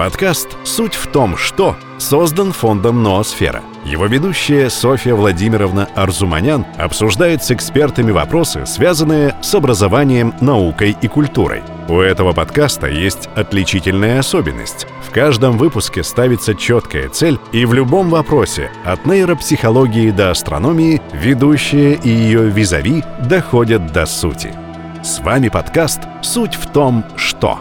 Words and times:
Подкаст 0.00 0.56
«Суть 0.64 0.94
в 0.94 1.08
том, 1.08 1.36
что» 1.36 1.76
создан 1.98 2.52
фондом 2.52 3.02
«Ноосфера». 3.02 3.60
Его 3.84 4.06
ведущая 4.06 4.70
Софья 4.70 5.14
Владимировна 5.14 5.90
Арзуманян 5.94 6.64
обсуждает 6.78 7.44
с 7.44 7.50
экспертами 7.50 8.10
вопросы, 8.10 8.64
связанные 8.64 9.36
с 9.42 9.54
образованием, 9.54 10.32
наукой 10.40 10.96
и 10.98 11.06
культурой. 11.06 11.62
У 11.86 11.98
этого 11.98 12.32
подкаста 12.32 12.86
есть 12.86 13.28
отличительная 13.36 14.20
особенность. 14.20 14.86
В 15.06 15.12
каждом 15.12 15.58
выпуске 15.58 16.02
ставится 16.02 16.54
четкая 16.54 17.10
цель, 17.10 17.38
и 17.52 17.66
в 17.66 17.74
любом 17.74 18.08
вопросе, 18.08 18.70
от 18.86 19.04
нейропсихологии 19.04 20.12
до 20.12 20.30
астрономии, 20.30 21.02
ведущая 21.12 21.92
и 21.92 22.08
ее 22.08 22.48
визави 22.48 23.04
доходят 23.28 23.92
до 23.92 24.06
сути. 24.06 24.54
С 25.02 25.20
вами 25.20 25.50
подкаст 25.50 26.00
«Суть 26.22 26.54
в 26.54 26.70
том, 26.70 27.04
что». 27.16 27.58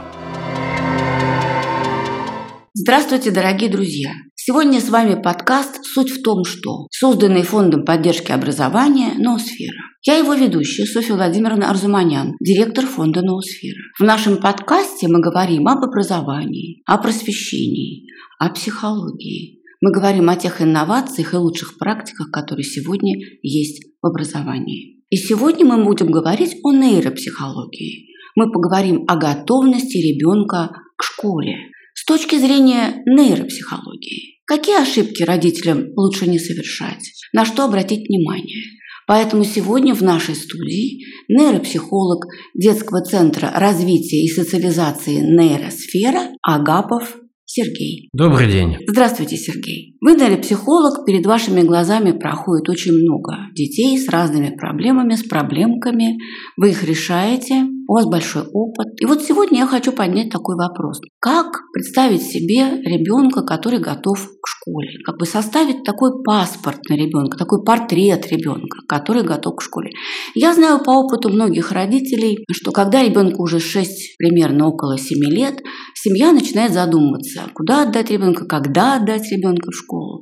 Здравствуйте, 2.82 3.32
дорогие 3.32 3.70
друзья! 3.70 4.12
Сегодня 4.36 4.80
с 4.80 4.88
вами 4.88 5.22
подкаст 5.22 5.84
«Суть 5.84 6.12
в 6.12 6.22
том, 6.22 6.46
что», 6.46 6.88
созданный 6.92 7.44
Фондом 7.44 7.84
поддержки 7.84 8.32
образования 8.32 9.16
«Ноосфера». 9.18 9.82
Я 10.08 10.16
его 10.16 10.34
ведущая, 10.34 10.86
Софья 10.86 11.16
Владимировна 11.16 11.70
Арзуманян, 11.70 12.38
директор 12.40 12.86
фонда 12.86 13.22
«Ноосфера». 13.22 13.82
В 14.00 14.04
нашем 14.04 14.38
подкасте 14.38 15.10
мы 15.10 15.20
говорим 15.20 15.68
об 15.68 15.84
образовании, 15.84 16.82
о 16.86 16.98
просвещении, 17.00 18.08
о 18.40 18.48
психологии. 18.48 19.60
Мы 19.82 19.91
говорим 19.91 20.30
о 20.30 20.38
тех 20.38 20.62
инновациях 20.62 21.34
и 21.34 21.38
лучших 21.38 21.77
практиках, 21.77 22.32
которые 22.32 22.64
сегодня 22.64 23.14
есть 23.41 23.84
в 24.02 24.08
образовании. 24.08 25.04
И 25.10 25.18
сегодня 25.18 25.66
мы 25.66 25.84
будем 25.84 26.12
говорить 26.12 26.55
о 26.64 26.72
нейропсихологии. 26.72 28.16
Мы 28.38 28.50
поговорим 28.50 29.04
о 29.10 29.18
готовности 29.18 29.98
ребенка 29.98 30.72
к 30.96 31.04
школе– 31.04 31.58
точки 32.09 32.40
зрения 32.40 33.04
нейропсихологии, 33.05 34.41
какие 34.46 34.82
ошибки 34.82 35.21
родителям 35.21 35.93
лучше 35.96 36.26
не 36.26 36.40
совершать, 36.40 37.04
на 37.34 37.46
что 37.46 37.65
обратить 37.65 38.10
внимание. 38.10 38.63
Поэтому 39.05 39.43
сегодня 39.43 39.93
в 39.93 40.02
нашей 40.02 40.34
студии 40.34 41.05
нейропсихолог 41.27 42.26
детского 42.55 43.02
центра 43.04 43.52
развития 43.54 44.24
и 44.24 44.27
социализации 44.27 45.20
нейросфера 45.20 46.32
Агапов 46.41 47.15
Сергей. 47.46 48.10
Добрый 48.12 48.52
день. 48.52 48.77
Здравствуйте, 48.87 49.37
Сергей. 49.37 49.96
Вы 50.02 50.15
нейропсихолог, 50.15 51.05
перед 51.05 51.27
вашими 51.27 51.62
глазами 51.62 52.12
проходит 52.12 52.70
очень 52.70 52.93
много 52.93 53.35
детей 53.54 53.99
с 53.99 54.10
разными 54.10 54.55
проблемами, 54.55 55.13
с 55.13 55.21
проблемками. 55.21 56.18
Вы 56.57 56.71
их 56.71 56.84
решаете, 56.84 57.68
у 57.90 57.93
вас 57.93 58.05
большой 58.05 58.43
опыт. 58.54 59.01
И 59.01 59.05
вот 59.07 59.23
сегодня 59.23 59.62
я 59.62 59.65
хочу 59.65 59.91
поднять 59.91 60.29
такой 60.29 60.55
вопрос. 60.55 61.01
Как 61.20 61.48
представить 61.73 62.21
себе 62.21 62.84
ребенка, 62.84 63.41
который 63.41 63.79
готов 63.79 64.19
к 64.19 64.47
школе? 64.47 64.91
Как 65.03 65.18
бы 65.18 65.25
составить 65.25 65.84
такой 65.84 66.22
паспорт 66.23 66.88
на 66.88 66.94
ребенка, 66.94 67.35
такой 67.35 67.63
портрет 67.63 68.31
ребенка, 68.31 68.78
который 68.88 69.23
готов 69.23 69.56
к 69.56 69.63
школе? 69.63 69.90
Я 70.35 70.53
знаю 70.53 70.84
по 70.84 70.91
опыту 70.91 71.29
многих 71.29 71.72
родителей, 71.72 72.46
что 72.51 72.72
когда 72.72 73.03
ребенку 73.03 73.41
уже 73.41 73.59
6, 73.59 74.18
примерно 74.19 74.68
около 74.68 75.00
7 75.00 75.18
лет, 75.31 75.59
семья 75.96 76.31
начинает 76.31 76.74
задумываться, 76.74 77.50
куда 77.56 77.84
отдать 77.84 78.12
ребенка, 78.12 78.46
когда 78.46 78.97
отдать 78.97 79.31
ребенка 79.31 79.72
в 79.72 79.75
школу. 79.75 80.22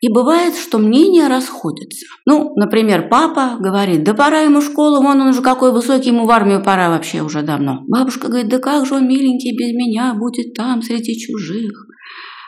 И 0.00 0.12
бывает, 0.12 0.54
что 0.54 0.78
мнения 0.78 1.26
расходятся. 1.26 2.06
Ну, 2.24 2.52
например, 2.54 3.08
папа 3.08 3.56
говорит, 3.58 4.04
да 4.04 4.14
пора 4.14 4.42
ему 4.42 4.60
в 4.60 4.64
школу, 4.64 5.02
вон 5.02 5.20
он 5.20 5.28
уже 5.28 5.42
какой 5.42 5.72
высокий, 5.72 6.10
ему 6.10 6.24
в 6.24 6.30
армию 6.30 6.62
пора 6.62 6.88
вообще 6.88 7.20
уже 7.22 7.42
давно. 7.42 7.82
Бабушка 7.88 8.28
говорит, 8.28 8.48
да 8.48 8.58
как 8.58 8.86
же 8.86 8.94
он 8.94 9.08
миленький 9.08 9.56
без 9.56 9.74
меня 9.74 10.14
будет 10.14 10.54
там 10.54 10.82
среди 10.82 11.18
чужих. 11.18 11.72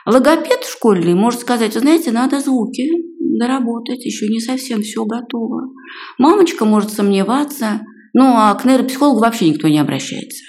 Логопед 0.05 0.63
школьный 0.63 1.13
может 1.13 1.41
сказать, 1.41 1.73
знаете, 1.73 2.11
надо 2.11 2.39
звуки 2.39 2.89
доработать, 3.19 4.05
еще 4.05 4.27
не 4.29 4.39
совсем 4.39 4.81
все 4.81 5.03
готово. 5.05 5.73
Мамочка 6.17 6.63
может 6.65 6.91
сомневаться, 6.91 7.81
ну 8.13 8.33
а 8.35 8.55
к 8.55 8.65
нейропсихологу 8.65 9.19
вообще 9.19 9.49
никто 9.49 9.67
не 9.67 9.79
обращается. 9.79 10.43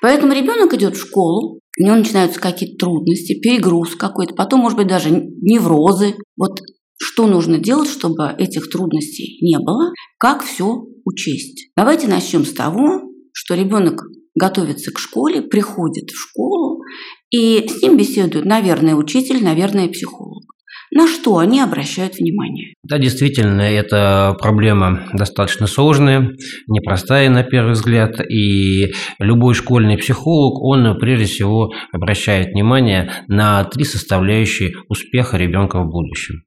Поэтому 0.00 0.32
ребенок 0.32 0.72
идет 0.74 0.96
в 0.96 1.00
школу, 1.00 1.60
у 1.78 1.84
него 1.84 1.96
начинаются 1.96 2.40
какие-то 2.40 2.76
трудности, 2.76 3.38
перегруз 3.40 3.94
какой-то, 3.94 4.34
потом, 4.34 4.60
может 4.60 4.76
быть, 4.76 4.88
даже 4.88 5.10
неврозы. 5.10 6.14
Вот 6.36 6.60
что 7.00 7.26
нужно 7.26 7.58
делать, 7.58 7.88
чтобы 7.88 8.34
этих 8.38 8.68
трудностей 8.70 9.38
не 9.40 9.58
было, 9.58 9.92
как 10.18 10.42
все 10.42 10.82
учесть. 11.04 11.70
Давайте 11.76 12.08
начнем 12.08 12.44
с 12.44 12.52
того, 12.52 13.02
что 13.32 13.54
ребенок 13.54 14.02
готовится 14.34 14.90
к 14.92 14.98
школе, 14.98 15.42
приходит 15.42 16.10
в 16.10 16.16
школу, 16.16 16.82
и 17.30 17.68
с 17.68 17.82
ним 17.82 17.96
беседует, 17.96 18.44
наверное, 18.44 18.94
учитель, 18.94 19.42
наверное, 19.42 19.88
психолог. 19.88 20.44
На 20.90 21.06
что 21.06 21.38
они 21.38 21.60
обращают 21.60 22.14
внимание? 22.14 22.74
Да, 22.82 22.98
действительно, 22.98 23.62
эта 23.62 24.34
проблема 24.40 25.08
достаточно 25.12 25.66
сложная, 25.66 26.30
непростая 26.66 27.28
на 27.28 27.42
первый 27.42 27.72
взгляд, 27.72 28.20
и 28.20 28.92
любой 29.18 29.54
школьный 29.54 29.98
психолог, 29.98 30.62
он 30.62 30.98
прежде 30.98 31.26
всего 31.26 31.72
обращает 31.92 32.52
внимание 32.52 33.10
на 33.28 33.64
три 33.64 33.84
составляющие 33.84 34.72
успеха 34.88 35.36
ребенка 35.36 35.80
в 35.80 35.90
будущем. 35.90 36.42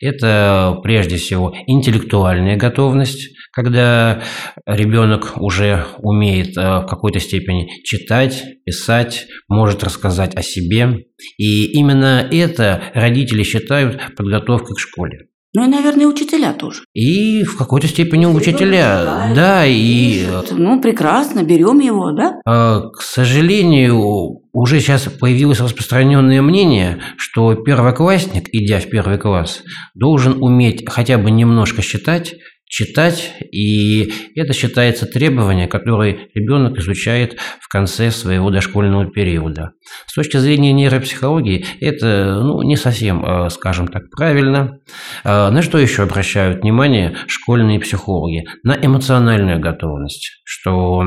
Это 0.00 0.78
прежде 0.82 1.16
всего 1.16 1.54
интеллектуальная 1.66 2.56
готовность, 2.56 3.28
когда 3.52 4.22
ребенок 4.66 5.34
уже 5.36 5.84
умеет 5.98 6.56
э, 6.56 6.80
в 6.80 6.86
какой-то 6.86 7.20
степени 7.20 7.68
читать, 7.84 8.42
писать, 8.64 9.26
может 9.48 9.84
рассказать 9.84 10.34
о 10.34 10.42
себе. 10.42 11.04
И 11.38 11.66
именно 11.72 12.26
это 12.30 12.82
родители 12.94 13.42
считают 13.42 14.00
подготовкой 14.16 14.76
к 14.76 14.80
школе. 14.80 15.28
Ну 15.54 15.66
и, 15.66 15.68
наверное, 15.68 16.06
учителя 16.06 16.54
тоже. 16.54 16.84
И 16.94 17.44
в 17.44 17.58
какой-то 17.58 17.86
степени 17.86 18.24
учителя, 18.24 19.04
да, 19.04 19.32
да 19.34 19.66
и... 19.66 20.24
Ну, 20.50 20.80
прекрасно, 20.80 21.42
берем 21.42 21.78
его, 21.78 22.10
да? 22.12 22.40
Э, 22.46 22.88
к 22.90 23.02
сожалению, 23.02 24.40
уже 24.54 24.80
сейчас 24.80 25.02
появилось 25.02 25.60
распространенное 25.60 26.40
мнение, 26.40 27.00
что 27.18 27.54
первоклассник, 27.54 28.48
идя 28.52 28.80
в 28.80 28.88
первый 28.88 29.18
класс, 29.18 29.62
должен 29.94 30.42
уметь 30.42 30.88
хотя 30.88 31.18
бы 31.18 31.30
немножко 31.30 31.82
считать, 31.82 32.34
читать, 32.72 33.34
и 33.52 34.10
это 34.34 34.54
считается 34.54 35.04
требование, 35.04 35.68
которое 35.68 36.30
ребенок 36.34 36.78
изучает 36.78 37.38
в 37.60 37.68
конце 37.68 38.10
своего 38.10 38.50
дошкольного 38.50 39.10
периода. 39.10 39.72
С 40.06 40.14
точки 40.14 40.38
зрения 40.38 40.72
нейропсихологии 40.72 41.66
это 41.82 42.40
ну, 42.42 42.62
не 42.62 42.76
совсем, 42.76 43.22
э, 43.26 43.50
скажем 43.50 43.88
так, 43.88 44.04
правильно. 44.10 44.78
Э, 45.22 45.50
на 45.50 45.60
что 45.60 45.76
еще 45.76 46.04
обращают 46.04 46.62
внимание 46.62 47.14
школьные 47.26 47.78
психологи? 47.78 48.46
На 48.62 48.74
эмоциональную 48.74 49.60
готовность, 49.60 50.40
что 50.42 51.02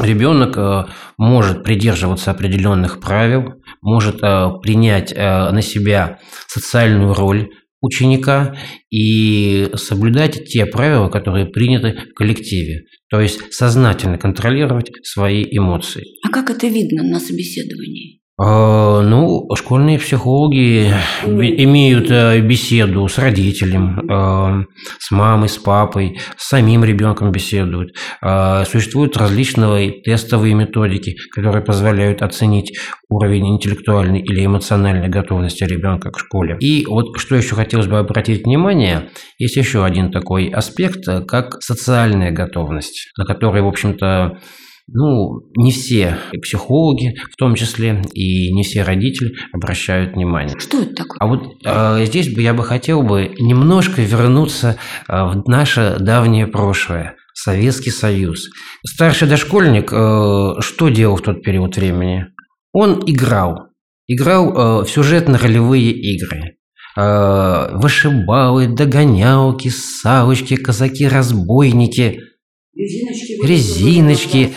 ребенок 0.00 0.56
э, 0.56 0.84
может 1.18 1.64
придерживаться 1.64 2.30
определенных 2.30 3.00
правил, 3.00 3.54
может 3.82 4.20
принять 4.62 5.12
на 5.16 5.62
себя 5.62 6.20
социальную 6.46 7.12
роль, 7.14 7.48
ученика 7.80 8.56
и 8.90 9.68
соблюдать 9.74 10.44
те 10.44 10.66
правила, 10.66 11.08
которые 11.08 11.46
приняты 11.46 11.98
в 12.10 12.14
коллективе. 12.14 12.84
То 13.10 13.20
есть 13.20 13.52
сознательно 13.52 14.18
контролировать 14.18 14.90
свои 15.02 15.44
эмоции. 15.50 16.04
А 16.26 16.30
как 16.30 16.50
это 16.50 16.66
видно 16.68 17.02
на 17.02 17.20
собеседовании? 17.20 18.19
А, 18.42 19.02
ну, 19.02 19.46
школьные 19.54 19.98
психологи 19.98 20.94
имеют 21.26 22.10
э, 22.10 22.40
беседу 22.40 23.06
с 23.06 23.18
родителем, 23.18 24.00
э, 24.00 24.64
с 24.98 25.10
мамой, 25.10 25.50
с 25.50 25.58
папой, 25.58 26.18
с 26.38 26.48
самим 26.48 26.82
ребенком 26.82 27.32
беседуют. 27.32 27.94
А, 28.22 28.64
существуют 28.64 29.18
различные 29.18 30.00
тестовые 30.02 30.54
методики, 30.54 31.16
которые 31.34 31.62
позволяют 31.62 32.22
оценить 32.22 32.78
уровень 33.10 33.46
интеллектуальной 33.56 34.20
или 34.20 34.46
эмоциональной 34.46 35.08
готовности 35.08 35.64
ребенка 35.64 36.10
к 36.10 36.18
школе. 36.18 36.56
И 36.60 36.86
вот 36.86 37.18
что 37.18 37.36
еще 37.36 37.54
хотелось 37.56 37.88
бы 37.88 37.98
обратить 37.98 38.46
внимание, 38.46 39.10
есть 39.38 39.56
еще 39.56 39.84
один 39.84 40.10
такой 40.10 40.48
аспект, 40.48 41.04
как 41.28 41.60
социальная 41.60 42.30
готовность, 42.30 43.10
на 43.18 43.26
который, 43.26 43.60
в 43.60 43.68
общем-то, 43.68 44.38
ну, 44.92 45.40
не 45.56 45.70
все 45.70 46.18
и 46.32 46.38
психологи, 46.38 47.16
в 47.30 47.36
том 47.36 47.54
числе, 47.54 48.02
и 48.12 48.52
не 48.52 48.62
все 48.62 48.82
родители 48.82 49.34
обращают 49.52 50.14
внимание. 50.14 50.58
Что 50.58 50.82
это 50.82 50.94
такое? 50.94 51.18
А 51.20 51.26
вот 51.26 51.42
э, 51.64 52.04
здесь 52.06 52.32
бы 52.32 52.42
я 52.42 52.54
бы 52.54 52.64
хотел 52.64 53.02
бы 53.02 53.34
немножко 53.38 54.02
вернуться 54.02 54.76
э, 55.08 55.12
в 55.12 55.48
наше 55.48 55.96
давнее 56.00 56.46
прошлое. 56.46 57.16
Советский 57.34 57.90
Союз. 57.90 58.48
Старший 58.84 59.28
дошкольник 59.28 59.92
э, 59.92 60.60
что 60.60 60.88
делал 60.88 61.16
в 61.16 61.22
тот 61.22 61.42
период 61.42 61.76
времени? 61.76 62.26
Он 62.72 63.02
играл. 63.06 63.68
Играл 64.08 64.50
э, 64.50 64.84
в 64.84 64.90
сюжетно-ролевые 64.90 65.92
игры. 65.92 66.56
Э, 66.96 67.70
вышибалы, 67.72 68.66
догонялки, 68.66 69.68
савочки, 69.68 70.56
казаки-разбойники– 70.56 72.20
резиночки, 72.80 73.46
резиночки 73.46 74.50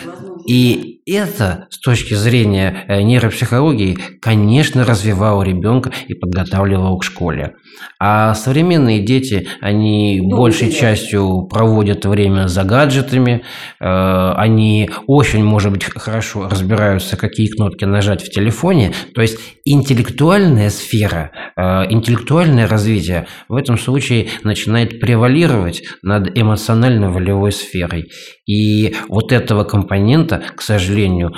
и 0.46 0.93
это 1.06 1.66
с 1.70 1.78
точки 1.80 2.14
зрения 2.14 2.84
э, 2.88 3.02
нейропсихологии, 3.02 3.98
конечно, 4.20 4.84
развивало 4.84 5.42
ребенка 5.42 5.92
и 6.08 6.14
подготавливало 6.14 6.98
к 6.98 7.04
школе. 7.04 7.54
А 8.00 8.34
современные 8.34 9.00
дети, 9.00 9.46
они 9.60 10.20
ну, 10.22 10.36
большей 10.36 10.70
да. 10.70 10.74
частью 10.74 11.46
проводят 11.50 12.06
время 12.06 12.48
за 12.48 12.64
гаджетами, 12.64 13.42
э, 13.80 14.32
они 14.36 14.90
очень, 15.06 15.44
может 15.44 15.72
быть, 15.72 15.84
хорошо 15.84 16.48
разбираются, 16.48 17.16
какие 17.16 17.48
кнопки 17.48 17.84
нажать 17.84 18.22
в 18.22 18.30
телефоне. 18.30 18.92
То 19.14 19.20
есть 19.20 19.38
интеллектуальная 19.64 20.70
сфера, 20.70 21.30
э, 21.56 21.92
интеллектуальное 21.92 22.66
развитие 22.66 23.26
в 23.48 23.56
этом 23.56 23.78
случае 23.78 24.28
начинает 24.42 25.00
превалировать 25.00 25.82
над 26.02 26.36
эмоционально-волевой 26.36 27.52
сферой. 27.52 28.10
И 28.46 28.94
вот 29.08 29.32
этого 29.32 29.64
компонента, 29.64 30.42
к 30.56 30.62
сожалению, 30.62 30.93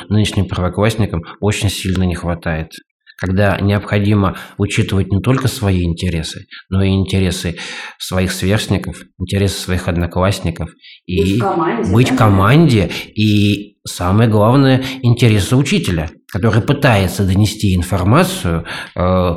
нынешним 0.08 0.46
первоклассникам 0.46 1.22
очень 1.40 1.70
сильно 1.70 2.04
не 2.04 2.14
хватает 2.14 2.70
когда 3.16 3.58
необходимо 3.60 4.36
учитывать 4.58 5.10
не 5.10 5.20
только 5.20 5.48
свои 5.48 5.84
интересы, 5.84 6.46
но 6.68 6.82
и 6.82 6.90
интересы 6.90 7.56
своих 7.98 8.30
сверстников, 8.30 9.02
интересы 9.18 9.58
своих 9.58 9.88
одноклассников 9.88 10.70
и 11.06 11.22
быть 11.22 11.36
в 11.36 11.40
команде, 11.40 11.92
быть 11.92 12.10
в 12.10 12.16
команде 12.16 12.90
и 13.14 13.78
самое 13.86 14.28
главное 14.28 14.84
интересы 15.02 15.56
учителя, 15.56 16.10
который 16.30 16.60
пытается 16.62 17.24
донести 17.24 17.74
информацию 17.74 18.66
э, 18.94 19.36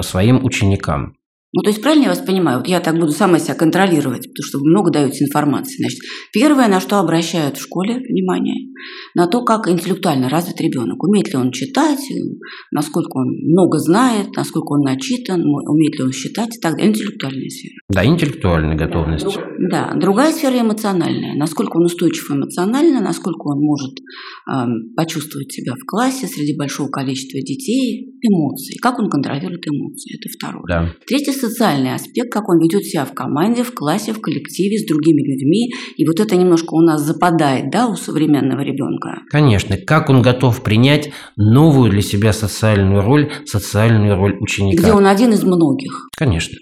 своим 0.00 0.44
ученикам. 0.44 1.14
Ну, 1.54 1.60
то 1.62 1.68
есть, 1.68 1.82
правильно 1.82 2.04
я 2.04 2.08
вас 2.08 2.20
понимаю? 2.20 2.58
Вот 2.58 2.68
я 2.68 2.80
так 2.80 2.98
буду 2.98 3.12
сама 3.12 3.38
себя 3.38 3.54
контролировать, 3.54 4.22
потому 4.22 4.44
что 4.44 4.58
вы 4.58 4.70
много 4.70 4.90
даете 4.90 5.24
информации. 5.24 5.76
Значит, 5.76 6.00
первое, 6.32 6.68
на 6.68 6.80
что 6.80 6.98
обращают 6.98 7.58
в 7.58 7.62
школе 7.62 7.96
внимание, 7.96 8.72
на 9.14 9.26
то, 9.26 9.44
как 9.44 9.68
интеллектуально 9.68 10.30
развит 10.30 10.60
ребенок. 10.60 11.02
Умеет 11.02 11.28
ли 11.28 11.36
он 11.36 11.52
читать, 11.52 12.00
насколько 12.70 13.18
он 13.18 13.28
много 13.50 13.78
знает, 13.78 14.28
насколько 14.34 14.72
он 14.72 14.80
начитан, 14.80 15.42
умеет 15.44 15.98
ли 15.98 16.04
он 16.04 16.12
считать 16.12 16.56
и 16.56 16.60
так 16.60 16.76
далее. 16.76 16.90
Интеллектуальная 16.90 17.50
сфера. 17.50 17.74
Да, 17.90 18.04
интеллектуальная 18.06 18.76
готовность. 18.76 19.36
Да, 19.70 19.90
да. 19.92 20.00
другая 20.00 20.32
сфера 20.32 20.58
эмоциональная. 20.58 21.36
Насколько 21.36 21.76
он 21.76 21.84
устойчив 21.84 22.30
эмоционально, 22.30 23.00
насколько 23.00 23.48
он 23.48 23.60
может 23.60 23.92
э, 23.92 24.66
почувствовать 24.96 25.52
себя 25.52 25.74
в 25.74 25.84
классе 25.86 26.26
среди 26.26 26.56
большого 26.56 26.88
количества 26.88 27.40
детей, 27.40 28.12
эмоции. 28.22 28.78
Как 28.80 28.98
он 28.98 29.10
контролирует 29.10 29.66
эмоции. 29.68 30.16
Это 30.16 30.28
второе. 30.32 30.64
Да. 30.66 30.94
Третье 31.06 31.32
социальный 31.42 31.94
аспект, 31.94 32.32
как 32.32 32.48
он 32.48 32.58
ведет 32.60 32.84
себя 32.84 33.04
в 33.04 33.12
команде, 33.12 33.62
в 33.62 33.74
классе, 33.74 34.12
в 34.12 34.20
коллективе, 34.20 34.78
с 34.78 34.86
другими 34.86 35.22
людьми. 35.22 35.72
И 35.96 36.06
вот 36.06 36.20
это 36.20 36.36
немножко 36.36 36.74
у 36.74 36.80
нас 36.80 37.02
западает, 37.02 37.70
да, 37.70 37.88
у 37.88 37.96
современного 37.96 38.60
ребенка. 38.60 39.22
Конечно, 39.30 39.76
как 39.76 40.10
он 40.10 40.22
готов 40.22 40.62
принять 40.62 41.10
новую 41.36 41.90
для 41.90 42.02
себя 42.02 42.32
социальную 42.32 43.02
роль, 43.02 43.30
социальную 43.44 44.16
роль 44.16 44.36
ученика. 44.40 44.82
Где 44.82 44.92
он 44.92 45.06
один 45.06 45.32
из 45.32 45.42
многих. 45.42 46.08
Конечно. 46.16 46.56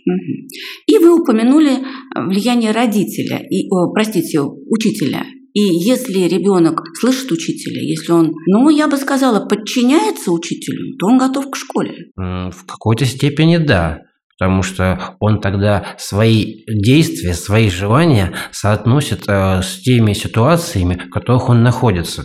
И 0.86 0.98
вы 0.98 1.20
упомянули 1.20 1.78
влияние 2.16 2.72
родителя, 2.72 3.38
и, 3.50 3.68
о, 3.70 3.92
простите, 3.92 4.40
учителя. 4.40 5.24
И 5.52 5.60
если 5.60 6.28
ребенок 6.28 6.80
слышит 6.94 7.30
учителя, 7.32 7.82
если 7.82 8.12
он, 8.12 8.32
ну, 8.46 8.68
я 8.70 8.86
бы 8.86 8.96
сказала, 8.96 9.46
подчиняется 9.46 10.30
учителю, 10.30 10.96
то 10.98 11.06
он 11.06 11.18
готов 11.18 11.50
к 11.50 11.56
школе. 11.56 12.12
В 12.16 12.66
какой-то 12.66 13.04
степени 13.04 13.56
да 13.56 13.98
потому 14.40 14.62
что 14.62 15.16
он 15.20 15.38
тогда 15.42 15.84
свои 15.98 16.64
действия, 16.66 17.34
свои 17.34 17.68
желания 17.68 18.32
соотносит 18.52 19.24
э, 19.28 19.60
с 19.62 19.82
теми 19.82 20.14
ситуациями, 20.14 20.94
в 20.94 21.10
которых 21.10 21.50
он 21.50 21.62
находится. 21.62 22.24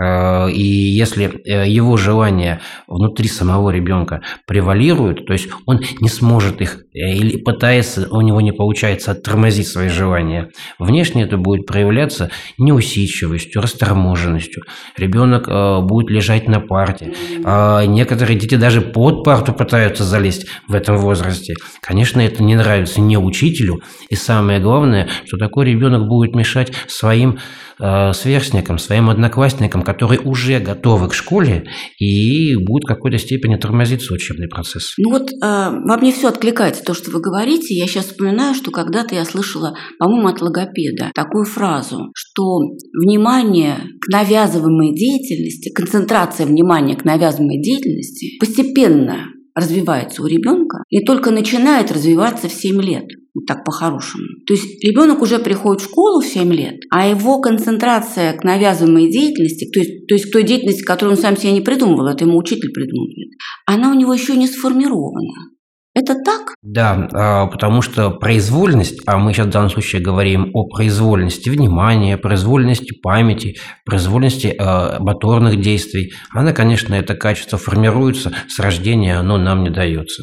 Э, 0.00 0.50
и 0.50 0.62
если 0.62 1.42
э, 1.44 1.68
его 1.68 1.96
желания 1.96 2.60
внутри 2.86 3.28
самого 3.28 3.70
ребенка 3.70 4.22
превалируют, 4.46 5.26
то 5.26 5.32
есть 5.32 5.48
он 5.66 5.80
не 6.00 6.08
сможет 6.08 6.60
их 6.60 6.84
э, 6.94 6.98
или 6.98 7.36
пытается, 7.38 8.06
у 8.10 8.20
него 8.20 8.40
не 8.40 8.52
получается 8.52 9.12
оттормозить 9.12 9.66
свои 9.66 9.88
желания, 9.88 10.50
внешне 10.78 11.24
это 11.24 11.36
будет 11.36 11.66
проявляться 11.66 12.30
неусидчивостью, 12.58 13.60
расторможенностью. 13.60 14.62
Ребенок 14.96 15.48
будет 15.86 16.10
лежать 16.10 16.48
на 16.48 16.60
парте. 16.60 17.14
Некоторые 17.38 18.38
дети 18.38 18.54
даже 18.56 18.80
под 18.80 19.24
парту 19.24 19.52
пытаются 19.52 20.04
залезть 20.04 20.46
в 20.66 20.74
этом 20.74 20.98
возрасте. 20.98 21.54
Конечно, 21.80 22.20
это 22.20 22.42
не 22.42 22.54
нравится 22.54 23.00
не 23.00 23.16
учителю. 23.16 23.80
И 24.08 24.14
самое 24.14 24.60
главное, 24.60 25.08
что 25.26 25.36
такой 25.36 25.66
ребенок 25.66 26.06
будет 26.06 26.34
мешать 26.34 26.72
своим 26.86 27.38
сверстникам, 27.78 28.78
своим 28.78 29.10
одноклассникам, 29.10 29.82
которые 29.82 30.20
уже 30.20 30.58
готовы 30.58 31.08
к 31.08 31.14
школе 31.14 31.66
и 31.98 32.56
будут 32.56 32.84
в 32.84 32.88
какой-то 32.88 33.18
степени 33.18 33.56
тормозиться 33.56 34.12
учебный 34.12 34.48
процесс. 34.48 34.94
Ну 34.98 35.10
вот 35.10 35.30
э, 35.30 35.36
во 35.40 35.96
мне 35.96 36.12
все 36.12 36.28
откликается, 36.28 36.82
то, 36.84 36.94
что 36.94 37.10
вы 37.10 37.20
говорите. 37.20 37.74
Я 37.74 37.86
сейчас 37.86 38.06
вспоминаю, 38.06 38.54
что 38.54 38.70
когда-то 38.70 39.14
я 39.14 39.24
слышала, 39.24 39.74
по-моему, 39.98 40.28
от 40.28 40.40
логопеда 40.40 41.10
такую 41.14 41.44
фразу, 41.44 42.10
что 42.14 42.60
внимание 42.92 43.76
к 44.00 44.08
навязываемой 44.08 44.94
деятельности, 44.94 45.72
концентрация 45.72 46.46
внимания 46.46 46.96
к 46.96 47.04
навязываемой 47.04 47.62
деятельности 47.62 48.38
постепенно 48.38 49.26
развивается 49.58 50.22
у 50.22 50.26
ребенка 50.26 50.84
и 50.88 51.04
только 51.04 51.30
начинает 51.30 51.90
развиваться 51.92 52.48
в 52.48 52.52
7 52.52 52.80
лет. 52.82 53.04
Вот 53.34 53.46
так 53.46 53.64
по-хорошему. 53.64 54.24
То 54.46 54.54
есть 54.54 54.82
ребенок 54.82 55.22
уже 55.22 55.38
приходит 55.38 55.82
в 55.82 55.84
школу 55.84 56.20
в 56.20 56.26
7 56.26 56.52
лет, 56.52 56.76
а 56.90 57.06
его 57.08 57.40
концентрация 57.40 58.32
к 58.32 58.44
навязываемой 58.44 59.10
деятельности, 59.10 59.70
то 59.70 59.80
есть, 59.80 60.06
то 60.06 60.14
есть 60.14 60.26
к 60.26 60.32
той 60.32 60.42
деятельности, 60.42 60.82
которую 60.82 61.16
он 61.16 61.22
сам 61.22 61.36
себе 61.36 61.52
не 61.52 61.60
придумывал, 61.60 62.08
это 62.08 62.24
ему 62.24 62.38
учитель 62.38 62.70
придумывает, 62.72 63.30
она 63.66 63.90
у 63.90 63.94
него 63.94 64.12
еще 64.12 64.36
не 64.36 64.46
сформирована. 64.46 65.50
Это 65.98 66.14
так? 66.24 66.54
Да, 66.62 67.08
а, 67.12 67.46
потому 67.46 67.82
что 67.82 68.10
произвольность, 68.10 69.00
а 69.06 69.18
мы 69.18 69.32
сейчас 69.32 69.46
в 69.46 69.50
данном 69.50 69.70
случае 69.70 70.00
говорим 70.00 70.50
о 70.54 70.68
произвольности 70.68 71.48
внимания, 71.48 72.16
произвольности 72.16 72.94
памяти, 73.02 73.56
произвольности 73.84 74.46
э, 74.46 74.98
моторных 75.00 75.60
действий, 75.60 76.12
она, 76.30 76.52
конечно, 76.52 76.94
это 76.94 77.16
качество 77.16 77.58
формируется 77.58 78.32
с 78.48 78.60
рождения, 78.60 79.16
оно 79.16 79.38
нам 79.38 79.64
не 79.64 79.70
дается. 79.70 80.22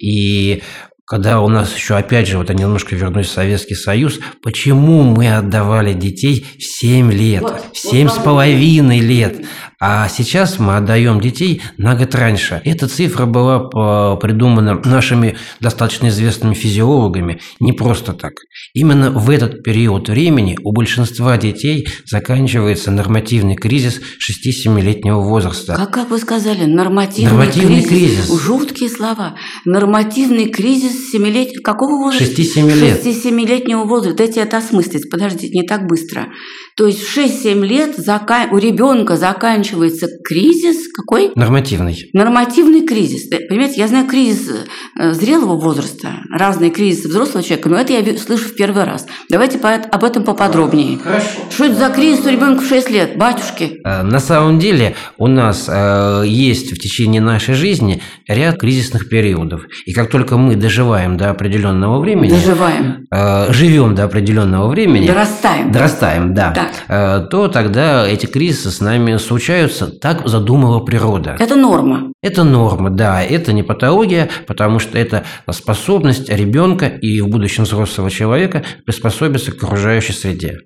И 0.00 0.62
когда 1.10 1.40
у 1.40 1.48
нас 1.48 1.74
еще, 1.74 1.96
опять 1.96 2.28
же, 2.28 2.38
вот 2.38 2.50
я 2.50 2.54
немножко 2.54 2.94
вернусь 2.94 3.26
в 3.26 3.32
Советский 3.32 3.74
Союз, 3.74 4.20
почему 4.44 5.02
мы 5.02 5.34
отдавали 5.34 5.92
детей 5.92 6.46
в 6.56 6.62
7 6.62 7.10
лет, 7.10 7.42
вот, 7.42 7.64
в 7.72 7.76
7 7.76 8.06
вот 8.06 8.16
с 8.16 8.18
половиной 8.20 9.00
лет, 9.00 9.44
а 9.82 10.08
сейчас 10.08 10.60
мы 10.60 10.76
отдаем 10.76 11.20
детей 11.20 11.62
на 11.78 11.96
год 11.96 12.14
раньше. 12.14 12.60
Эта 12.64 12.86
цифра 12.86 13.26
была 13.26 14.16
придумана 14.18 14.80
нашими 14.84 15.36
достаточно 15.58 16.08
известными 16.08 16.54
физиологами 16.54 17.40
не 17.58 17.72
просто 17.72 18.12
так. 18.12 18.34
Именно 18.74 19.10
в 19.10 19.30
этот 19.30 19.64
период 19.64 20.08
времени 20.08 20.58
у 20.62 20.72
большинства 20.72 21.36
детей 21.38 21.88
заканчивается 22.04 22.92
нормативный 22.92 23.56
кризис 23.56 24.00
6-7-летнего 24.20 25.22
возраста. 25.22 25.74
Как, 25.74 25.90
как 25.90 26.10
вы 26.10 26.18
сказали, 26.18 26.66
нормативный, 26.66 27.32
нормативный 27.32 27.82
кризис. 27.82 28.26
кризис. 28.26 28.42
Жуткие 28.42 28.90
слова. 28.90 29.34
Нормативный 29.64 30.50
кризис 30.50 30.99
7 31.12 31.62
Какого 31.62 31.96
возраста? 32.04 32.42
6-7 32.42 32.74
лет. 32.74 33.04
6-7-летнего 33.04 33.84
возраста. 33.84 34.18
Дайте 34.18 34.40
это 34.40 34.58
осмыслить. 34.58 35.10
Подождите, 35.10 35.48
не 35.58 35.66
так 35.66 35.86
быстро. 35.86 36.28
То 36.76 36.86
есть 36.86 37.02
в 37.02 37.18
6-7 37.18 37.64
лет 37.66 37.98
у 38.50 38.56
ребенка 38.56 39.16
заканчивается 39.16 40.06
кризис 40.24 40.88
какой? 40.92 41.32
Нормативный. 41.34 42.10
Нормативный 42.12 42.86
кризис. 42.86 43.28
Понимаете, 43.48 43.80
я 43.80 43.88
знаю 43.88 44.06
кризис 44.06 44.48
э, 44.98 45.12
зрелого 45.12 45.60
возраста, 45.60 46.20
разные 46.30 46.70
кризисы 46.70 47.08
взрослого 47.08 47.42
человека, 47.42 47.68
но 47.68 47.76
это 47.78 47.92
я 47.92 48.18
слышу 48.18 48.48
в 48.48 48.54
первый 48.54 48.84
раз. 48.84 49.06
Давайте 49.28 49.58
об 49.58 50.04
этом 50.04 50.24
поподробнее. 50.24 50.98
Хорошо. 50.98 51.26
Что 51.50 51.64
это 51.66 51.74
за 51.74 51.90
кризис 51.90 52.24
у 52.24 52.30
ребенка 52.30 52.62
в 52.62 52.68
6 52.68 52.90
лет, 52.90 53.16
батюшки? 53.16 53.80
Э, 53.84 54.02
на 54.02 54.20
самом 54.20 54.58
деле 54.58 54.94
у 55.18 55.26
нас 55.26 55.66
э, 55.68 56.24
есть 56.26 56.72
в 56.72 56.78
течение 56.78 57.20
нашей 57.20 57.54
жизни 57.54 58.02
ряд 58.26 58.58
кризисных 58.58 59.08
периодов. 59.08 59.66
И 59.86 59.92
как 59.92 60.10
только 60.10 60.36
мы 60.36 60.56
доживаем 60.56 60.79
до 61.16 61.30
определенного 61.30 62.00
времени... 62.00 62.30
Доживаем. 62.30 63.06
Живем 63.50 63.94
до 63.94 64.04
определенного 64.04 64.68
времени... 64.68 65.06
Дорастаем. 65.06 65.72
Дорастаем, 65.72 66.34
да. 66.34 66.52
да. 66.54 66.70
Э, 66.88 67.26
то 67.28 67.48
тогда 67.48 68.06
эти 68.06 68.26
кризисы 68.26 68.70
с 68.70 68.80
нами 68.80 69.16
случаются. 69.16 69.86
Так 69.86 70.26
задумала 70.26 70.80
природа. 70.80 71.36
Это 71.38 71.56
норма. 71.56 72.12
Это 72.22 72.44
норма, 72.44 72.90
да. 72.90 73.22
Это 73.22 73.52
не 73.52 73.62
патология, 73.62 74.28
потому 74.46 74.78
что 74.78 74.98
это 74.98 75.24
способность 75.50 76.28
ребенка 76.28 76.86
и 76.86 77.20
в 77.20 77.28
будущем 77.28 77.64
взрослого 77.64 78.10
человека 78.10 78.62
приспособиться 78.84 79.52
к 79.52 79.62
окружающей 79.62 80.12
среде. 80.12 80.58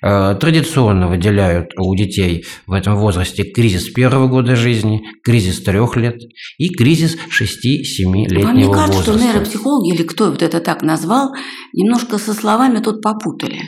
Э, 0.00 0.34
традиционно 0.38 1.08
выделяют 1.08 1.72
у 1.76 1.94
детей 1.94 2.44
в 2.66 2.72
этом 2.72 2.96
возрасте 2.96 3.44
кризис 3.44 3.88
первого 3.88 4.28
года 4.28 4.56
жизни, 4.56 5.02
кризис 5.22 5.62
трех 5.62 5.96
лет 5.96 6.20
и 6.58 6.68
кризис 6.68 7.16
6-7-летнего 7.28 8.46
возраста. 8.46 8.52
Мне 8.52 8.72
кажется, 8.72 9.02
что 9.02 9.14
нейропсихологи 9.14 9.94
или 9.94 10.02
кто 10.02 10.30
вот 10.30 10.42
это 10.42 10.60
так 10.60 10.82
назвал, 10.82 11.34
немножко 11.72 12.18
со 12.18 12.32
словами 12.32 12.78
тут 12.78 13.02
попутали. 13.02 13.60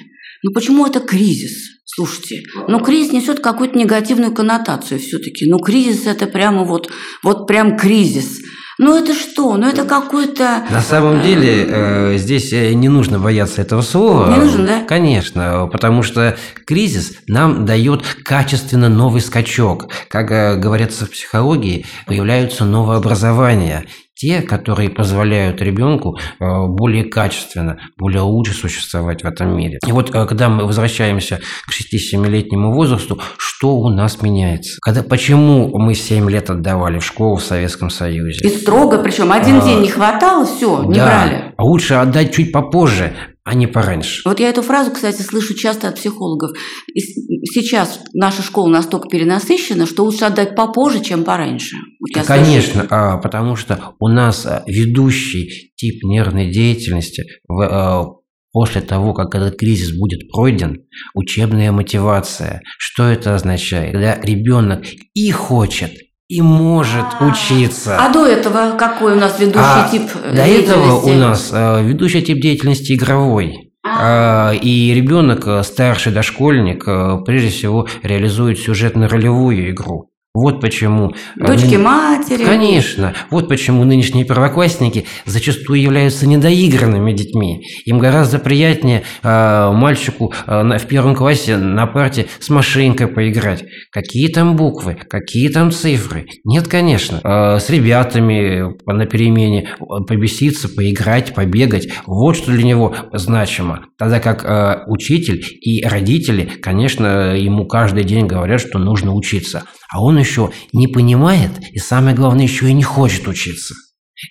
Ну 0.42 0.52
почему 0.52 0.86
это 0.86 1.00
кризис? 1.00 1.80
Слушайте, 1.84 2.42
ну 2.68 2.80
кризис 2.80 3.12
несет 3.12 3.40
какую-то 3.40 3.78
негативную 3.78 4.32
коннотацию 4.32 5.00
все-таки. 5.00 5.48
Ну 5.48 5.58
кризис 5.58 6.06
это 6.06 6.26
прямо 6.26 6.64
вот, 6.64 6.90
вот 7.22 7.46
прям 7.46 7.76
кризис. 7.76 8.40
Ну 8.78 8.96
это 8.96 9.14
что? 9.14 9.56
Ну 9.56 9.68
это 9.68 9.84
какой-то... 9.84 10.64
На 10.70 10.80
самом 10.80 11.22
деле 11.22 11.66
э, 11.68 12.16
здесь 12.18 12.52
э, 12.52 12.72
не 12.72 12.88
нужно 12.88 13.18
бояться 13.18 13.62
этого 13.62 13.82
слова. 13.82 14.30
Не 14.30 14.36
нужно, 14.36 14.66
да? 14.66 14.84
Конечно, 14.84 15.68
потому 15.70 16.02
что 16.02 16.36
кризис 16.66 17.12
нам 17.28 17.66
дает 17.66 18.02
качественно 18.24 18.88
новый 18.88 19.20
скачок. 19.20 19.88
Как 20.08 20.30
э, 20.32 20.56
говорится 20.56 21.06
в 21.06 21.10
психологии, 21.10 21.86
появляются 22.06 22.64
новые 22.64 22.98
образования 22.98 23.84
те, 24.14 24.42
которые 24.42 24.90
позволяют 24.90 25.60
ребенку 25.60 26.18
э, 26.18 26.44
более 26.68 27.04
качественно, 27.04 27.78
более 27.98 28.22
лучше 28.22 28.52
существовать 28.52 29.22
в 29.22 29.26
этом 29.26 29.56
мире. 29.56 29.78
И 29.86 29.92
вот 29.92 30.14
э, 30.14 30.26
когда 30.26 30.48
мы 30.48 30.66
возвращаемся 30.66 31.40
к 31.66 31.72
6-7-летнему 31.72 32.72
возрасту, 32.72 33.20
что 33.36 33.76
у 33.76 33.88
нас 33.88 34.22
меняется? 34.22 34.78
Когда, 34.80 35.02
почему 35.02 35.76
мы 35.78 35.94
7 35.94 36.30
лет 36.30 36.50
отдавали 36.50 36.98
в 36.98 37.04
школу 37.04 37.36
в 37.36 37.44
Советском 37.44 37.90
Союзе? 37.90 38.46
И 38.46 38.48
строго, 38.48 38.98
причем 38.98 39.32
один 39.32 39.56
а, 39.56 39.64
день 39.64 39.80
не 39.80 39.88
хватало, 39.88 40.46
все, 40.46 40.84
не 40.84 40.94
да, 40.94 41.06
брали. 41.06 41.54
А 41.56 41.64
лучше 41.64 41.94
отдать 41.94 42.34
чуть 42.34 42.52
попозже, 42.52 43.14
а 43.44 43.54
не 43.54 43.66
пораньше. 43.66 44.22
Вот 44.24 44.40
я 44.40 44.48
эту 44.48 44.62
фразу, 44.62 44.90
кстати, 44.90 45.20
слышу 45.20 45.54
часто 45.54 45.88
от 45.88 45.96
психологов. 45.96 46.52
И 46.94 47.00
сейчас 47.00 48.00
наша 48.14 48.42
школа 48.42 48.68
настолько 48.68 49.08
перенасыщена, 49.08 49.86
что 49.86 50.04
лучше 50.04 50.24
отдать 50.24 50.56
попозже, 50.56 51.02
чем 51.04 51.24
пораньше. 51.24 51.76
Вот 52.00 52.24
Конечно, 52.26 52.86
а, 52.90 53.18
потому 53.18 53.56
что 53.56 53.94
у 54.00 54.08
нас 54.08 54.46
а, 54.46 54.64
ведущий 54.66 55.72
тип 55.76 56.02
нервной 56.04 56.50
деятельности 56.50 57.24
в, 57.46 57.60
а, 57.60 58.14
после 58.50 58.80
того, 58.80 59.12
как 59.12 59.34
этот 59.34 59.58
кризис 59.58 59.94
будет 59.98 60.30
пройден, 60.30 60.86
учебная 61.12 61.70
мотивация. 61.70 62.62
Что 62.78 63.04
это 63.04 63.34
означает? 63.34 63.92
Когда 63.92 64.18
ребенок 64.22 64.84
и 65.12 65.30
хочет, 65.32 65.92
и 66.34 66.42
может 66.42 67.06
а, 67.20 67.26
учиться. 67.26 67.96
А 67.96 68.12
до 68.12 68.26
этого 68.26 68.76
какой 68.76 69.12
у 69.12 69.20
нас 69.20 69.38
ведущий 69.38 69.60
а 69.60 69.88
тип 69.88 70.02
До 70.12 70.42
этого 70.42 70.96
у 70.96 71.12
нас 71.12 71.50
э, 71.52 71.82
ведущий 71.84 72.22
тип 72.22 72.40
деятельности 72.40 72.94
игровой. 72.94 73.70
А. 73.86 74.52
Э, 74.52 74.56
и 74.56 74.92
ребенок, 74.94 75.46
э, 75.46 75.62
старший 75.62 76.12
дошкольник, 76.12 76.88
э, 76.88 77.18
прежде 77.24 77.50
всего 77.50 77.86
реализует 78.02 78.58
сюжетно-ролевую 78.58 79.70
игру. 79.70 80.10
Вот 80.34 80.60
почему... 80.60 81.14
Дочки 81.36 81.76
матери. 81.76 82.44
Конечно. 82.44 83.14
Вот 83.30 83.48
почему 83.48 83.84
нынешние 83.84 84.24
первоклассники 84.24 85.06
зачастую 85.26 85.80
являются 85.80 86.26
недоигранными 86.26 87.12
детьми. 87.12 87.62
Им 87.84 88.00
гораздо 88.00 88.40
приятнее 88.40 89.04
э, 89.22 89.70
мальчику 89.70 90.34
э, 90.48 90.78
в 90.78 90.86
первом 90.88 91.14
классе 91.14 91.56
на 91.56 91.86
парте 91.86 92.26
с 92.40 92.50
машинкой 92.50 93.06
поиграть. 93.06 93.62
Какие 93.92 94.26
там 94.26 94.56
буквы, 94.56 94.96
какие 95.08 95.50
там 95.50 95.70
цифры? 95.70 96.26
Нет, 96.42 96.66
конечно. 96.66 97.20
Э, 97.22 97.60
с 97.60 97.70
ребятами 97.70 98.74
на 98.90 99.06
перемене 99.06 99.68
побеситься, 99.78 100.68
поиграть, 100.68 101.32
побегать. 101.32 101.90
Вот 102.06 102.34
что 102.34 102.50
для 102.50 102.64
него 102.64 102.92
значимо. 103.12 103.86
Тогда 103.98 104.18
как 104.18 104.44
э, 104.44 104.84
учитель 104.86 105.44
и 105.60 105.84
родители, 105.84 106.46
конечно, 106.46 107.36
ему 107.36 107.66
каждый 107.66 108.04
день 108.04 108.26
говорят, 108.26 108.60
что 108.60 108.78
нужно 108.78 109.14
учиться. 109.14 109.64
А 109.92 110.02
он 110.02 110.18
еще 110.18 110.50
не 110.72 110.88
понимает 110.88 111.50
и, 111.72 111.78
самое 111.78 112.16
главное, 112.16 112.44
еще 112.44 112.68
и 112.68 112.72
не 112.72 112.82
хочет 112.82 113.28
учиться. 113.28 113.74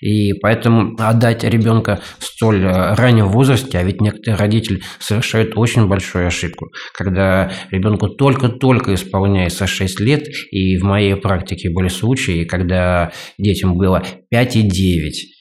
И 0.02 0.34
поэтому 0.34 0.96
отдать 0.98 1.44
ребенка 1.44 2.02
в 2.18 2.24
столь 2.24 2.64
э, 2.64 2.96
раннем 2.96 3.28
возрасте, 3.28 3.78
а 3.78 3.84
ведь 3.84 4.02
некоторые 4.02 4.38
родители 4.38 4.82
совершают 5.00 5.54
очень 5.56 5.88
большую 5.88 6.28
ошибку, 6.28 6.68
когда 6.94 7.52
ребенку 7.70 8.10
только-только 8.10 8.94
исполняется 8.94 9.68
6 9.68 10.00
лет, 10.00 10.28
и 10.52 10.78
в 10.78 10.84
моей 10.84 11.16
практике 11.16 11.70
были 11.70 11.90
случаи, 11.90 12.46
когда 12.46 13.12
детям 13.38 13.76
было 13.76 14.04
5 14.30 14.56
и 14.56 14.62
9, 14.62 15.33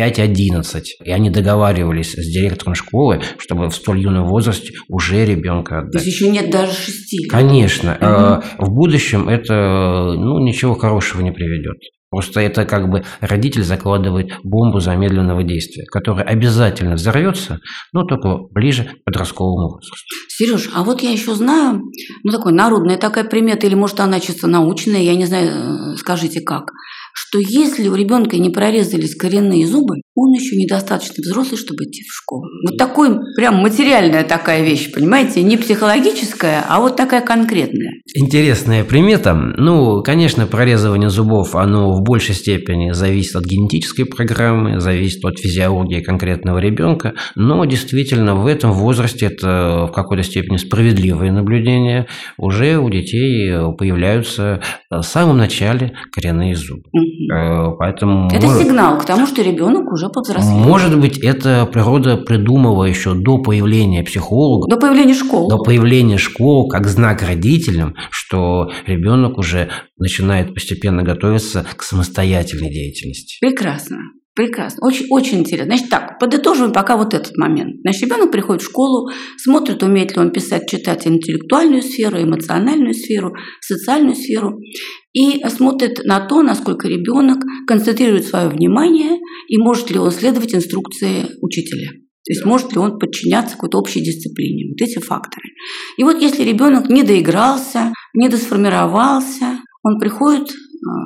5-11. 0.00 0.82
И 1.04 1.10
они 1.10 1.30
договаривались 1.30 2.14
с 2.14 2.32
директором 2.32 2.74
школы, 2.74 3.20
чтобы 3.38 3.68
в 3.68 3.74
столь 3.74 4.00
юном 4.00 4.26
возрасте 4.26 4.72
уже 4.88 5.24
ребенка 5.24 5.80
отдать. 5.80 5.92
То 5.92 5.98
есть 5.98 6.08
еще 6.08 6.30
нет 6.30 6.50
даже 6.50 6.72
шести? 6.72 7.26
Конечно. 7.28 8.42
Угу. 8.58 8.66
В 8.66 8.74
будущем 8.74 9.28
это 9.28 10.14
ну, 10.16 10.38
ничего 10.38 10.74
хорошего 10.74 11.20
не 11.20 11.32
приведет. 11.32 11.76
Просто 12.10 12.40
это 12.40 12.64
как 12.64 12.90
бы 12.90 13.04
родитель 13.20 13.62
закладывает 13.62 14.32
бомбу 14.42 14.80
замедленного 14.80 15.44
действия, 15.44 15.84
которая 15.84 16.24
обязательно 16.24 16.96
взорвется, 16.96 17.60
но 17.92 18.02
только 18.02 18.36
ближе 18.50 18.82
к 18.82 19.04
подростковому 19.04 19.74
возрасту. 19.74 20.06
Сереж, 20.28 20.70
а 20.74 20.82
вот 20.82 21.02
я 21.02 21.12
еще 21.12 21.36
знаю, 21.36 21.80
ну 22.24 22.32
такой 22.32 22.52
народная 22.52 22.98
такая 22.98 23.22
примета, 23.22 23.68
или 23.68 23.76
может 23.76 24.00
она 24.00 24.18
чисто 24.18 24.48
научная, 24.48 25.02
я 25.02 25.14
не 25.14 25.26
знаю, 25.26 25.92
э, 25.92 25.96
скажите 25.98 26.40
как, 26.40 26.72
что 27.12 27.38
если 27.38 27.88
у 27.88 27.94
ребенка 27.94 28.38
не 28.38 28.50
прорезались 28.50 29.14
коренные 29.14 29.66
зубы, 29.66 29.96
он 30.14 30.32
еще 30.32 30.56
недостаточно 30.56 31.16
взрослый, 31.18 31.58
чтобы 31.58 31.84
идти 31.84 32.02
в 32.02 32.12
школу. 32.12 32.44
Вот 32.68 32.76
такой 32.76 33.16
прям 33.36 33.56
материальная 33.56 34.24
такая 34.24 34.62
вещь, 34.64 34.92
понимаете, 34.92 35.42
не 35.42 35.56
психологическая, 35.56 36.64
а 36.68 36.80
вот 36.80 36.96
такая 36.96 37.20
конкретная. 37.20 37.92
Интересная 38.14 38.84
примета. 38.84 39.34
Ну, 39.34 40.02
конечно, 40.02 40.46
прорезывание 40.46 41.10
зубов, 41.10 41.54
оно 41.54 41.92
в 41.92 42.02
большей 42.02 42.34
степени 42.34 42.92
зависит 42.92 43.36
от 43.36 43.44
генетической 43.44 44.04
программы, 44.04 44.80
зависит 44.80 45.24
от 45.24 45.38
физиологии 45.38 46.00
конкретного 46.00 46.58
ребенка, 46.58 47.14
но 47.34 47.64
действительно 47.64 48.34
в 48.34 48.46
этом 48.46 48.72
возрасте 48.72 49.26
это 49.26 49.86
в 49.88 49.92
какой-то 49.92 50.22
степени 50.22 50.56
справедливое 50.56 51.32
наблюдение. 51.32 52.06
Уже 52.36 52.78
у 52.78 52.90
детей 52.90 53.52
появляются 53.78 54.60
в 54.90 55.02
самом 55.02 55.38
начале 55.38 55.92
коренные 56.12 56.56
зубы. 56.56 56.84
Угу. 57.00 57.76
Поэтому 57.78 58.28
это 58.28 58.46
может... 58.46 58.62
сигнал 58.62 58.98
к 58.98 59.04
тому, 59.04 59.26
что 59.26 59.42
ребенок 59.42 59.92
уже 59.92 60.08
повзрослел. 60.08 60.58
Может 60.58 60.98
быть, 61.00 61.18
это 61.18 61.68
природа 61.70 62.16
придумала 62.16 62.84
еще 62.84 63.14
до 63.14 63.38
появления 63.38 64.02
психолога. 64.02 64.68
До 64.68 64.80
появления 64.80 65.14
школ. 65.14 65.48
До 65.48 65.58
появления 65.58 66.18
школ, 66.18 66.68
как 66.68 66.86
знак 66.86 67.22
родителям, 67.22 67.94
что 68.10 68.70
ребенок 68.86 69.38
уже 69.38 69.68
начинает 69.98 70.54
постепенно 70.54 71.02
готовиться 71.02 71.64
к 71.76 71.82
самостоятельной 71.82 72.70
деятельности. 72.70 73.38
Прекрасно. 73.40 73.98
Прекрасно. 74.40 74.86
Очень, 74.86 75.06
очень 75.10 75.38
интересно. 75.40 75.66
Значит, 75.66 75.90
так, 75.90 76.18
подытоживаем 76.18 76.72
пока 76.72 76.96
вот 76.96 77.12
этот 77.12 77.36
момент. 77.36 77.76
Значит, 77.82 78.04
ребенок 78.04 78.32
приходит 78.32 78.62
в 78.62 78.64
школу, 78.64 79.10
смотрит, 79.36 79.82
умеет 79.82 80.16
ли 80.16 80.18
он 80.18 80.30
писать, 80.30 80.66
читать 80.66 81.06
интеллектуальную 81.06 81.82
сферу, 81.82 82.22
эмоциональную 82.22 82.94
сферу, 82.94 83.34
социальную 83.60 84.16
сферу, 84.16 84.58
и 85.12 85.44
смотрит 85.50 86.02
на 86.04 86.20
то, 86.26 86.40
насколько 86.40 86.88
ребенок 86.88 87.44
концентрирует 87.66 88.24
свое 88.24 88.48
внимание 88.48 89.18
и 89.48 89.58
может 89.58 89.90
ли 89.90 89.98
он 89.98 90.10
следовать 90.10 90.54
инструкции 90.54 91.26
учителя. 91.42 91.90
То 91.90 92.32
есть 92.32 92.46
может 92.46 92.72
ли 92.72 92.78
он 92.78 92.98
подчиняться 92.98 93.56
какой-то 93.56 93.76
общей 93.76 94.00
дисциплине. 94.00 94.70
Вот 94.70 94.88
эти 94.88 95.04
факторы. 95.04 95.50
И 95.98 96.02
вот 96.02 96.18
если 96.18 96.44
ребенок 96.44 96.88
не 96.88 97.02
доигрался, 97.02 97.92
не 98.14 98.30
досформировался, 98.30 99.60
он 99.82 99.98
приходит 99.98 100.48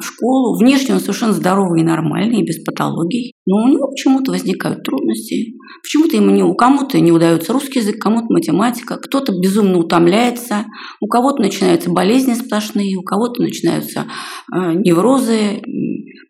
школу. 0.01 0.59
Внешне 0.59 0.95
он 0.95 1.01
совершенно 1.01 1.33
здоровый 1.33 1.81
и 1.81 1.85
нормальный, 1.85 2.41
и 2.41 2.45
без 2.45 2.63
патологий. 2.63 3.33
Но 3.47 3.65
у 3.65 3.69
него 3.69 3.89
почему-то 3.89 4.33
возникают 4.33 4.83
трудности. 4.83 5.55
Почему-то 5.83 6.17
ему 6.17 6.31
не, 6.31 6.43
у 6.43 6.55
кому-то 6.55 6.99
не 7.01 7.13
удается 7.13 7.53
русский 7.53 7.81
язык, 7.81 8.01
кому-то 8.01 8.27
математика, 8.31 8.97
кто-то 8.97 9.33
безумно 9.33 9.79
утомляется, 9.79 10.65
у 11.01 11.07
кого-то 11.07 11.43
начинаются 11.43 11.91
болезни 11.91 12.35
сплошные, 12.35 12.97
у 12.97 13.03
кого-то 13.03 13.43
начинаются 13.43 14.07
э, 14.53 14.73
неврозы, 14.75 15.63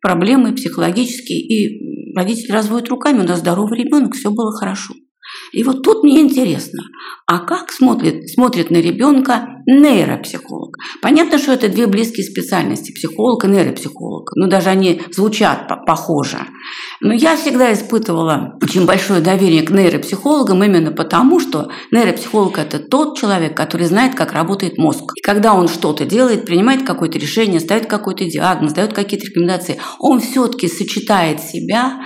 проблемы 0.00 0.54
психологические. 0.54 1.40
И 1.40 2.14
родители 2.16 2.52
разводят 2.52 2.88
руками, 2.88 3.20
у 3.20 3.26
нас 3.26 3.40
здоровый 3.40 3.78
ребенок, 3.78 4.14
все 4.14 4.30
было 4.30 4.52
хорошо. 4.52 4.94
И 5.54 5.62
вот 5.62 5.82
тут 5.82 6.02
мне 6.02 6.20
интересно, 6.20 6.82
а 7.26 7.38
как 7.38 7.70
смотрит, 7.70 8.28
смотрит 8.28 8.70
на 8.70 8.78
ребенка 8.78 9.62
нейропсихолог? 9.66 10.76
Понятно, 11.00 11.38
что 11.38 11.52
это 11.52 11.68
две 11.68 11.87
близкие 11.87 12.26
специальности, 12.26 12.92
психолог 12.92 13.44
и 13.44 13.49
нейропсихолог. 13.49 14.30
Ну, 14.34 14.49
даже 14.49 14.70
они 14.70 15.00
звучат 15.12 15.68
похоже. 15.87 16.38
Но 17.00 17.14
я 17.14 17.37
всегда 17.37 17.73
испытывала 17.73 18.58
очень 18.62 18.84
большое 18.84 19.20
доверие 19.20 19.62
к 19.62 19.70
нейропсихологам 19.70 20.64
именно 20.64 20.90
потому, 20.90 21.38
что 21.38 21.70
нейропсихолог– 21.92 22.58
это 22.58 22.80
тот 22.80 23.16
человек, 23.16 23.56
который 23.56 23.87
знает, 23.87 24.14
как 24.14 24.32
работает 24.32 24.76
мозг. 24.76 25.12
И 25.14 25.20
когда 25.20 25.54
он 25.54 25.68
что-то 25.68 26.04
делает, 26.04 26.46
принимает 26.46 26.84
какое-то 26.84 27.18
решение, 27.18 27.61
ставит 27.61 27.87
какой-то 27.87 28.25
диагноз, 28.25 28.73
дает 28.73 28.92
какие-то 28.92 29.26
рекомендации, 29.26 29.78
он 30.00 30.20
все-таки 30.20 30.68
сочетает 30.68 31.40
себя 31.40 32.00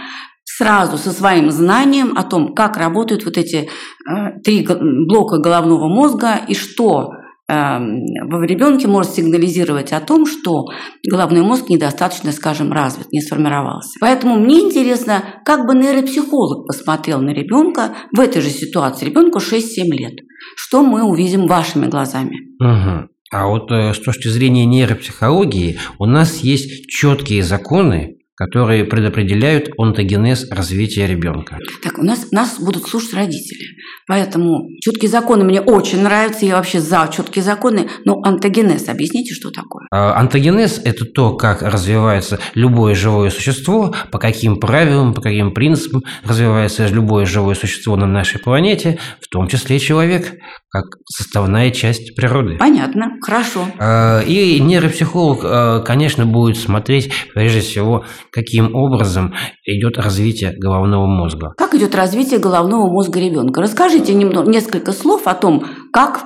сразу 0.59 0.99
со 0.99 1.13
своим 1.13 1.51
знанием 1.51 2.17
о 2.17 2.25
том, 2.25 2.55
как 2.55 2.77
работают 2.77 3.25
вот 3.25 3.39
эти 3.39 3.69
э, 4.11 4.41
три 4.43 4.67
блока 5.07 5.39
головного 5.39 5.89
мозга 5.89 6.41
и 6.49 6.55
что 6.55 7.13
эм, 7.49 8.01
в 8.29 8.43
ребенке 8.43 8.89
может 8.89 9.15
сигнализировать 9.15 9.93
о 9.93 10.01
том, 10.01 10.27
что 10.27 10.65
головной 11.09 11.43
мозг 11.43 11.69
недостаточно, 11.69 12.33
скажем, 12.33 12.73
развит, 12.73 13.13
не 13.13 13.21
сформировался. 13.21 13.99
Поэтому 14.01 14.37
мне 14.37 14.61
интересно, 14.61 15.23
как 15.45 15.65
бы 15.65 15.75
нейропсихолог 15.75 16.67
посмотрел 16.67 17.21
на 17.21 17.31
ребенка 17.31 17.95
в 18.13 18.19
этой 18.19 18.43
же 18.43 18.51
ситуации, 18.51 19.07
ребенку 19.07 19.39
6-7 19.39 19.63
лет. 19.93 20.15
Что 20.57 20.83
мы 20.83 21.05
увидим 21.05 21.47
вашими 21.47 21.87
глазами? 21.87 22.37
Угу. 22.61 23.09
А 23.31 23.47
вот 23.47 23.71
э, 23.71 23.95
с 23.95 24.01
точки 24.01 24.27
зрения 24.29 24.67
нейропсихологии 24.67 25.79
у 25.99 26.07
нас 26.07 26.39
есть 26.39 26.89
четкие 26.89 27.43
законы, 27.43 28.18
которые 28.39 28.85
предопределяют 28.85 29.71
онтогенез 29.77 30.49
развития 30.51 31.09
ребенка. 31.09 31.59
Так, 31.83 31.99
у 31.99 32.05
нас 32.05 32.31
нас 32.31 32.61
будут 32.61 32.87
слушать 32.87 33.15
родители. 33.15 33.65
Поэтому 34.07 34.69
четкие 34.81 35.11
законы 35.11 35.45
мне 35.45 35.61
очень 35.61 36.03
нравятся, 36.03 36.47
я 36.47 36.57
вообще 36.57 36.81
за 36.81 37.11
четкие 37.13 37.43
законы, 37.43 37.89
но 38.05 38.21
антогенез, 38.23 38.89
объясните, 38.89 39.35
что 39.35 39.51
такое? 39.51 39.87
Антогенез– 39.91 40.81
это 40.85 41.05
то, 41.05 41.35
как 41.35 41.63
развивается 41.63 42.39
любое 42.55 42.95
живое 42.95 43.31
существо, 43.31 43.93
по 44.13 44.19
каким 44.19 44.61
правилам, 44.61 45.15
по 45.15 45.21
каким 45.21 45.53
принципам 45.53 46.05
развивается 46.25 46.87
любое 46.87 47.27
живое 47.27 47.57
существо 47.57 47.97
на 47.97 48.07
нашей 48.07 48.39
планете, 48.39 48.99
в 49.21 49.29
том 49.29 49.49
числе 49.49 49.81
человек, 49.81 50.39
как 50.71 50.85
составная 51.07 51.71
часть 51.71 52.15
природы. 52.15 52.57
Понятно, 52.59 53.17
хорошо. 53.23 53.67
А, 53.79 54.21
и 54.21 54.61
нейропсихолог, 54.61 55.41
а, 55.43 55.81
конечно, 55.81 56.27
будет 56.27 56.59
смотреть 56.59 57.11
прежде 57.35 57.61
всего 57.61 58.05
каким 58.31 58.75
образом 58.75 59.35
идет 59.65 59.99
развитие 59.99 60.53
головного 60.57 61.07
мозга. 61.07 61.53
Как 61.57 61.75
идет 61.75 61.95
развитие 61.95 62.39
головного 62.39 62.91
мозга 62.91 63.21
ребенка? 63.21 63.61
Расскажите 63.61 64.15
немного, 64.15 64.51
несколько 64.51 64.93
слов 64.93 65.27
о 65.27 65.35
том, 65.35 65.65
как 65.93 66.25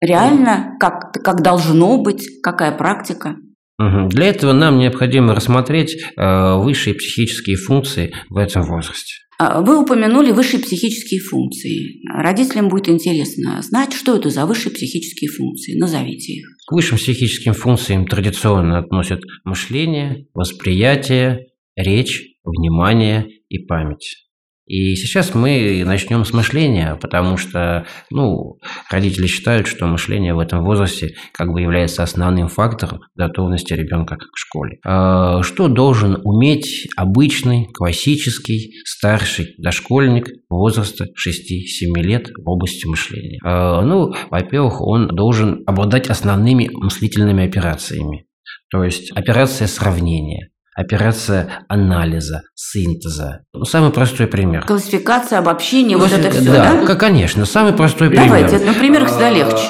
реально, 0.00 0.76
как, 0.80 1.12
как 1.12 1.42
должно 1.42 1.98
быть, 1.98 2.42
какая 2.42 2.72
практика. 2.72 3.36
Для 3.78 4.26
этого 4.26 4.52
нам 4.52 4.78
необходимо 4.78 5.34
рассмотреть 5.34 5.96
э, 5.96 6.54
высшие 6.56 6.94
психические 6.94 7.56
функции 7.56 8.12
в 8.28 8.36
этом 8.36 8.62
возрасте. 8.62 9.14
А, 9.42 9.62
вы 9.62 9.80
упомянули 9.80 10.32
высшие 10.32 10.62
психические 10.62 11.20
функции. 11.20 12.06
Родителям 12.12 12.68
будет 12.68 12.90
интересно 12.90 13.62
знать, 13.62 13.94
что 13.94 14.16
это 14.16 14.28
за 14.28 14.44
высшие 14.44 14.70
психические 14.70 15.30
функции. 15.30 15.78
Назовите 15.78 16.34
их. 16.34 16.46
К 16.66 16.72
высшим 16.72 16.98
психическим 16.98 17.54
функциям 17.54 18.06
традиционно 18.06 18.78
относят 18.78 19.22
мышление, 19.44 20.26
восприятие, 20.34 21.46
речь, 21.74 22.22
внимание 22.44 23.30
и 23.48 23.60
память. 23.60 24.29
И 24.70 24.94
сейчас 24.94 25.34
мы 25.34 25.82
начнем 25.84 26.24
с 26.24 26.32
мышления, 26.32 26.96
потому 27.02 27.36
что 27.36 27.86
ну, 28.08 28.60
родители 28.88 29.26
считают, 29.26 29.66
что 29.66 29.86
мышление 29.86 30.32
в 30.32 30.38
этом 30.38 30.62
возрасте 30.62 31.16
как 31.32 31.48
бы 31.48 31.60
является 31.60 32.04
основным 32.04 32.46
фактором 32.46 33.00
готовности 33.16 33.72
ребенка 33.72 34.14
к 34.14 34.28
школе. 34.36 34.78
А 34.86 35.42
что 35.42 35.66
должен 35.66 36.20
уметь 36.22 36.86
обычный, 36.96 37.66
классический, 37.74 38.74
старший 38.84 39.56
дошкольник 39.58 40.28
возраста 40.48 41.06
6-7 41.06 42.00
лет 42.00 42.30
в 42.30 42.48
области 42.48 42.86
мышления? 42.86 43.40
А, 43.44 43.82
ну, 43.82 44.14
во-первых, 44.30 44.80
он 44.82 45.08
должен 45.08 45.64
обладать 45.66 46.08
основными 46.08 46.70
мыслительными 46.72 47.44
операциями. 47.44 48.26
То 48.70 48.84
есть 48.84 49.10
операция 49.16 49.66
сравнения, 49.66 50.49
операция 50.74 51.64
анализа, 51.68 52.42
синтеза. 52.54 53.40
Ну, 53.52 53.64
самый 53.64 53.90
простой 53.90 54.26
пример. 54.26 54.64
Классификация, 54.66 55.38
обобщение, 55.38 55.96
вот 55.96 56.12
это 56.12 56.30
все, 56.30 56.52
да? 56.52 56.84
Да, 56.86 56.94
конечно, 56.94 57.44
самый 57.44 57.72
простой 57.72 58.08
пример. 58.08 58.26
Давайте, 58.26 58.58
например, 58.58 59.06
всегда 59.06 59.30
легче. 59.30 59.64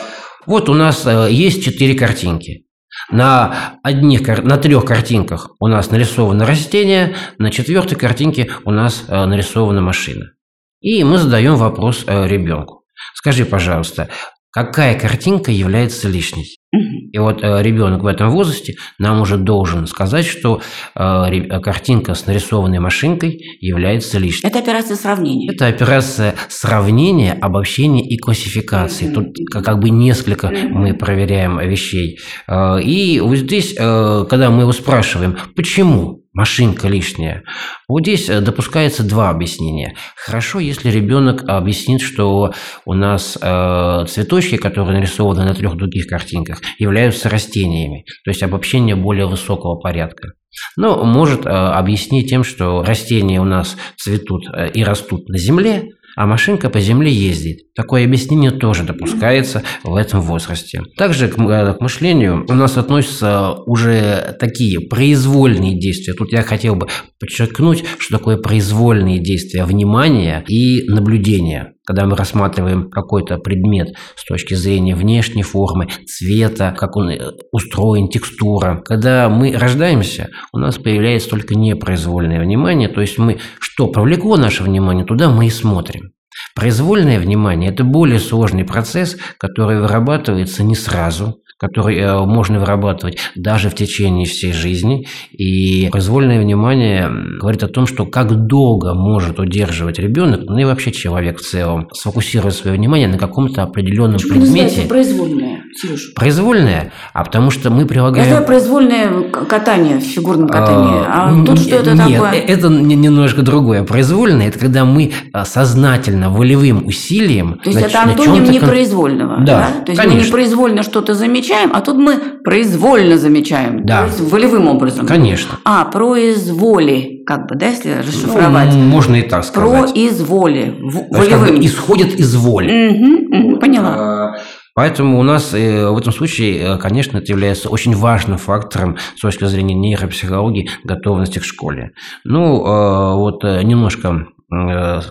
Вот 0.46 0.68
у 0.68 0.74
нас 0.74 1.06
э, 1.06 1.28
есть 1.30 1.64
четыре 1.64 1.94
картинки. 1.94 2.66
На, 3.10 3.78
одних, 3.82 4.26
на 4.26 4.56
трех 4.56 4.84
картинках 4.84 5.50
у 5.60 5.68
нас 5.68 5.90
нарисовано 5.90 6.46
растение, 6.46 7.16
на 7.38 7.50
четвертой 7.50 7.96
картинке 7.96 8.50
у 8.64 8.70
нас 8.70 9.04
э, 9.06 9.24
нарисована 9.26 9.80
машина. 9.80 10.32
И 10.80 11.04
мы 11.04 11.18
задаем 11.18 11.56
вопрос 11.56 12.04
э, 12.06 12.26
ребенку. 12.26 12.84
Скажи, 13.14 13.44
пожалуйста, 13.44 14.08
какая 14.50 14.98
картинка 14.98 15.50
является 15.50 16.08
лишней? 16.08 16.59
И 16.72 17.18
вот 17.18 17.42
э, 17.42 17.62
ребенок 17.62 18.02
в 18.02 18.06
этом 18.06 18.30
возрасте 18.30 18.74
нам 18.98 19.20
уже 19.20 19.36
должен 19.36 19.86
сказать, 19.86 20.24
что 20.24 20.60
э, 20.94 21.02
э, 21.02 21.60
картинка 21.60 22.14
с 22.14 22.26
нарисованной 22.26 22.78
машинкой 22.78 23.40
является 23.60 24.18
лишней. 24.18 24.48
Это 24.48 24.60
операция 24.60 24.96
сравнения. 24.96 25.52
Это 25.52 25.66
операция 25.66 26.36
сравнения, 26.48 27.32
обобщения 27.32 28.06
и 28.06 28.16
классификации. 28.18 29.12
Тут 29.12 29.36
как 29.50 29.80
бы 29.80 29.90
несколько 29.90 30.50
мы 30.50 30.94
проверяем 30.94 31.58
вещей. 31.58 32.18
И 32.48 33.20
вот 33.20 33.36
здесь, 33.36 33.74
когда 33.74 34.50
мы 34.50 34.62
его 34.62 34.72
спрашиваем, 34.72 35.36
почему 35.56 36.19
машинка 36.32 36.88
лишняя. 36.88 37.42
Вот 37.88 38.02
здесь 38.02 38.28
э, 38.28 38.40
допускается 38.40 39.02
два 39.02 39.30
объяснения. 39.30 39.96
Хорошо, 40.16 40.60
если 40.60 40.90
ребенок 40.90 41.48
объяснит, 41.48 42.00
что 42.00 42.52
у 42.84 42.94
нас 42.94 43.38
э, 43.40 44.04
цветочки, 44.08 44.56
которые 44.56 44.98
нарисованы 44.98 45.44
на 45.44 45.54
трех 45.54 45.76
других 45.76 46.06
картинках, 46.06 46.60
являются 46.78 47.28
растениями, 47.28 48.04
то 48.24 48.30
есть 48.30 48.42
обобщение 48.42 48.96
более 48.96 49.26
высокого 49.26 49.76
порядка. 49.76 50.34
Но 50.76 51.04
может 51.04 51.46
э, 51.46 51.48
объяснить 51.48 52.28
тем, 52.28 52.44
что 52.44 52.82
растения 52.82 53.40
у 53.40 53.44
нас 53.44 53.76
цветут 53.96 54.44
э, 54.52 54.70
и 54.70 54.82
растут 54.82 55.28
на 55.28 55.38
земле, 55.38 55.90
а 56.16 56.26
машинка 56.26 56.70
по 56.70 56.80
земле 56.80 57.12
ездит. 57.12 57.72
Такое 57.74 58.04
объяснение 58.04 58.50
тоже 58.50 58.84
допускается 58.84 59.62
в 59.84 59.94
этом 59.94 60.20
возрасте. 60.20 60.82
Также 60.96 61.28
к, 61.28 61.38
э, 61.38 61.74
к 61.74 61.80
мышлению 61.80 62.44
у 62.48 62.54
нас 62.54 62.76
относятся 62.76 63.52
уже 63.66 64.36
такие 64.38 64.80
произвольные 64.80 65.78
действия. 65.78 66.14
Тут 66.14 66.32
я 66.32 66.42
хотел 66.42 66.76
бы 66.76 66.88
подчеркнуть, 67.18 67.84
что 67.98 68.18
такое 68.18 68.36
произвольные 68.36 69.18
действия 69.18 69.64
внимания 69.64 70.44
и 70.48 70.84
наблюдения 70.88 71.74
когда 71.86 72.06
мы 72.06 72.16
рассматриваем 72.16 72.90
какой-то 72.90 73.38
предмет 73.38 73.94
с 74.16 74.24
точки 74.24 74.54
зрения 74.54 74.94
внешней 74.94 75.42
формы, 75.42 75.88
цвета, 76.06 76.74
как 76.76 76.96
он 76.96 77.10
э, 77.10 77.32
устроен, 77.52 78.08
текстура. 78.08 78.82
Когда 78.84 79.28
мы 79.28 79.56
рождаемся, 79.56 80.28
у 80.52 80.58
нас 80.58 80.78
появляется 80.78 81.30
только 81.30 81.54
непроизвольное 81.54 82.40
внимание, 82.40 82.88
то 82.88 83.00
есть 83.00 83.18
мы 83.18 83.38
что 83.58 83.88
привлекло 83.88 84.36
наше 84.36 84.62
внимание, 84.62 85.04
туда 85.04 85.30
мы 85.30 85.46
и 85.46 85.50
смотрим. 85.50 86.12
Произвольное 86.54 87.18
внимание– 87.18 87.70
это 87.72 87.84
более 87.84 88.18
сложный 88.18 88.64
процесс, 88.64 89.16
который 89.38 89.80
вырабатывается 89.80 90.62
не 90.62 90.74
сразу, 90.74 91.40
который 91.60 91.98
э, 91.98 92.24
можно 92.24 92.58
вырабатывать 92.58 93.18
даже 93.36 93.68
в 93.68 93.74
течение 93.74 94.24
всей 94.24 94.52
жизни. 94.52 95.06
И 95.30 95.88
произвольное 95.92 96.40
внимание 96.40 97.10
говорит 97.38 97.62
о 97.62 97.68
том, 97.68 97.86
что 97.86 98.06
как 98.06 98.46
долго 98.46 98.94
может 98.94 99.38
удерживать 99.38 99.98
ребенок, 99.98 100.40
ну 100.46 100.56
и 100.56 100.64
вообще 100.64 100.90
человек 100.90 101.38
в 101.38 101.42
целом, 101.42 101.88
сфокусировать 101.92 102.54
свое 102.54 102.76
внимание 102.76 103.08
на 103.08 103.18
каком-то 103.18 103.62
определенном 103.62 104.14
Почему 104.14 104.40
предмете. 104.40 104.88
произвольное, 104.88 105.49
Сереж? 105.74 106.12
Произвольное? 106.14 106.92
А 107.12 107.24
потому 107.24 107.50
что 107.50 107.70
мы 107.70 107.86
прилагаем... 107.86 108.28
Знаю 108.28 108.44
произвольное 108.44 109.30
катание, 109.30 110.00
фигурное 110.00 110.48
катание. 110.48 111.04
А, 111.06 111.30
а 111.30 111.44
тут 111.44 111.60
что 111.60 111.76
это 111.76 111.92
нет, 111.92 112.20
такое? 112.20 112.32
это 112.32 112.68
немножко 112.68 113.42
другое. 113.42 113.84
Произвольное– 113.84 114.48
это 114.48 114.58
когда 114.58 114.84
мы 114.84 115.12
э, 115.32 115.44
сознательно, 115.44 116.30
волевым 116.30 116.86
усилием... 116.86 117.60
То 117.62 117.70
есть 117.70 117.82
это 117.82 118.02
антоним 118.02 118.44
непроизвольного, 118.44 119.38
да? 119.40 119.44
Да, 119.44 119.84
То 119.84 119.92
есть 119.92 120.00
конечно. 120.00 120.20
мы 120.20 120.26
непроизвольно 120.26 120.82
что-то 120.82 121.14
замечаем, 121.14 121.70
а 121.72 121.80
тут 121.80 121.96
мы 121.96 122.16
произвольно 122.42 123.16
замечаем. 123.16 123.84
Да. 123.84 124.02
То 124.02 124.06
есть 124.06 124.20
волевым 124.20 124.68
образом. 124.68 125.06
Конечно. 125.06 125.58
А, 125.64 125.84
произволи, 125.84 127.22
как 127.26 127.48
бы, 127.48 127.56
да, 127.56 127.68
если 127.68 127.92
расшифровать. 128.06 128.74
Ну, 128.74 128.80
можно 128.80 129.16
и 129.16 129.22
так 129.22 129.44
сказать. 129.44 129.92
Произволи. 129.92 130.76
В, 130.80 131.10
То 131.12 131.18
есть, 131.18 131.30
как 131.30 131.40
бы 131.40 131.64
исходит 131.64 132.18
из 132.18 132.34
воли. 132.34 132.90
Угу, 132.90 133.50
угу, 133.52 133.60
поняла. 133.60 134.36
Поэтому 134.80 135.20
у 135.20 135.22
нас 135.22 135.52
э, 135.52 135.90
в 135.90 135.98
этом 135.98 136.10
случае, 136.10 136.58
э, 136.58 136.78
конечно, 136.78 137.18
это 137.18 137.30
является 137.30 137.68
очень 137.68 137.94
важным 137.94 138.38
фактором 138.38 138.96
с 139.14 139.20
точки 139.20 139.44
зрения 139.44 139.74
нейропсихологии 139.74 140.70
готовности 140.84 141.38
к 141.38 141.44
школе. 141.44 141.90
Ну, 142.24 142.64
э, 142.64 143.14
вот 143.14 143.44
немножко 143.44 144.28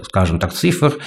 скажем 0.04 0.38
так, 0.38 0.52
цифр, 0.52 0.98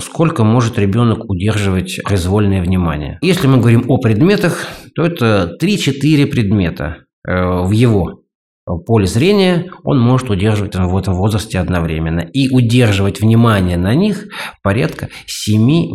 сколько 0.00 0.44
может 0.44 0.78
ребенок 0.78 1.30
удерживать 1.30 1.98
произвольное 2.04 2.60
внимание. 2.60 3.18
Если 3.22 3.46
мы 3.46 3.56
говорим 3.56 3.84
о 3.88 3.96
предметах, 3.96 4.66
то 4.94 5.02
это 5.02 5.56
3-4 5.62 6.26
предмета 6.26 7.06
в 7.24 7.70
его 7.70 8.23
поле 8.64 9.06
зрения 9.06 9.70
он 9.82 10.00
может 10.00 10.30
удерживать 10.30 10.74
в 10.74 10.96
этом 10.96 11.14
возрасте 11.14 11.58
одновременно. 11.58 12.20
И 12.20 12.48
удерживать 12.48 13.20
внимание 13.20 13.76
на 13.76 13.94
них 13.94 14.26
порядка 14.62 15.08
7-8 15.48 15.90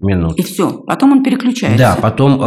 минут. 0.00 0.38
И 0.38 0.42
все, 0.42 0.70
потом 0.86 1.12
он 1.12 1.22
переключается. 1.22 1.78
Да, 1.78 1.98
потом 2.00 2.40
э, 2.42 2.44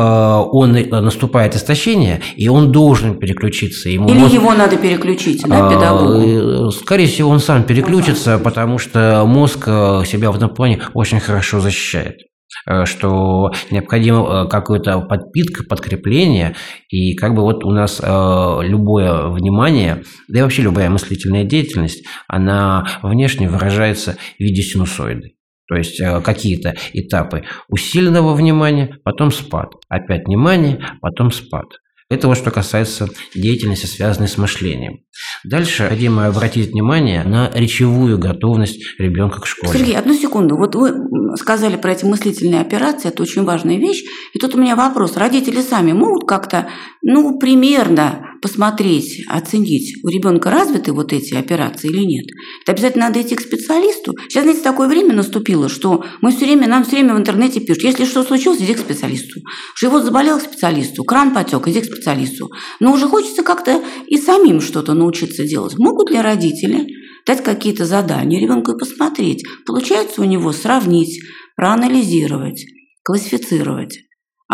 он 0.52 0.76
э, 0.76 1.02
наступает 1.02 1.56
истощение, 1.56 2.22
и 2.36 2.48
он 2.50 2.72
должен 2.72 3.18
переключиться. 3.18 3.90
Ему 3.90 4.10
Или 4.10 4.20
мозг, 4.20 4.34
его 4.34 4.54
надо 4.54 4.76
переключить, 4.76 5.44
да, 5.48 5.68
э, 5.68 5.70
педагогу? 5.70 6.72
Скорее 6.72 7.08
всего, 7.08 7.30
он 7.30 7.40
сам 7.40 7.64
переключится, 7.64 8.38
потому 8.38 8.78
что 8.78 9.24
мозг 9.26 9.64
э, 9.68 10.04
себя 10.06 10.32
в 10.32 10.36
этом 10.36 10.50
плане 10.50 10.82
очень 10.94 11.20
хорошо 11.20 11.62
защищает. 11.62 12.18
Э, 12.66 12.86
что 12.86 13.52
необходимо 13.72 14.48
какое-то 14.48 15.00
подпитка, 15.02 15.64
подкрепление, 15.64 16.56
и 16.90 17.16
как 17.16 17.36
бы 17.36 17.42
вот 17.42 17.64
у 17.64 17.72
нас 17.72 18.02
любое 18.02 19.28
внимание, 19.28 20.04
да 20.28 20.40
и 20.40 20.42
вообще 20.42 20.62
любая 20.62 20.90
мыслительная 20.90 21.44
деятельность, 21.44 22.06
она 22.28 22.86
внешне 23.02 23.50
выражается 23.50 24.18
в 24.38 24.40
виде 24.40 24.62
синусоиды. 24.62 25.34
То 25.68 25.76
есть 25.76 26.02
какие-то 26.24 26.76
этапы 26.94 27.44
усиленного 27.70 28.34
внимания, 28.36 28.98
потом 29.04 29.32
спад. 29.32 29.74
Опять 29.90 30.26
внимание, 30.28 30.80
потом 31.02 31.32
спад. 31.32 31.66
Это 32.14 32.28
вот 32.28 32.38
что 32.38 32.52
касается 32.52 33.10
деятельности, 33.34 33.88
связанной 33.88 34.28
с 34.28 34.38
мышлением. 34.38 35.00
Дальше 35.44 35.84
необходимо 35.84 36.28
обратить 36.28 36.72
внимание 36.72 37.24
на 37.24 37.50
речевую 37.54 38.20
готовность 38.20 38.80
ребенка 39.00 39.42
к 39.42 39.48
школе. 39.48 39.74
Сергей, 39.74 39.96
одну 39.96 40.14
секунду. 40.14 40.56
Вот 40.56 40.76
вы 40.76 40.94
сказали 41.38 41.76
про 41.76 41.92
эти 41.92 42.06
мыслительные 42.06 42.62
операции, 42.62 43.08
это 43.08 43.24
очень 43.24 43.44
важная 43.44 43.78
вещь. 43.78 44.04
И 44.34 44.40
тут 44.40 44.54
у 44.54 44.60
меня 44.60 44.76
вопрос. 44.76 45.18
Родители 45.18 45.62
сами 45.62 45.92
могут 45.92 46.28
как-то, 46.28 46.68
ну, 47.02 47.40
примерно 47.40 48.33
посмотреть, 48.44 49.24
оценить, 49.30 50.04
у 50.04 50.10
ребенка 50.10 50.52
развиты 50.52 50.92
вот 50.92 51.14
эти 51.14 51.34
операции 51.34 51.90
или 51.90 52.04
нет. 52.04 52.26
Это 52.62 52.74
обязательно 52.74 53.06
надо 53.06 53.22
идти 53.22 53.36
к 53.36 53.40
специалисту. 53.40 54.14
Сейчас, 54.28 54.44
знаете, 54.44 54.62
такое 54.62 54.90
время 54.90 55.14
наступило, 55.14 55.70
что 55.70 56.04
мы 56.20 56.32
все 56.32 56.44
время, 56.44 56.68
нам 56.68 56.84
все 56.84 56.98
время 56.98 57.16
в 57.16 57.18
интернете 57.18 57.62
пишут, 57.62 57.84
если 57.84 58.04
что 58.04 58.22
случилось, 58.24 58.60
иди 58.60 58.74
к 58.74 58.80
специалисту. 58.80 59.40
Живот 59.78 60.04
заболел 60.04 60.40
к 60.40 60.44
специалисту, 60.44 61.06
кран 61.06 61.34
потек, 61.34 61.66
иди 61.70 61.80
к 61.80 61.86
специалисту. 61.86 62.50
Но 62.82 62.92
уже 62.92 63.08
хочется 63.08 63.44
как-то 63.44 63.82
и 64.08 64.18
самим 64.18 64.60
что-то 64.60 64.94
научиться 64.94 65.46
делать. 65.46 65.80
Могут 65.80 66.12
ли 66.12 66.20
родители 66.20 66.86
дать 67.26 67.42
какие-то 67.42 67.86
задания 67.86 68.42
ребенку 68.42 68.74
и 68.74 68.78
посмотреть, 68.78 69.46
получается 69.66 70.22
у 70.22 70.26
него 70.26 70.52
сравнить, 70.52 71.22
проанализировать, 71.56 72.66
классифицировать 73.04 74.00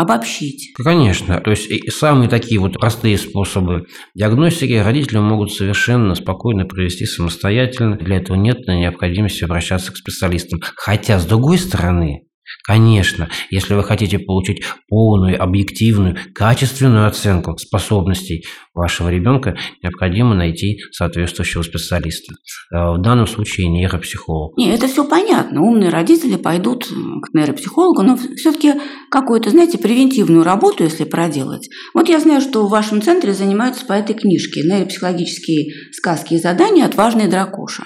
обобщить. 0.00 0.72
Конечно. 0.76 1.40
То 1.40 1.50
есть 1.50 1.68
самые 1.92 2.28
такие 2.28 2.58
вот 2.58 2.74
простые 2.78 3.18
способы 3.18 3.86
диагностики 4.14 4.72
родители 4.72 5.18
могут 5.18 5.52
совершенно 5.52 6.14
спокойно 6.14 6.64
провести 6.64 7.04
самостоятельно. 7.04 7.96
Для 7.96 8.16
этого 8.16 8.36
нет 8.36 8.66
необходимости 8.66 9.44
обращаться 9.44 9.92
к 9.92 9.96
специалистам. 9.96 10.60
Хотя, 10.76 11.18
с 11.18 11.26
другой 11.26 11.58
стороны, 11.58 12.22
Конечно, 12.70 13.28
если 13.50 13.74
вы 13.74 13.82
хотите 13.82 14.20
получить 14.20 14.62
полную, 14.86 15.42
объективную, 15.42 16.16
качественную 16.32 17.08
оценку 17.08 17.58
способностей 17.58 18.44
вашего 18.74 19.08
ребенка, 19.08 19.56
необходимо 19.82 20.36
найти 20.36 20.78
соответствующего 20.92 21.62
специалиста. 21.62 22.32
Э, 22.72 22.92
в 22.94 23.02
данном 23.02 23.26
случае 23.26 23.66
нейропсихолог. 23.66 24.56
Не, 24.56 24.72
это 24.72 24.86
все 24.86 25.04
понятно. 25.04 25.62
Умные 25.62 25.88
родители 25.88 26.36
пойдут 26.36 26.84
к 26.86 27.34
нейропсихологу, 27.34 28.02
но 28.02 28.16
все-таки 28.36 28.74
какую-то, 29.10 29.50
знаете, 29.50 29.76
превентивную 29.76 30.44
работу, 30.44 30.84
если 30.84 31.02
проделать. 31.02 31.68
Вот 31.92 32.08
я 32.08 32.20
знаю, 32.20 32.40
что 32.40 32.64
в 32.64 32.70
вашем 32.70 33.02
центре 33.02 33.34
занимаются 33.34 33.84
по 33.84 33.94
этой 33.94 34.14
книжке 34.14 34.62
«Нейропсихологические 34.62 35.72
сказки 35.90 36.34
и 36.34 36.38
задания. 36.38 36.86
Отважный 36.86 37.26
дракоша». 37.26 37.82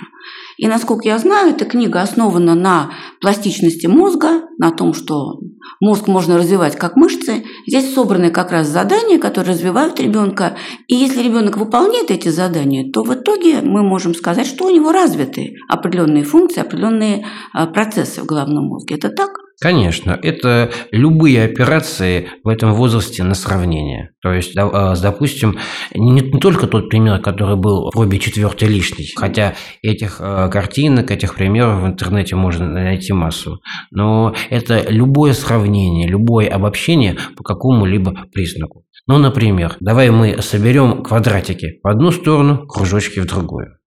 И, 0.56 0.66
насколько 0.66 1.08
я 1.08 1.18
знаю, 1.18 1.50
эта 1.50 1.64
книга 1.64 2.00
основана 2.00 2.54
на 2.54 2.92
пластичности 3.20 3.86
мозга, 3.86 4.42
на 4.58 4.70
том, 4.70 4.94
что 4.94 5.40
мозг 5.80 6.06
можно 6.06 6.38
развивать 6.38 6.76
как 6.76 6.96
мышцы. 6.96 7.44
Здесь 7.66 7.92
собраны 7.92 8.30
как 8.30 8.52
раз 8.52 8.68
задания, 8.68 9.18
которые 9.18 9.54
развивают 9.54 9.98
ребенка. 10.00 10.56
И 10.86 10.94
если 10.94 11.22
ребенок 11.22 11.56
выполняет 11.56 12.10
эти 12.10 12.28
задания, 12.28 12.90
то 12.92 13.02
в 13.02 13.14
итоге 13.14 13.60
мы 13.62 13.82
можем 13.82 14.14
сказать, 14.14 14.46
что 14.46 14.66
у 14.66 14.70
него 14.70 14.92
развиты 14.92 15.54
определенные 15.68 16.24
функции, 16.24 16.60
определенные 16.60 17.26
а, 17.52 17.66
процессы 17.66 18.22
в 18.22 18.26
головном 18.26 18.66
мозге. 18.66 18.96
Это 18.96 19.10
так? 19.10 19.43
Конечно, 19.60 20.18
это 20.22 20.70
любые 20.90 21.44
операции 21.44 22.28
в 22.42 22.48
этом 22.48 22.74
возрасте 22.74 23.22
на 23.22 23.34
сравнение. 23.34 24.10
То 24.20 24.32
есть, 24.32 24.56
а, 24.56 24.94
допустим, 24.96 25.58
не 25.94 26.20
только 26.40 26.66
тот 26.66 26.88
пример, 26.88 27.20
который 27.20 27.56
был 27.56 27.90
в 27.94 27.98
обе 27.98 28.18
четвертой 28.18 28.68
лишней, 28.68 29.12
хотя 29.16 29.54
этих 29.82 30.18
а, 30.20 30.48
картинок, 30.48 31.10
этих 31.10 31.34
примеров 31.34 31.82
в 31.82 31.86
интернете 31.86 32.36
можно 32.36 32.68
найти 32.68 33.12
массу, 33.12 33.60
но 33.90 34.34
это 34.50 34.84
любое 34.88 35.32
сравнение, 35.32 36.08
любое 36.08 36.48
обобщение 36.48 37.16
по 37.36 37.44
какому-либо 37.44 38.26
признаку. 38.32 38.84
Ну, 39.06 39.18
например, 39.18 39.76
давай 39.80 40.10
мы 40.10 40.40
соберем 40.42 41.02
квадратики 41.02 41.80
в 41.82 41.88
одну 41.88 42.10
сторону, 42.10 42.66
кружочки 42.66 43.20
в 43.20 43.26
другую. 43.26 43.78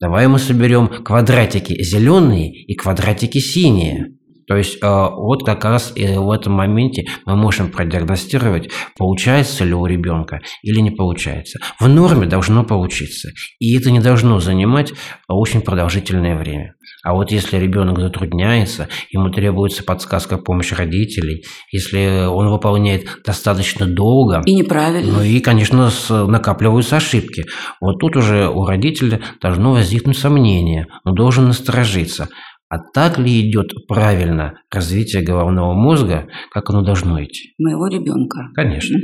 Давай 0.00 0.26
мы 0.26 0.38
соберем 0.38 0.88
квадратики 0.88 1.82
зеленые 1.82 2.52
и 2.52 2.74
квадратики 2.74 3.38
синие. 3.38 4.14
То 4.46 4.56
есть 4.56 4.78
э, 4.82 4.86
вот 4.86 5.44
как 5.44 5.64
раз 5.64 5.92
и 5.94 6.06
в 6.06 6.30
этом 6.30 6.52
моменте 6.52 7.06
мы 7.24 7.36
можем 7.36 7.70
продиагностировать, 7.70 8.70
получается 8.96 9.64
ли 9.64 9.74
у 9.74 9.86
ребенка 9.86 10.40
или 10.62 10.80
не 10.80 10.90
получается. 10.90 11.58
В 11.78 11.88
норме 11.88 12.26
должно 12.26 12.64
получиться. 12.64 13.30
И 13.58 13.76
это 13.76 13.90
не 13.90 14.00
должно 14.00 14.40
занимать 14.40 14.92
очень 15.28 15.60
продолжительное 15.60 16.36
время. 16.36 16.74
А 17.02 17.14
вот 17.14 17.30
если 17.30 17.58
ребенок 17.58 17.98
затрудняется, 17.98 18.88
ему 19.10 19.30
требуется 19.30 19.84
подсказка 19.84 20.38
помощи 20.38 20.74
родителей, 20.74 21.44
если 21.70 22.26
он 22.26 22.48
выполняет 22.48 23.06
достаточно 23.24 23.86
долго... 23.86 24.42
И 24.46 24.54
неправильно. 24.54 25.18
Ну 25.18 25.22
и, 25.22 25.40
конечно, 25.40 25.90
накапливаются 26.26 26.96
ошибки. 26.96 27.44
Вот 27.80 27.98
тут 27.98 28.16
уже 28.16 28.48
у 28.48 28.64
родителя 28.64 29.20
должно 29.40 29.72
возникнуть 29.72 30.18
сомнение, 30.18 30.86
он 31.04 31.14
должен 31.14 31.46
насторожиться. 31.46 32.28
А 32.74 32.78
так 32.92 33.18
ли 33.18 33.48
идет 33.48 33.86
правильно 33.86 34.54
развитие 34.68 35.22
головного 35.22 35.74
мозга, 35.74 36.26
как 36.50 36.70
оно 36.70 36.82
должно 36.82 37.22
идти? 37.22 37.54
Моего 37.56 37.86
ребенка. 37.86 38.48
Конечно. 38.56 38.98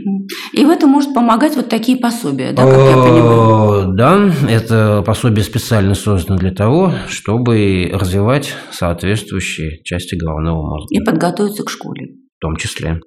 И 0.52 0.64
в 0.64 0.70
этом 0.70 0.90
может 0.90 1.14
помогать 1.14 1.54
вот 1.54 1.68
такие 1.68 1.96
пособия, 1.96 2.52
да, 2.52 2.64
как 2.64 2.74
я 2.74 2.96
понимаю? 2.96 3.94
Да, 3.94 4.28
это 4.48 5.04
пособие 5.06 5.44
специально 5.44 5.94
создано 5.94 6.36
для 6.36 6.50
того, 6.50 6.92
чтобы 7.08 7.90
развивать 7.92 8.56
соответствующие 8.72 9.82
части 9.84 10.16
головного 10.16 10.62
мозга. 10.62 10.88
И 10.90 11.04
подготовиться 11.04 11.62
к 11.62 11.70
школе. 11.70 12.16
В 12.38 12.40
том 12.40 12.56
числе. 12.56 12.98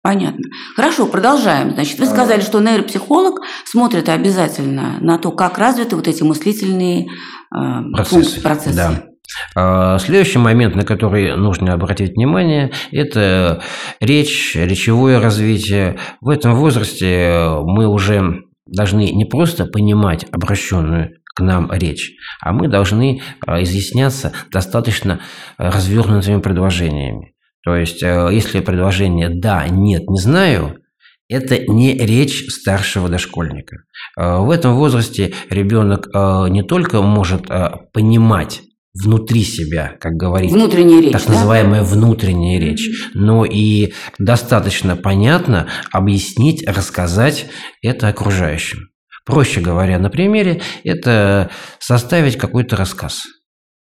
Понятно. 0.00 0.44
Хорошо, 0.76 1.06
продолжаем. 1.06 1.72
Значит, 1.72 1.98
вы 1.98 2.06
сказали, 2.06 2.40
что 2.40 2.60
нейропсихолог 2.60 3.40
смотрит 3.64 4.08
обязательно 4.08 4.98
на 5.00 5.18
то, 5.18 5.32
как 5.32 5.58
развиты 5.58 5.96
вот 5.96 6.06
эти 6.06 6.22
мыслительные 6.22 7.06
э, 7.06 7.90
процессы. 7.92 8.40
процессы. 8.40 8.76
Да. 8.76 9.13
А, 9.54 9.98
следующий 9.98 10.38
момент, 10.38 10.74
на 10.74 10.84
который 10.84 11.36
нужно 11.36 11.72
обратить 11.72 12.12
внимание, 12.12 12.72
это 12.92 13.62
речь, 14.00 14.54
речевое 14.54 15.18
развитие. 15.18 15.98
В 16.20 16.28
этом 16.28 16.54
возрасте 16.54 17.48
мы 17.62 17.86
уже 17.86 18.42
должны 18.66 19.10
не 19.10 19.24
просто 19.24 19.66
понимать 19.66 20.26
обращенную 20.32 21.16
к 21.34 21.40
нам 21.40 21.70
речь, 21.72 22.12
а 22.40 22.52
мы 22.52 22.68
должны 22.68 23.20
а, 23.46 23.62
изъясняться 23.62 24.32
достаточно 24.50 25.20
развернутыми 25.58 26.40
предложениями. 26.40 27.34
То 27.64 27.76
есть, 27.76 28.02
а, 28.02 28.28
если 28.28 28.60
предложение 28.60 29.28
«да», 29.28 29.66
«нет», 29.68 30.08
«не 30.08 30.20
знаю», 30.20 30.78
это 31.26 31.58
не 31.58 31.94
речь 31.94 32.44
старшего 32.48 33.08
дошкольника. 33.08 33.78
В 34.14 34.50
этом 34.50 34.74
возрасте 34.74 35.32
ребенок 35.48 36.06
не 36.50 36.62
только 36.62 37.00
может 37.00 37.46
понимать 37.94 38.60
внутри 38.94 39.42
себя, 39.42 39.96
как 40.00 40.12
говорить. 40.12 40.52
Внутренняя 40.52 41.00
речь. 41.00 41.12
Так 41.12 41.28
называемая 41.28 41.80
да? 41.80 41.86
внутренняя 41.86 42.60
речь. 42.60 43.10
Но 43.14 43.44
и 43.44 43.92
достаточно 44.18 44.96
понятно 44.96 45.68
объяснить, 45.90 46.66
рассказать 46.66 47.46
это 47.82 48.08
окружающим. 48.08 48.90
Проще 49.26 49.60
говоря, 49.60 49.98
на 49.98 50.10
примере, 50.10 50.60
это 50.84 51.50
составить 51.78 52.36
какой-то 52.36 52.76
рассказ. 52.76 53.22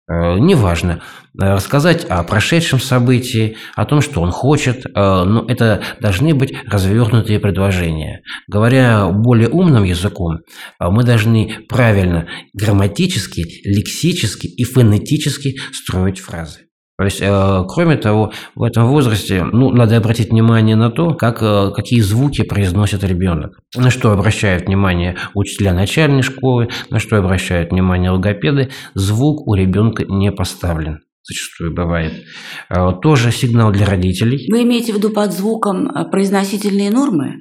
Э, 0.10 0.40
неважно, 0.40 1.04
э, 1.40 1.54
рассказать 1.54 2.04
о 2.06 2.24
прошедшем 2.24 2.80
событии, 2.80 3.58
о 3.76 3.86
том, 3.86 4.02
что 4.02 4.22
он 4.22 4.32
хочет, 4.32 4.84
э, 4.84 4.90
но 4.96 5.46
это 5.48 5.84
должны 6.02 6.34
быть 6.34 6.52
развернутые 6.66 7.40
предложения. 7.40 8.24
Говоря 8.48 9.08
более 9.10 9.50
умным 9.50 9.84
языком, 9.84 10.40
мы 10.80 11.04
должны 11.04 11.58
правильно 11.70 12.28
грамматически, 12.54 13.46
лексически 13.64 14.48
и 14.48 14.64
фонетически 14.64 15.60
строить 15.72 16.20
фразы. 16.20 16.69
То 17.00 17.06
есть, 17.06 17.22
э, 17.22 17.64
кроме 17.70 17.96
того, 17.96 18.34
в 18.56 18.64
этом 18.64 18.88
возрасте 18.88 19.46
ну, 19.46 19.72
надо 19.72 19.96
обратить 19.96 20.32
внимание 20.32 20.76
на 20.76 20.92
то, 20.92 21.14
как, 21.14 21.42
э, 21.42 21.72
какие 21.74 22.02
звуки 22.02 22.44
произносит 22.44 23.06
ребенок. 23.06 23.58
На 23.74 23.90
что 23.90 24.12
обращают 24.12 24.66
внимание 24.66 25.16
учителя 25.34 25.74
начальной 25.74 26.24
школы, 26.24 26.68
на 26.90 27.00
что 27.00 27.16
обращают 27.16 27.72
внимание 27.72 28.12
логопеды. 28.12 28.72
Звук 28.96 29.48
у 29.48 29.54
ребенка 29.54 30.04
не 30.10 30.34
поставлен 30.34 31.00
зачастую 31.24 31.74
бывает. 31.74 32.26
Э, 32.70 32.92
тоже 33.02 33.32
сигнал 33.32 33.72
для 33.72 33.86
родителей. 33.86 34.52
Вы 34.52 34.64
имеете 34.64 34.92
в 34.92 34.98
виду 34.98 35.10
под 35.12 35.32
звуком 35.32 35.90
произносительные 36.12 36.90
нормы? 36.90 37.36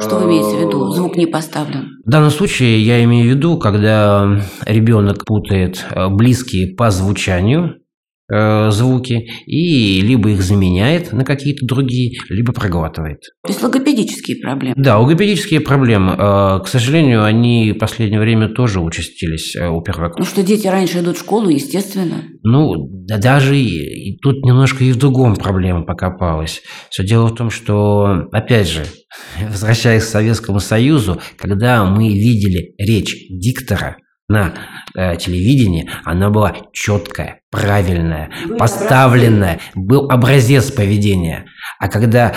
Что 0.00 0.16
вы 0.16 0.30
имеете 0.30 0.56
в 0.56 0.60
виду? 0.60 0.90
Звук 0.90 1.16
не 1.16 1.26
поставлен. 1.26 2.00
В 2.04 2.10
данном 2.10 2.30
случае 2.30 2.80
я 2.80 3.04
имею 3.04 3.30
в 3.30 3.36
виду, 3.36 3.58
когда 3.58 4.42
ребенок 4.66 5.24
путает 5.24 5.86
близкие 6.10 6.74
по 6.74 6.90
звучанию 6.90 7.74
э, 7.76 7.83
звуки 8.28 9.28
и 9.46 10.00
либо 10.00 10.30
их 10.30 10.42
заменяет 10.42 11.12
на 11.12 11.24
какие-то 11.24 11.66
другие, 11.66 12.18
либо 12.28 12.52
проглатывает. 12.52 13.20
То 13.46 13.52
есть 13.52 13.62
логопедические 13.62 14.38
проблемы. 14.38 14.74
Да, 14.78 14.98
логопедические 14.98 15.60
проблемы, 15.60 16.12
э, 16.12 16.60
к 16.64 16.68
сожалению, 16.68 17.24
они 17.24 17.72
в 17.72 17.78
последнее 17.78 18.20
время 18.20 18.48
тоже 18.48 18.80
участились 18.80 19.54
э, 19.56 19.68
у 19.68 19.82
первоклассников. 19.82 20.18
Ну 20.18 20.24
что 20.24 20.42
дети 20.42 20.66
раньше 20.66 21.00
идут 21.00 21.16
в 21.16 21.20
школу, 21.20 21.48
естественно. 21.48 22.24
Ну, 22.42 22.88
да 23.06 23.18
даже 23.18 23.58
и, 23.58 24.12
и 24.12 24.18
тут 24.18 24.44
немножко 24.44 24.84
и 24.84 24.92
в 24.92 24.96
другом 24.96 25.36
проблема 25.36 25.82
покопалась. 25.82 26.62
Все 26.90 27.04
дело 27.04 27.26
в 27.28 27.34
том, 27.34 27.50
что, 27.50 28.28
опять 28.32 28.68
же, 28.68 28.84
возвращаясь 29.48 30.04
к 30.04 30.08
Советскому 30.08 30.60
Союзу, 30.60 31.20
когда 31.36 31.84
мы 31.84 32.08
видели 32.08 32.74
речь 32.78 33.14
диктора 33.30 33.98
на 34.28 34.54
э, 34.96 35.16
телевидении, 35.16 35.90
она 36.04 36.30
была 36.30 36.56
четкая, 36.72 37.40
правильная, 37.54 38.30
поставленная, 38.58 39.60
был 39.74 40.10
образец 40.10 40.70
поведения. 40.70 41.46
А 41.78 41.88
когда 41.88 42.34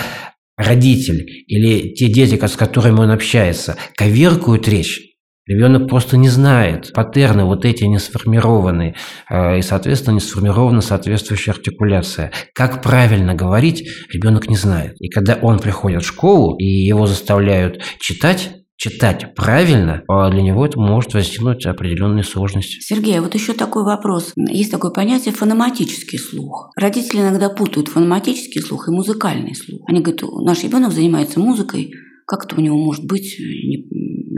родитель 0.56 1.26
или 1.46 1.94
те 1.94 2.08
дети, 2.08 2.38
с 2.44 2.56
которыми 2.56 3.00
он 3.00 3.10
общается, 3.10 3.76
коверкуют 3.96 4.68
речь, 4.68 5.08
Ребенок 5.48 5.88
просто 5.88 6.18
не 6.18 6.28
знает. 6.28 6.92
Паттерны 6.92 7.44
вот 7.44 7.64
эти 7.64 7.84
не 7.84 7.98
сформированы. 7.98 8.94
Э, 9.30 9.58
и, 9.58 9.62
соответственно, 9.62 10.16
не 10.16 10.20
сформирована 10.20 10.82
соответствующая 10.82 11.52
артикуляция. 11.52 12.32
Как 12.54 12.82
правильно 12.82 13.34
говорить, 13.34 13.88
ребенок 14.12 14.50
не 14.50 14.56
знает. 14.56 15.00
И 15.00 15.08
когда 15.08 15.38
он 15.40 15.58
приходит 15.58 16.02
в 16.02 16.06
школу, 16.06 16.54
и 16.58 16.66
его 16.66 17.06
заставляют 17.06 17.82
читать, 17.98 18.57
читать 18.78 19.34
правильно, 19.34 20.04
а 20.08 20.30
для 20.30 20.40
него 20.40 20.64
это 20.64 20.78
может 20.78 21.12
возникнуть 21.12 21.66
определенные 21.66 22.22
сложности. 22.22 22.80
Сергей, 22.80 23.18
а 23.18 23.22
вот 23.22 23.34
еще 23.34 23.52
такой 23.52 23.84
вопрос. 23.84 24.32
Есть 24.36 24.70
такое 24.70 24.92
понятие 24.92 25.34
фономатический 25.34 26.18
слух. 26.18 26.70
Родители 26.76 27.20
иногда 27.20 27.50
путают 27.50 27.88
фономатический 27.88 28.62
слух 28.62 28.88
и 28.88 28.92
музыкальный 28.92 29.56
слух. 29.56 29.82
Они 29.88 30.00
говорят, 30.00 30.22
наш 30.44 30.62
ребенок 30.62 30.92
занимается 30.92 31.40
музыкой, 31.40 31.92
как 32.24 32.44
это 32.44 32.54
у 32.56 32.60
него 32.60 32.78
может 32.78 33.04
быть 33.04 33.36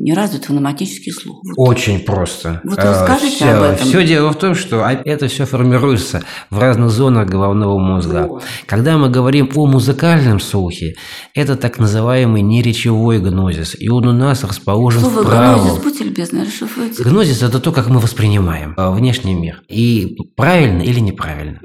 не 0.00 0.12
развит 0.14 0.44
фонематический 0.44 1.12
слух. 1.12 1.42
Вот. 1.44 1.68
Очень 1.68 2.00
просто. 2.00 2.60
Вот 2.64 2.78
расскажите 2.78 3.36
все, 3.36 3.50
об 3.50 3.62
этом. 3.62 3.86
Все 3.86 4.04
дело 4.04 4.32
в 4.32 4.38
том, 4.38 4.54
что 4.54 4.84
это 4.86 5.28
все 5.28 5.44
формируется 5.44 6.22
в 6.50 6.58
разных 6.58 6.90
зонах 6.90 7.28
головного 7.28 7.78
мозга. 7.78 8.26
Вот. 8.28 8.42
Когда 8.66 8.96
мы 8.96 9.10
говорим 9.10 9.50
о 9.54 9.66
музыкальном 9.66 10.40
слухе, 10.40 10.94
это 11.34 11.56
так 11.56 11.78
называемый 11.78 12.42
неречевой 12.42 13.20
гнозис. 13.20 13.76
И 13.78 13.88
он 13.88 14.06
у 14.06 14.12
нас 14.12 14.42
расположен 14.44 15.00
Слово 15.00 15.22
вправо. 15.22 15.62
гнозис, 15.62 15.82
будьте 15.82 16.04
любезны, 16.04 16.44
расшифруйте. 16.44 17.02
Гнозис– 17.02 17.42
это 17.42 17.60
то, 17.60 17.72
как 17.72 17.88
мы 17.88 18.00
воспринимаем 18.00 18.74
э, 18.76 18.90
внешний 18.90 19.34
мир. 19.34 19.62
И 19.68 20.16
правильно 20.36 20.82
или 20.82 21.00
неправильно. 21.00 21.60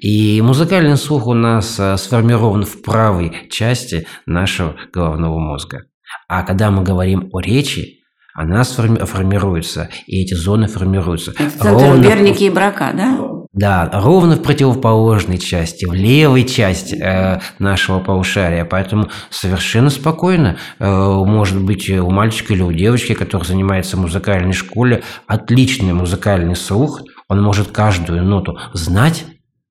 И 0.00 0.40
музыкальный 0.42 0.96
слух 0.96 1.26
у 1.26 1.34
нас 1.34 1.76
э, 1.78 1.96
сформирован 1.96 2.64
в 2.64 2.82
правой 2.82 3.32
части 3.50 4.06
нашего 4.26 4.76
головного 4.92 5.38
мозга. 5.38 5.84
А 6.28 6.42
когда 6.42 6.70
мы 6.70 6.82
говорим 6.82 7.28
о 7.32 7.40
речи, 7.40 8.00
она 8.34 8.62
сформи- 8.62 9.04
формируется, 9.04 9.90
и 10.06 10.22
эти 10.22 10.34
зоны 10.34 10.68
формируются. 10.68 11.32
Это 11.32 11.70
ровно... 11.70 12.00
Верники 12.00 12.44
и 12.44 12.50
брака, 12.50 12.92
да? 12.94 13.18
Да, 13.52 13.90
ровно 13.92 14.36
в 14.36 14.42
противоположной 14.42 15.38
части, 15.38 15.84
в 15.84 15.92
левой 15.92 16.44
части 16.44 16.94
э, 16.94 17.40
нашего 17.58 17.98
полушария. 17.98 18.64
Поэтому 18.64 19.08
совершенно 19.28 19.90
спокойно, 19.90 20.56
э, 20.78 20.88
может 20.88 21.60
быть, 21.60 21.90
у 21.90 22.10
мальчика 22.10 22.54
или 22.54 22.62
у 22.62 22.72
девочки, 22.72 23.12
который 23.14 23.44
занимается 23.44 23.96
в 23.96 24.00
музыкальной 24.00 24.52
школе, 24.52 25.02
отличный 25.26 25.92
музыкальный 25.92 26.54
слух, 26.54 27.00
он 27.28 27.42
может 27.42 27.72
каждую 27.72 28.22
ноту 28.22 28.56
знать, 28.72 29.24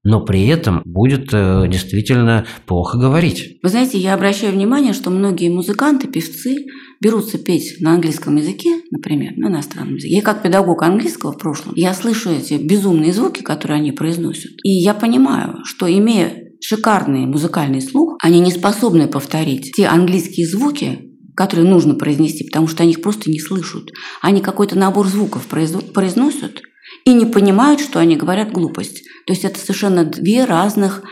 но 0.10 0.22
при 0.22 0.48
этом 0.48 0.82
будет 0.86 1.30
э, 1.34 1.68
действительно 1.68 2.48
плохо 2.66 2.98
говорить. 2.98 3.60
Вы 3.62 3.70
знаете, 3.70 4.00
я 4.00 4.16
обращаю 4.16 4.54
внимание, 4.54 4.94
что 4.94 5.12
многие 5.12 5.50
музыканты, 5.50 6.08
певцы 6.08 6.66
берутся 7.00 7.38
петь 7.38 7.76
на 7.80 7.94
английском 7.94 8.36
языке, 8.36 8.82
например, 8.90 9.34
на 9.38 9.50
иностранном 9.50 9.96
языке. 9.96 10.16
Я 10.16 10.22
как 10.24 10.42
педагог 10.42 10.82
английского 10.82 11.32
в 11.32 11.38
прошлом, 11.38 11.74
я 11.76 11.94
слышу 11.94 12.32
эти 12.32 12.56
безумные 12.56 13.14
звуки, 13.14 13.42
которые 13.42 13.78
они 13.78 13.92
произносят. 13.92 14.52
И 14.64 14.72
я 14.72 14.96
понимаю, 14.96 15.60
что 15.64 15.86
имея 15.88 16.34
шикарный 16.60 17.28
музыкальный 17.28 17.82
слух, 17.82 18.18
они 18.24 18.40
не 18.40 18.52
способны 18.52 19.08
повторить 19.08 19.74
те 19.76 19.86
английские 19.86 20.48
звуки, 20.48 21.02
которые 21.36 21.70
нужно 21.70 21.94
произнести, 21.94 22.46
потому 22.46 22.68
что 22.68 22.82
они 22.82 22.94
их 22.94 23.02
просто 23.04 23.30
не 23.30 23.40
слышат. 23.40 23.92
Они 24.24 24.42
какой-то 24.42 24.76
набор 24.76 25.08
звуков 25.08 25.46
произносят, 25.46 26.62
и 27.10 27.14
не 27.14 27.26
понимают, 27.26 27.82
что 27.82 28.00
они 28.00 28.16
говорят 28.16 28.52
глупость. 28.52 29.04
То 29.26 29.34
есть 29.34 29.44
это 29.44 29.60
совершенно 29.60 30.06
две 30.06 30.46
разных 30.46 31.04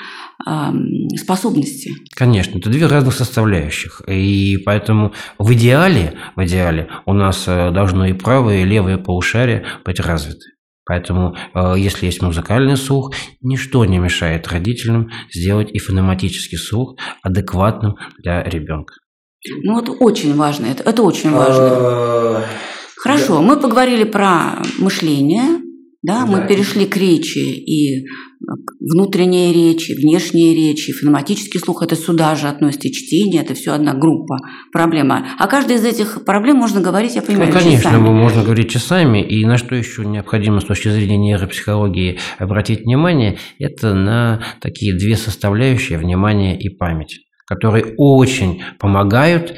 способности. 1.18 1.92
Конечно, 2.16 2.60
это 2.60 2.70
две 2.70 2.86
разных 2.86 3.14
составляющих. 3.14 4.02
И 4.08 4.58
поэтому 4.66 5.14
в 5.40 5.52
идеале, 5.54 6.14
в 6.36 6.46
идеале 6.46 6.90
у 7.06 7.14
нас 7.14 7.46
э, 7.48 7.72
должно 7.72 8.06
и 8.06 8.14
правое, 8.14 8.62
и 8.62 8.66
левое 8.66 8.98
полушарие 8.98 9.66
быть 9.84 10.00
развиты. 10.00 10.46
Поэтому, 10.86 11.36
э, 11.54 11.74
если 11.78 12.06
есть 12.06 12.22
музыкальный 12.22 12.78
слух, 12.78 13.14
ничто 13.42 13.84
не 13.86 13.98
мешает 13.98 14.48
родителям 14.48 15.10
сделать 15.34 15.72
и 15.72 15.80
фонематический 15.80 16.58
слух 16.58 16.96
адекватным 17.24 17.96
для 18.20 18.44
ребенка. 18.44 18.94
Ну 19.64 19.74
вот 19.74 19.90
очень 20.00 20.36
важно, 20.36 20.68
это, 20.68 20.84
это 20.84 21.02
очень 21.02 21.32
важно. 21.32 21.64
Э, 21.64 22.44
Хорошо, 22.98 23.42
мы 23.42 23.60
поговорили 23.60 24.04
про 24.04 24.62
мышление, 24.78 25.67
да, 26.04 26.26
мы 26.26 26.48
перешли 26.48 26.86
к 26.86 26.96
речи 26.96 27.40
и 27.40 28.06
внутренние 28.80 29.52
речи, 29.52 29.94
внешние 29.94 30.56
речи, 30.56 30.94
фонематический 30.94 31.60
слух, 31.60 31.82
это 31.82 31.96
сюда 31.96 32.36
же 32.36 32.48
относится, 32.48 32.88
и 32.88 32.92
чтение, 32.92 33.42
это 33.42 33.54
все 33.56 33.74
одна 33.74 33.94
группа 33.94 34.38
проблема. 34.72 35.28
А 35.38 35.48
каждая 35.48 35.78
из 35.78 35.86
этих 35.86 36.24
проблем 36.24 36.58
можно 36.58 36.80
говорить, 36.82 37.16
я 37.16 37.22
понимаю, 37.22 37.52
ну, 37.52 37.60
конечно, 37.60 37.92
часами. 37.92 38.10
можно 38.10 38.44
говорить 38.44 38.70
часами, 38.70 39.22
и 39.22 39.44
на 39.46 39.58
что 39.58 39.76
еще 39.76 40.06
необходимо 40.06 40.62
с 40.62 40.66
точки 40.66 40.90
зрения 40.90 41.18
нейропсихологии 41.18 42.20
обратить 42.38 42.82
внимание, 42.82 43.38
это 43.60 43.94
на 43.94 44.42
такие 44.62 44.96
две 44.96 45.16
составляющие, 45.16 45.98
внимание 45.98 46.60
и 46.60 46.70
память 46.70 47.22
которые 47.48 47.96
очень 47.98 48.62
помогают 48.78 49.56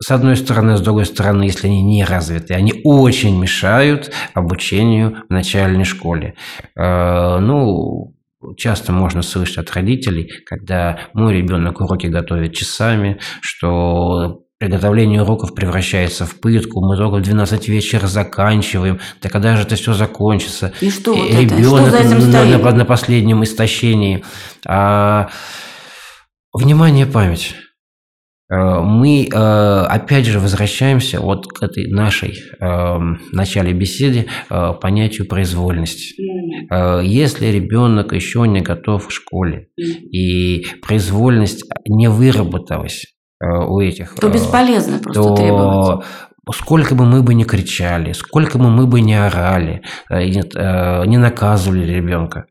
с 0.00 0.10
одной 0.10 0.36
стороны, 0.36 0.76
с 0.76 0.80
другой 0.80 1.06
стороны, 1.06 1.44
если 1.44 1.66
они 1.66 1.82
не 1.82 2.04
развиты, 2.04 2.54
они 2.54 2.80
очень 2.84 3.38
мешают 3.38 4.12
обучению 4.32 5.24
в 5.28 5.32
начальной 5.32 5.84
школе. 5.84 6.34
Э, 6.76 7.38
ну, 7.40 8.14
часто 8.56 8.92
можно 8.92 9.22
слышать 9.22 9.58
от 9.58 9.72
родителей, 9.72 10.30
когда 10.46 11.00
мой 11.14 11.34
ребенок 11.34 11.80
уроки 11.80 12.06
готовит 12.06 12.54
часами, 12.54 13.18
что 13.40 14.42
приготовление 14.58 15.22
уроков 15.22 15.54
превращается 15.54 16.26
в 16.26 16.40
пытку, 16.40 16.80
мы 16.80 16.96
только 16.96 17.16
в 17.16 17.22
12 17.22 17.68
вечера 17.68 18.06
заканчиваем, 18.06 19.00
да 19.22 19.28
когда 19.28 19.56
же 19.56 19.62
это 19.62 19.76
все 19.76 19.94
закончится? 19.94 20.72
И 20.80 20.90
что 20.90 21.14
вот 21.14 21.30
Ребенок 21.30 21.88
это? 21.88 21.88
Что 21.88 21.90
за 21.90 21.98
этим 21.98 22.30
на, 22.30 22.58
на, 22.58 22.70
на 22.72 22.84
последнем 22.84 23.42
истощении. 23.42 24.24
А, 24.64 25.28
внимание, 26.52 27.06
память. 27.06 27.54
Э, 28.50 28.80
мы 28.80 29.26
э, 29.26 29.36
опять 29.36 30.26
же 30.26 30.40
возвращаемся 30.40 31.20
вот 31.20 31.46
к 31.46 31.62
этой 31.62 31.90
нашей 31.90 32.34
эм, 32.60 33.20
начале 33.32 33.72
беседы 33.72 34.26
э, 34.48 34.72
понятию 34.80 35.26
произвольности. 35.28 36.14
Если 37.02 37.46
ребенок 37.46 38.12
еще 38.12 38.46
не 38.46 38.60
готов 38.60 39.08
в 39.08 39.12
школе 39.12 39.68
и 39.76 40.66
произвольность 40.82 41.64
не 41.86 42.08
выработалась 42.08 43.06
у 43.40 43.80
этих, 43.80 44.14
то 44.14 44.28
бесполезно 44.28 44.98
просто 44.98 45.22
то 45.22 45.34
требовать. 45.34 46.04
Сколько 46.54 46.94
бы 46.94 47.04
мы 47.04 47.22
бы 47.22 47.34
не 47.34 47.44
кричали, 47.44 48.12
сколько 48.12 48.58
бы 48.58 48.70
мы 48.70 48.86
бы 48.86 49.00
не 49.00 49.14
орали, 49.14 49.82
не 50.10 51.16
наказывали 51.16 51.86
ребенка, 51.92 52.46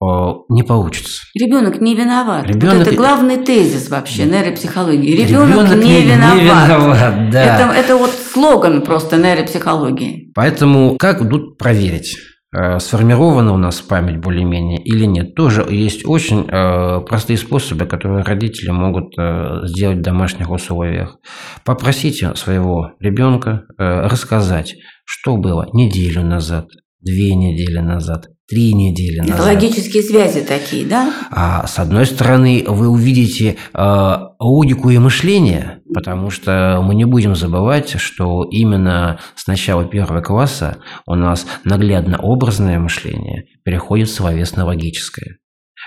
не 0.00 0.62
получится. 0.62 1.22
Ребенок 1.34 1.80
не 1.80 1.94
виноват. 1.94 2.46
Ребенок... 2.46 2.78
Вот 2.78 2.86
это 2.86 2.96
главный 2.96 3.36
тезис 3.38 3.88
вообще 3.90 4.24
нейропсихологии. 4.24 5.12
Ребенок, 5.12 5.48
Ребенок 5.48 5.84
не, 5.84 5.90
не 5.90 6.02
виноват. 6.02 6.34
Не 6.36 6.44
виноват 6.44 7.30
да. 7.30 7.42
это, 7.44 7.72
это 7.72 7.96
вот 7.96 8.10
слоган 8.10 8.82
просто 8.82 9.16
нейропсихологии. 9.16 10.30
Поэтому 10.34 10.96
как 10.98 11.28
тут 11.28 11.58
проверить? 11.58 12.16
Э, 12.50 12.78
сформирована 12.78 13.52
у 13.52 13.58
нас 13.58 13.82
память 13.82 14.18
более-менее 14.18 14.82
или 14.82 15.04
нет. 15.04 15.34
Тоже 15.34 15.66
есть 15.68 16.06
очень 16.06 16.48
э, 16.48 17.00
простые 17.02 17.36
способы, 17.36 17.84
которые 17.84 18.24
родители 18.24 18.70
могут 18.70 19.12
э, 19.18 19.66
сделать 19.66 19.98
в 19.98 20.02
домашних 20.02 20.50
условиях. 20.50 21.18
Попросите 21.66 22.34
своего 22.36 22.92
ребенка 23.00 23.64
рассказать, 23.76 24.76
что 25.04 25.36
было 25.36 25.68
неделю 25.74 26.22
назад, 26.22 26.68
две 27.00 27.34
недели 27.34 27.78
назад, 27.78 28.28
три 28.48 28.72
недели 28.74 29.20
Это 29.22 29.30
назад. 29.32 29.46
логические 29.46 30.02
связи 30.02 30.40
такие, 30.40 30.84
да? 30.86 31.12
А 31.30 31.66
с 31.66 31.78
одной 31.78 32.06
стороны, 32.06 32.64
вы 32.66 32.88
увидите 32.88 33.56
э, 33.72 34.14
логику 34.40 34.90
и 34.90 34.98
мышление, 34.98 35.80
потому 35.94 36.30
что 36.30 36.80
мы 36.82 36.94
не 36.94 37.04
будем 37.04 37.36
забывать, 37.36 37.90
что 38.00 38.44
именно 38.50 39.18
с 39.36 39.46
начала 39.46 39.84
первого 39.84 40.20
класса 40.22 40.78
у 41.06 41.14
нас 41.14 41.46
наглядно-образное 41.64 42.78
мышление 42.78 43.44
переходит 43.64 44.08
в 44.08 44.14
словесно-логическое. 44.14 45.36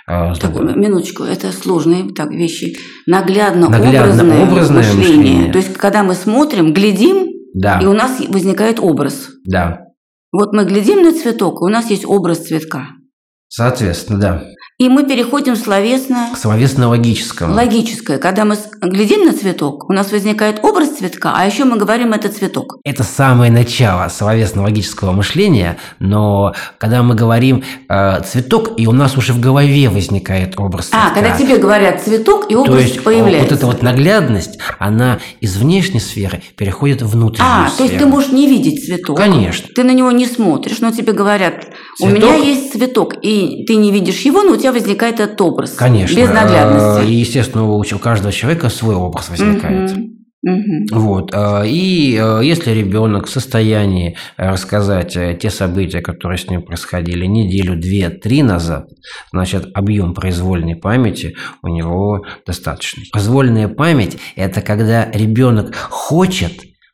А, 0.07 0.33
Так, 0.35 0.53
другой- 0.53 0.75
минуточку, 0.75 1.23
это 1.23 1.51
сложные 1.51 2.09
так, 2.13 2.31
вещи. 2.31 2.75
Наглядно, 3.05 3.69
Наглядно-образное 3.69 4.43
образное 4.47 4.77
мышление. 4.83 5.07
мышление. 5.17 5.51
То 5.51 5.57
есть, 5.59 5.73
когда 5.73 6.03
мы 6.03 6.13
смотрим, 6.15 6.73
глядим, 6.73 7.27
Да, 7.53 7.79
и 7.81 7.85
у 7.85 7.93
нас 7.93 8.19
возникает 8.29 8.79
образ. 8.79 9.29
да. 9.45 9.81
Вот 10.31 10.53
мы 10.53 10.65
глядим 10.65 11.03
на 11.03 11.11
цветок, 11.11 11.61
и 11.61 11.65
у 11.65 11.67
нас 11.67 11.89
есть 11.89 12.05
образ 12.05 12.47
цветка. 12.47 12.89
Соответственно, 13.49 14.19
да. 14.19 14.43
И 14.81 14.89
мы 14.89 15.03
переходим 15.03 15.55
словесно 15.55 16.29
К 16.33 16.37
словесно-логическому. 16.39 17.53
логическое. 17.53 18.17
Когда 18.17 18.45
мы 18.45 18.57
глядим 18.81 19.27
на 19.27 19.31
цветок, 19.31 19.87
у 19.87 19.93
нас 19.93 20.11
возникает 20.11 20.59
образ 20.63 20.97
цветка, 20.97 21.33
а 21.35 21.45
еще 21.45 21.65
мы 21.65 21.77
говорим 21.77 22.13
это 22.13 22.29
цветок. 22.29 22.79
Это 22.83 23.03
самое 23.03 23.51
начало 23.51 24.09
словесно-логического 24.09 25.11
мышления, 25.11 25.77
но 25.99 26.55
когда 26.79 27.03
мы 27.03 27.13
говорим 27.13 27.63
э, 27.89 28.21
цветок, 28.25 28.71
и 28.79 28.87
у 28.87 28.91
нас 28.91 29.15
уже 29.17 29.33
в 29.33 29.39
голове 29.39 29.87
возникает 29.87 30.59
образ 30.59 30.87
цветка. 30.87 31.09
А, 31.11 31.13
когда 31.13 31.37
тебе 31.37 31.57
говорят 31.57 32.01
цветок, 32.01 32.49
и 32.49 32.55
То 32.55 32.61
образ 32.61 32.81
есть 32.81 32.97
э, 32.97 33.01
появляется. 33.01 33.49
вот 33.49 33.57
эта 33.59 33.65
вот 33.67 33.83
наглядность, 33.83 34.57
она 34.79 35.19
из 35.41 35.57
внешней 35.57 35.99
сферы 35.99 36.41
переходит 36.57 37.03
в 37.03 37.11
внутреннюю 37.11 37.51
А, 37.51 37.69
то 37.69 37.83
есть 37.83 37.93
сферу. 37.97 37.99
ты 37.99 38.05
можешь 38.07 38.31
не 38.31 38.47
видеть 38.47 38.83
цветок. 38.83 39.15
Конечно. 39.15 39.69
Ты 39.75 39.83
на 39.83 39.91
него 39.91 40.09
не 40.09 40.25
смотришь, 40.25 40.79
но 40.79 40.89
тебе 40.89 41.13
говорят, 41.13 41.67
у 41.99 42.07
Цветок? 42.07 42.15
меня 42.23 42.33
есть 42.33 42.71
цветок, 42.71 43.13
и 43.21 43.63
ты 43.67 43.75
не 43.75 43.91
видишь 43.91 44.21
его, 44.21 44.41
но 44.41 44.53
у 44.53 44.57
тебя 44.57 44.70
возникает 44.71 45.19
этот 45.19 45.39
образ. 45.41 45.71
Конечно. 45.71 46.15
Без 46.15 46.29
Э, 46.29 46.31
И, 46.31 46.33
наглядности. 46.33 47.11
естественно, 47.11 47.65
у 47.65 47.99
каждого 47.99 48.31
человека 48.31 48.69
свой 48.69 48.95
образ 48.95 49.29
возникает. 49.29 49.91
Мгм. 50.43 50.87
Вот. 50.91 51.31
э, 51.35 51.67
И 51.67 52.17
э, 52.19 52.41
если 52.43 52.71
ребенок 52.71 53.27
в 53.27 53.29
состоянии 53.29 54.17
рассказать 54.37 55.15
э, 55.15 55.37
те 55.39 55.51
события, 55.51 56.01
которые 56.01 56.39
с 56.39 56.49
ним 56.49 56.63
происходили 56.63 57.27
неделю, 57.27 57.75
две, 57.79 58.09
три 58.09 58.41
назад, 58.41 58.87
значит, 59.31 59.67
объем 59.75 60.15
произвольной 60.15 60.75
памяти 60.75 61.35
у 61.61 61.67
него 61.67 62.25
достаточный. 62.47 63.03
Произвольная 63.11 63.67
память– 63.67 64.17
это 64.35 64.61
когда 64.61 65.11
ребенок 65.11 65.75
хочет, 65.75 66.53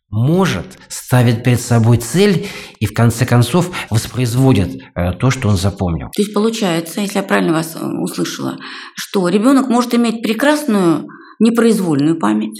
может, 0.09 0.77
ставит 0.87 1.43
перед 1.43 1.59
собой 1.59 1.97
цель 1.97 2.47
и 2.79 2.85
в 2.85 2.93
конце 2.93 3.25
концов 3.25 3.71
воспроизводит 3.89 4.81
э, 4.95 5.13
то, 5.13 5.29
что 5.29 5.49
он 5.49 5.57
запомнил. 5.57 6.07
То 6.15 6.21
есть 6.21 6.33
получается, 6.33 7.01
если 7.01 7.17
я 7.17 7.23
правильно 7.23 7.53
вас 7.53 7.75
э, 7.75 7.85
услышала, 7.85 8.57
что 8.95 9.27
ребенок 9.27 9.67
может 9.67 9.93
иметь 9.95 10.21
прекрасную 10.21 11.07
непроизвольную 11.39 12.19
память. 12.19 12.59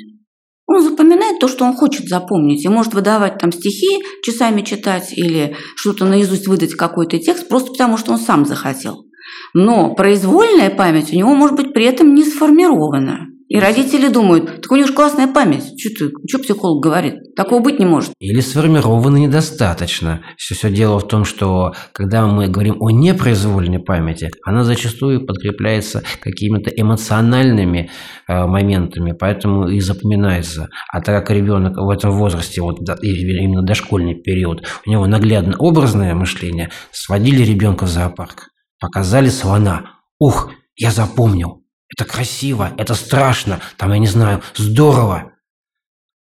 Он 0.66 0.82
запоминает 0.82 1.40
то, 1.40 1.48
что 1.48 1.64
он 1.64 1.74
хочет 1.74 2.10
запомнить, 2.10 2.66
и 2.66 2.68
может 2.68 2.94
выдавать 2.94 3.38
там 3.38 3.54
стихи, 3.54 4.04
часами 4.22 4.62
читать 4.62 5.14
или 5.18 5.56
что-то 5.76 6.04
наизусть 6.04 6.48
выдать 6.48 6.74
какой-то 6.74 7.18
текст, 7.18 7.48
просто 7.48 7.72
потому 7.72 7.98
что 7.98 8.12
он 8.12 8.20
сам 8.20 8.46
захотел. 8.46 9.06
Но 9.54 9.96
произвольная 9.96 10.70
память 10.70 11.14
у 11.14 11.16
него 11.16 11.34
может 11.34 11.56
быть 11.56 11.74
при 11.74 11.86
этом 11.86 12.14
не 12.14 12.26
сформирована. 12.26 13.27
И 13.50 13.60
родители 13.60 14.10
думают, 14.10 14.62
так 14.62 14.72
у 14.72 14.76
него 14.76 14.88
же 14.88 14.94
классная 14.94 15.28
память. 15.28 15.64
Что, 15.80 15.90
ты, 15.90 16.12
что 16.28 16.40
психолог 16.40 16.84
говорит? 16.84 17.34
Такого 17.36 17.62
быть 17.62 17.80
не 17.80 17.86
может. 17.86 18.12
Или 18.20 18.42
сформировано 18.42 19.18
недостаточно. 19.18 20.22
Все, 20.36 20.54
все 20.54 20.70
дело 20.70 21.00
в 21.00 21.08
том, 21.08 21.24
что 21.24 21.74
когда 21.94 22.28
мы 22.28 22.50
говорим 22.50 22.76
о 22.82 22.90
непроизвольной 22.90 23.80
памяти, 23.80 24.32
она 24.44 24.64
зачастую 24.64 25.26
подкрепляется 25.26 26.04
какими-то 26.20 26.70
эмоциональными 26.70 27.90
э, 28.28 28.46
моментами, 28.46 29.14
поэтому 29.14 29.70
и 29.70 29.80
запоминается. 29.80 30.68
А 30.92 31.00
так 31.00 31.24
как 31.24 31.34
ребенок 31.36 31.78
в 31.78 31.90
этом 31.90 32.12
возрасте, 32.12 32.62
вот 32.62 32.80
именно 33.02 33.62
дошкольный 33.62 34.16
период, 34.16 34.68
у 34.86 34.90
него 34.90 35.08
наглядно 35.08 35.56
образное 35.58 36.14
мышление, 36.14 36.70
сводили 36.92 37.44
ребенка 37.44 37.86
в 37.86 37.90
зоопарк, 37.90 38.50
показали 38.80 39.30
слона. 39.30 39.92
Ух, 40.20 40.52
я 40.76 40.92
запомнил. 40.92 41.64
Это 41.90 42.06
красиво, 42.06 42.74
это 42.78 42.96
страшно, 42.96 43.62
там, 43.78 43.94
я 43.94 44.00
не 44.00 44.08
знаю, 44.08 44.42
здорово. 44.56 45.34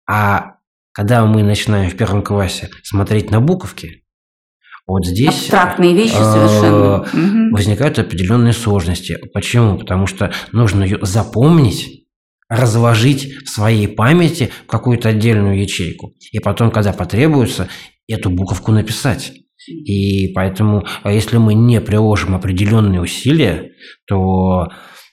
А 0.09 0.57
когда 0.93 1.25
мы 1.25 1.43
начинаем 1.43 1.91
в 1.91 1.97
первом 1.97 2.23
классе 2.23 2.71
смотреть 2.83 3.31
на 3.31 3.41
буковки, 3.41 4.05
вот 4.87 5.07
здесь 5.07 5.29
Абстрактные 5.29 5.95
вещи 5.95 6.17
э, 6.17 6.33
совершенно. 6.33 7.53
Возникают 7.53 8.01
определенные 8.01 8.53
сложности. 8.53 9.17
Почему? 9.33 9.79
Потому 9.79 10.09
что 10.09 10.33
нужно 10.51 10.83
ее 10.83 10.99
запомнить, 11.03 12.09
разложить 12.49 13.33
в 13.45 13.49
своей 13.49 13.87
памяти 13.87 14.51
в 14.65 14.67
какую-то 14.67 15.11
отдельную 15.11 15.61
ячейку. 15.61 16.15
И 16.33 16.41
потом, 16.41 16.73
когда 16.73 16.93
потребуется, 16.93 17.69
эту 18.09 18.31
буковку 18.31 18.73
написать. 18.73 19.33
И 19.69 20.33
поэтому, 20.35 20.85
а 21.05 21.13
если 21.13 21.37
мы 21.37 21.55
не 21.55 21.81
приложим 21.81 22.35
определенные 22.35 23.01
усилия, 23.01 23.71
то, 24.07 24.71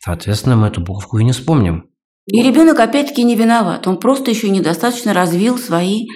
соответственно, 0.08 0.56
мы 0.56 0.68
эту 0.68 0.82
буковку 0.82 1.20
и 1.20 1.24
не 1.24 1.34
вспомним. 1.34 1.90
И 2.28 2.44
ребенок 2.44 2.80
опять-таки 2.80 3.24
не 3.24 3.36
виноват. 3.36 3.88
Он 3.88 3.98
просто 3.98 4.32
еще 4.32 4.50
недостаточно 4.50 5.14
развил 5.14 5.58
свои 5.58 6.08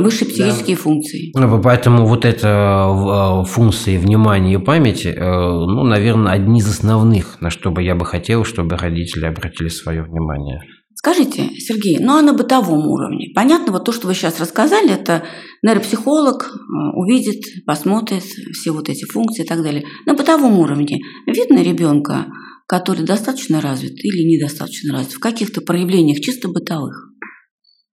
высшие 0.00 0.28
психические 0.28 0.76
функции. 0.76 1.30
Ну, 1.36 1.62
Поэтому 1.62 2.06
вот 2.06 2.24
это 2.24 3.44
э, 3.44 3.48
функции 3.48 3.96
внимания 3.96 4.54
и 4.54 4.58
памяти, 4.58 5.08
э, 5.08 5.20
ну, 5.20 5.84
наверное, 5.84 6.32
одни 6.32 6.58
из 6.58 6.68
основных, 6.68 7.40
на 7.40 7.50
что 7.50 7.70
бы 7.70 7.84
я 7.84 7.94
бы 7.94 8.04
хотел, 8.04 8.44
чтобы 8.44 8.76
родители 8.76 9.26
обратили 9.26 9.68
свое 9.68 10.02
внимание. 10.02 10.60
Скажите, 10.96 11.50
Сергей, 11.58 11.98
ну 12.00 12.16
а 12.16 12.22
на 12.22 12.32
бытовом 12.32 12.86
уровне? 12.86 13.28
Понятно, 13.34 13.72
вот 13.72 13.84
то, 13.84 13.92
что 13.92 14.06
вы 14.08 14.14
сейчас 14.14 14.40
рассказали, 14.40 14.90
это 14.90 15.22
нейропсихолог 15.62 16.46
э, 16.46 16.96
увидит, 16.96 17.64
посмотрит 17.64 18.22
все 18.22 18.72
вот 18.72 18.88
эти 18.88 19.04
функции 19.04 19.44
и 19.44 19.46
так 19.46 19.62
далее. 19.62 19.84
На 20.04 20.14
бытовом 20.14 20.58
уровне 20.58 20.98
видно 21.26 21.62
ребенка, 21.62 22.26
который 22.66 23.04
достаточно 23.04 23.60
развит 23.60 23.92
или 24.04 24.36
недостаточно 24.36 24.94
развит 24.94 25.12
в 25.12 25.20
каких-то 25.20 25.60
проявлениях 25.60 26.20
чисто 26.20 26.48
бытовых? 26.48 27.14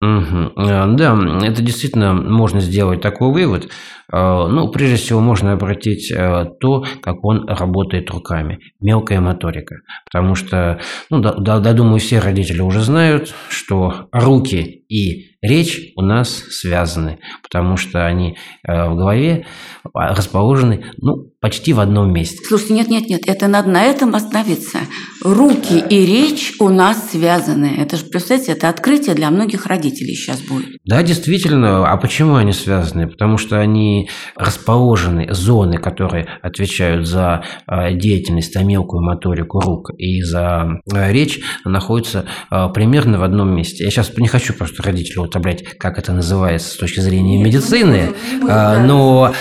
Э, 0.02 0.86
Да, 0.96 1.18
это 1.44 1.62
действительно 1.62 2.14
можно 2.14 2.60
сделать 2.60 3.02
такой 3.02 3.32
вывод. 3.32 3.70
Э, 4.12 4.48
Ну, 4.48 4.70
прежде 4.70 4.98
всего, 4.98 5.20
можно 5.20 5.54
обратить 5.54 6.12
э, 6.12 6.46
то, 6.60 6.86
как 7.02 7.24
он 7.24 7.48
работает 7.48 8.10
руками. 8.12 8.60
Мелкая 8.80 9.22
моторика. 9.22 9.76
Потому 10.06 10.36
что, 10.36 10.80
ну, 11.10 11.20
да, 11.20 11.34
да, 11.34 11.60
да, 11.60 11.74
думаю, 11.74 12.00
все 12.00 12.20
родители 12.20 12.62
уже 12.62 12.82
знают, 12.82 13.34
что 13.50 14.10
руки 14.12 14.86
и 14.90 15.38
речь 15.42 15.94
у 15.96 16.02
нас 16.02 16.30
связаны. 16.30 17.20
Потому 17.42 17.78
что 17.78 18.06
они 18.06 18.38
в 18.64 18.96
голове 18.96 19.46
а, 19.94 20.14
расположены, 20.16 20.86
ну, 20.98 21.32
почти 21.46 21.74
в 21.74 21.80
одном 21.80 22.12
месте. 22.12 22.44
Слушайте, 22.44 22.74
нет-нет-нет, 22.74 23.22
это 23.28 23.48
надо 23.48 23.70
на 23.70 23.84
этом 23.84 24.16
остановиться. 24.16 24.80
Руки 25.24 25.78
и 25.78 26.04
речь 26.04 26.54
у 26.60 26.70
нас 26.70 27.12
связаны. 27.12 27.76
Это 27.78 27.98
же, 27.98 28.06
представьте, 28.06 28.54
это 28.54 28.68
открытие 28.68 29.14
для 29.14 29.30
многих 29.30 29.68
родителей 29.68 30.16
сейчас 30.16 30.42
будет. 30.42 30.78
Да, 30.86 31.04
действительно. 31.04 31.88
А 31.88 31.98
почему 31.98 32.34
они 32.34 32.52
связаны? 32.52 33.08
Потому 33.08 33.38
что 33.38 33.60
они 33.60 34.10
расположены, 34.36 35.28
зоны, 35.36 35.78
которые 35.78 36.26
отвечают 36.42 37.06
за 37.08 37.44
э, 37.68 37.94
деятельность, 37.94 38.52
за 38.52 38.64
мелкую 38.64 39.04
моторику 39.04 39.60
рук 39.60 39.92
и 40.00 40.24
за 40.24 40.80
э, 40.92 41.12
речь, 41.12 41.42
находятся 41.64 42.26
э, 42.50 42.70
примерно 42.74 43.20
в 43.20 43.24
одном 43.24 43.56
месте. 43.56 43.84
Я 43.84 43.92
сейчас 43.92 44.12
не 44.18 44.28
хочу 44.28 44.56
просто 44.56 44.82
родителей 44.82 45.22
утоблять, 45.22 45.64
как 45.78 46.00
это 46.00 46.12
называется 46.12 46.70
с 46.70 46.78
точки 46.78 47.02
зрения 47.02 47.38
медицины, 47.40 48.14
э, 48.42 48.84
но 48.84 49.32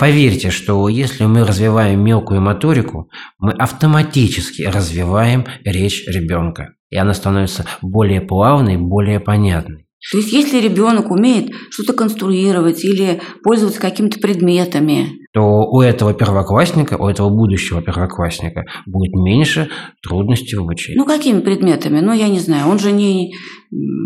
поверьте, 0.00 0.50
что 0.50 0.88
если 0.88 1.33
мы 1.34 1.42
развиваем 1.42 1.98
мелкую 1.98 2.40
моторику, 2.40 3.10
мы 3.40 3.50
автоматически 3.54 4.62
развиваем 4.62 5.44
речь 5.64 6.04
ребенка. 6.06 6.74
И 6.90 6.96
она 6.96 7.12
становится 7.12 7.66
более 7.82 8.20
плавной, 8.20 8.76
более 8.76 9.18
понятной. 9.18 9.83
То 10.12 10.18
есть, 10.18 10.32
если 10.32 10.60
ребенок 10.60 11.10
умеет 11.10 11.50
что-то 11.70 11.94
конструировать 11.94 12.84
или 12.84 13.20
пользоваться 13.42 13.80
какими-то 13.80 14.20
предметами, 14.20 15.24
то 15.32 15.40
у 15.42 15.80
этого 15.80 16.14
первоклассника, 16.14 16.94
у 16.94 17.08
этого 17.08 17.28
будущего 17.28 17.82
первоклассника 17.82 18.64
будет 18.86 19.14
меньше 19.14 19.68
трудностей 20.02 20.56
в 20.56 20.60
обучении. 20.60 20.96
ну 20.98 21.04
какими 21.04 21.40
предметами? 21.40 22.00
Ну, 22.00 22.12
я 22.12 22.28
не 22.28 22.38
знаю, 22.38 22.68
он 22.68 22.78
же 22.78 22.92
не... 22.92 23.34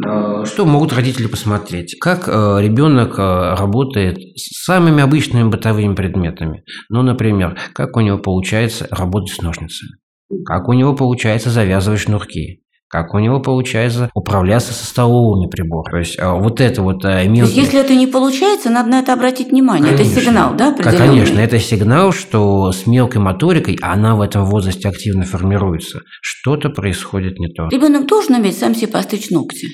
Э, 0.07 0.45
Что 0.47 0.65
могут 0.65 0.95
родители 0.95 1.27
посмотреть? 1.27 1.99
Как 2.01 2.29
э, 2.29 2.59
ребенок 2.63 3.19
э, 3.19 3.55
работает 3.59 4.19
с 4.37 4.65
самыми 4.65 5.03
обычными 5.03 5.51
бытовыми 5.51 5.95
предметами? 5.95 6.65
Ну, 6.89 7.03
например, 7.03 7.59
как 7.75 7.97
у 7.97 8.01
него 8.01 8.19
получается 8.19 8.87
работать 8.91 9.35
с 9.35 9.43
ножницами? 9.43 9.99
Как 10.47 10.69
у 10.69 10.73
него 10.73 10.95
получается 10.95 11.51
завязывать 11.51 12.01
шнурки? 12.01 12.63
Как 12.89 13.15
у 13.15 13.19
него 13.19 13.41
получается 13.41 14.11
управляться 14.15 14.73
со 14.73 14.87
столовыми 14.87 15.49
приборами. 15.51 15.91
То 15.91 15.99
есть 15.99 16.19
а, 16.19 16.35
вот 16.35 16.61
это 16.61 16.83
вот 16.83 17.05
мелкие... 17.05 17.27
То 17.27 17.45
есть 17.45 17.57
если 17.57 17.81
это 17.81 17.95
не 17.95 18.07
получается, 18.07 18.71
надо 18.71 18.89
на 18.89 19.01
это 19.01 19.13
обратить 19.13 19.51
внимание. 19.51 19.93
Конечно. 19.93 20.13
Это 20.13 20.21
сигнал, 20.21 20.55
да, 20.55 20.71
определенный? 20.71 20.99
Конечно, 20.99 21.39
это 21.39 21.59
сигнал, 21.59 22.13
что 22.13 22.73
с 22.73 22.87
мелкой 22.87 23.21
моторикой, 23.21 23.79
она 23.83 24.17
в 24.17 24.21
этом 24.21 24.45
возрасте 24.45 24.89
активно 24.89 25.25
формируется, 25.25 26.01
что-то 26.23 26.71
происходит 26.71 27.39
не 27.39 27.49
то. 27.49 27.69
Ребенок 27.71 28.07
должен 28.07 28.37
уметь 28.37 28.59
сам 28.59 28.75
себе 28.75 28.89
постричь 28.89 29.31
ногти. 29.31 29.67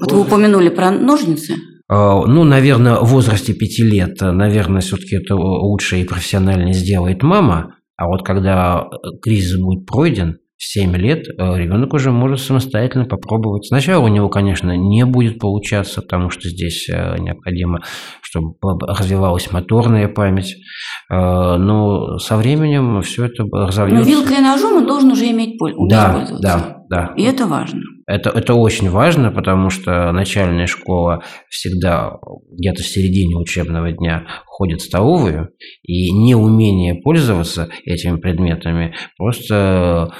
Вот 0.00 0.12
вы 0.12 0.20
упомянули 0.20 0.68
про 0.68 0.90
ножницы. 0.90 1.54
А, 1.88 2.26
ну, 2.26 2.44
наверное, 2.44 2.96
в 3.00 3.06
возрасте 3.06 3.54
пяти 3.54 3.82
лет, 3.82 4.20
наверное, 4.20 4.80
все-таки 4.80 5.16
это 5.16 5.36
лучше 5.36 6.00
и 6.00 6.04
профессионально 6.04 6.72
сделает 6.72 7.22
мама. 7.22 7.76
А 7.96 8.06
вот 8.06 8.26
когда 8.26 8.88
кризис 9.22 9.56
будет 9.58 9.86
пройден, 9.86 10.38
7 10.58 10.96
лет 10.96 11.26
э, 11.28 11.58
ребенок 11.58 11.92
уже 11.92 12.10
может 12.10 12.40
самостоятельно 12.40 13.04
попробовать. 13.04 13.66
Сначала 13.66 14.02
у 14.04 14.08
него, 14.08 14.30
конечно, 14.30 14.74
не 14.74 15.04
будет 15.04 15.38
получаться, 15.38 16.00
потому 16.00 16.30
что 16.30 16.48
здесь 16.48 16.88
э, 16.88 17.16
необходимо, 17.18 17.82
чтобы 18.22 18.54
развивалась 18.86 19.52
моторная 19.52 20.08
память. 20.08 20.56
Э, 21.10 21.56
но 21.56 22.18
со 22.18 22.38
временем 22.38 23.02
все 23.02 23.26
это 23.26 23.44
разовьется. 23.52 24.08
Но 24.08 24.16
вилкой 24.16 24.38
и 24.38 24.40
ножом 24.40 24.76
он 24.78 24.86
должен 24.86 25.10
уже 25.10 25.30
иметь 25.30 25.58
пользу. 25.58 25.86
Да, 25.88 26.26
да, 26.40 26.84
да. 26.88 27.12
И 27.16 27.22
это 27.22 27.46
важно. 27.46 27.80
Это, 28.06 28.30
это 28.30 28.54
очень 28.54 28.88
важно, 28.88 29.30
потому 29.32 29.68
что 29.68 30.10
начальная 30.12 30.66
школа 30.66 31.22
всегда 31.50 32.12
где-то 32.52 32.82
в 32.82 32.86
середине 32.86 33.36
учебного 33.36 33.92
дня 33.92 34.26
ходит 34.46 34.80
в 34.80 34.84
столовую, 34.84 35.50
и 35.82 36.12
неумение 36.12 36.94
пользоваться 36.94 37.68
этими 37.84 38.16
предметами 38.16 38.94
просто 39.18 40.14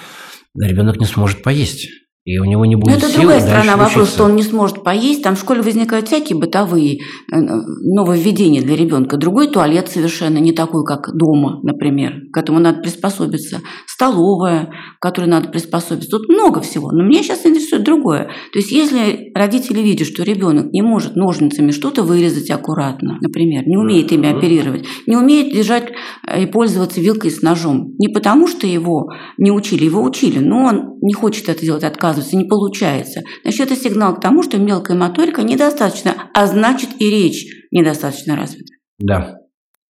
ребенок 0.58 0.98
не 0.98 1.06
сможет 1.06 1.42
поесть. 1.42 1.88
И 2.26 2.40
у 2.40 2.44
него 2.44 2.66
не 2.66 2.74
будет 2.74 2.90
Но 2.90 2.98
это 2.98 3.06
сил 3.06 3.20
другая 3.20 3.40
сторона 3.40 3.76
вопроса, 3.76 4.10
что 4.10 4.24
он 4.24 4.34
не 4.34 4.42
сможет 4.42 4.82
поесть. 4.82 5.22
Там 5.22 5.36
в 5.36 5.38
школе 5.38 5.62
возникают 5.62 6.08
всякие 6.08 6.36
бытовые 6.36 6.96
э, 6.96 7.36
нововведения 7.36 8.60
для 8.62 8.74
ребенка. 8.74 9.16
Другой 9.16 9.46
туалет 9.46 9.88
совершенно 9.88 10.38
не 10.38 10.50
такой, 10.50 10.84
как 10.84 11.16
дома, 11.16 11.60
например, 11.62 12.14
к 12.32 12.36
этому 12.36 12.58
надо 12.58 12.80
приспособиться. 12.80 13.60
Столовая, 13.86 14.70
к 14.98 15.02
которой 15.02 15.26
надо 15.26 15.50
приспособиться. 15.50 16.10
Тут 16.10 16.28
много 16.28 16.62
всего. 16.62 16.90
Но 16.90 17.04
меня 17.04 17.22
сейчас 17.22 17.46
интересует 17.46 17.84
другое. 17.84 18.24
То 18.52 18.58
есть, 18.58 18.72
если 18.72 19.30
родители 19.32 19.80
видят, 19.80 20.08
что 20.08 20.24
ребенок 20.24 20.72
не 20.72 20.82
может 20.82 21.14
ножницами 21.14 21.70
что-то 21.70 22.02
вырезать 22.02 22.50
аккуратно, 22.50 23.18
например, 23.20 23.68
не 23.68 23.76
умеет 23.76 24.10
ими 24.10 24.36
оперировать, 24.36 24.84
не 25.06 25.16
умеет 25.16 25.54
держать 25.54 25.92
э, 26.26 26.42
и 26.42 26.46
пользоваться 26.46 27.00
вилкой 27.00 27.30
с 27.30 27.40
ножом, 27.40 27.94
не 28.00 28.08
потому 28.08 28.48
что 28.48 28.66
его 28.66 29.12
не 29.38 29.52
учили, 29.52 29.84
его 29.84 30.02
учили, 30.02 30.40
но 30.40 30.64
он 30.64 30.98
не 31.02 31.14
хочет 31.14 31.48
это 31.48 31.62
делать, 31.62 31.84
отказывается 31.84 32.15
оказывается, 32.16 32.36
не 32.36 32.44
получается. 32.44 33.22
Значит, 33.42 33.70
это 33.70 33.76
сигнал 33.76 34.16
к 34.16 34.20
тому, 34.20 34.42
что 34.42 34.58
мелкая 34.58 34.96
моторика 34.96 35.42
недостаточно, 35.42 36.14
а 36.34 36.46
значит 36.46 36.90
и 36.98 37.10
речь 37.10 37.44
недостаточно 37.70 38.36
развита. 38.36 38.72
Да, 38.98 39.36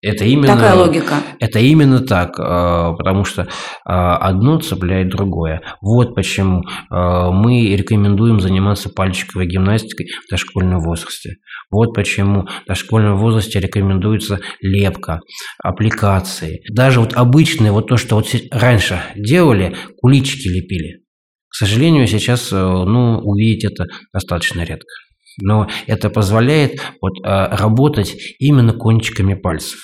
это 0.03 0.25
именно, 0.25 0.55
Такая 0.55 0.75
логика. 0.75 1.15
Это 1.41 1.59
именно 1.59 2.01
так, 2.01 2.39
э, 2.39 2.43
потому 2.99 3.25
что 3.25 3.43
э, 3.43 3.47
одно 3.85 4.61
цепляет 4.61 5.09
другое. 5.09 5.63
Вот 5.81 6.15
почему 6.15 6.63
э, 6.63 6.65
мы 6.91 7.75
рекомендуем 7.75 8.41
заниматься 8.41 8.91
пальчиковой 8.91 9.47
гимнастикой 9.47 10.07
в 10.27 10.31
дошкольном 10.31 10.81
возрасте. 10.81 11.37
Вот 11.71 11.95
почему 11.95 12.43
в 12.43 12.69
дошкольном 12.69 13.17
возрасте 13.17 13.59
рекомендуется 13.59 14.39
лепка, 14.61 15.21
аппликации. 15.63 16.63
Даже 16.71 17.01
вот 17.01 17.15
обычные, 17.15 17.73
вот 17.73 17.89
то, 17.89 17.97
что 17.97 18.17
вот 18.17 18.29
раньше 18.51 19.01
делали, 19.17 19.75
куличики 20.01 20.47
лепили. 20.47 21.06
К 21.57 21.59
сожалению, 21.61 22.07
сейчас 22.07 22.53
э, 22.53 22.55
ну, 22.55 23.19
увидеть 23.21 23.65
это 23.65 23.87
достаточно 24.13 24.61
редко. 24.61 24.93
Но 25.41 25.67
это 25.87 26.11
позволяет 26.11 26.83
вот, 27.01 27.13
э, 27.25 27.57
работать 27.57 28.15
именно 28.39 28.75
кончиками 28.75 29.33
пальцев. 29.33 29.79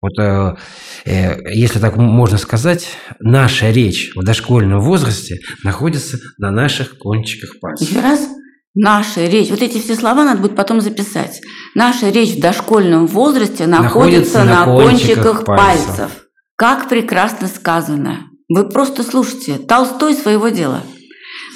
Вот, 0.00 0.18
э, 0.18 0.56
если 1.04 1.80
так 1.80 1.96
можно 1.96 2.38
сказать, 2.38 2.88
наша 3.20 3.70
речь 3.70 4.12
в 4.16 4.24
дошкольном 4.24 4.80
возрасте 4.80 5.36
находится 5.62 6.16
на 6.38 6.50
наших 6.50 6.96
кончиках 6.96 7.60
пальцев. 7.60 7.90
Еще 7.90 8.00
раз. 8.00 8.26
Наша 8.74 9.26
речь, 9.26 9.50
вот 9.50 9.60
эти 9.60 9.78
все 9.78 9.96
слова 9.96 10.24
надо 10.24 10.40
будет 10.40 10.56
потом 10.56 10.80
записать. 10.80 11.42
Наша 11.74 12.08
речь 12.08 12.36
в 12.36 12.40
дошкольном 12.40 13.06
возрасте 13.06 13.66
находится, 13.66 14.44
находится 14.44 14.44
на, 14.44 14.60
на 14.60 14.64
кончиках, 14.64 15.24
кончиках 15.24 15.44
пальцев. 15.44 15.86
пальцев. 15.96 16.10
Как 16.56 16.88
прекрасно 16.88 17.48
сказано. 17.48 18.30
Вы 18.48 18.68
просто 18.68 19.02
слушайте. 19.02 19.58
Толстой 19.58 20.14
своего 20.14 20.48
дела. 20.48 20.82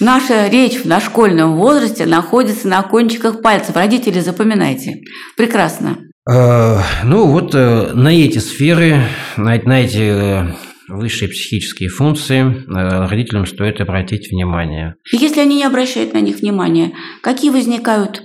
Наша 0.00 0.48
речь 0.48 0.78
в 0.82 0.88
дошкольном 0.88 1.56
возрасте 1.56 2.06
находится 2.06 2.68
на 2.68 2.82
кончиках 2.82 3.42
пальцев. 3.42 3.76
Родители, 3.76 4.20
запоминайте. 4.20 5.02
Прекрасно. 5.36 5.98
Э, 6.28 6.78
ну 7.04 7.26
вот 7.26 7.54
э, 7.54 7.92
на 7.94 8.08
эти 8.08 8.38
сферы, 8.38 9.02
на, 9.36 9.56
на 9.56 9.82
эти 9.82 9.98
э, 9.98 10.54
высшие 10.88 11.28
психические 11.28 11.88
функции 11.88 12.64
родителям 12.68 13.46
стоит 13.46 13.80
обратить 13.80 14.30
внимание. 14.30 14.94
Если 15.12 15.40
они 15.40 15.56
не 15.56 15.64
обращают 15.64 16.14
на 16.14 16.20
них 16.20 16.40
внимания, 16.40 16.92
какие 17.22 17.50
возникают 17.50 18.22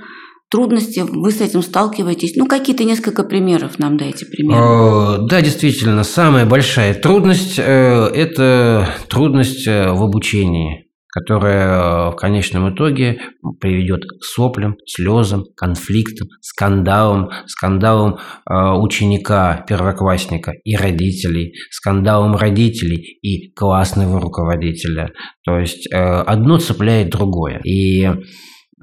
трудности, 0.50 1.04
вы 1.08 1.32
с 1.32 1.42
этим 1.42 1.62
сталкиваетесь? 1.62 2.36
Ну, 2.36 2.48
какие-то 2.48 2.84
несколько 2.84 3.24
примеров 3.24 3.80
нам 3.80 3.98
дайте 3.98 4.26
примеры. 4.26 5.28
Да, 5.28 5.42
действительно, 5.42 6.04
самая 6.04 6.46
большая 6.46 6.94
трудность– 6.94 7.58
это 7.60 8.90
трудность 9.10 9.66
в 9.68 10.04
обучении 10.04 10.86
которая 11.16 12.12
в 12.12 12.16
конечном 12.18 12.76
итоге 12.76 13.20
приведет 13.62 14.04
к 14.04 14.22
соплям, 14.22 14.76
слезам, 14.86 15.46
конфликтам, 15.56 16.28
скандалам, 16.42 17.30
скандалам 17.46 18.18
э, 18.18 18.54
ученика, 18.54 19.64
первоклассника 19.66 20.52
и 20.52 20.76
родителей, 20.76 21.54
скандалам 21.72 22.36
родителей 22.36 23.18
и 23.22 23.50
классного 23.54 24.20
руководителя. 24.20 25.14
То 25.46 25.58
есть 25.58 25.88
э, 25.90 25.98
одно 25.98 26.58
цепляет 26.58 27.12
другое. 27.12 27.62
И 27.64 28.10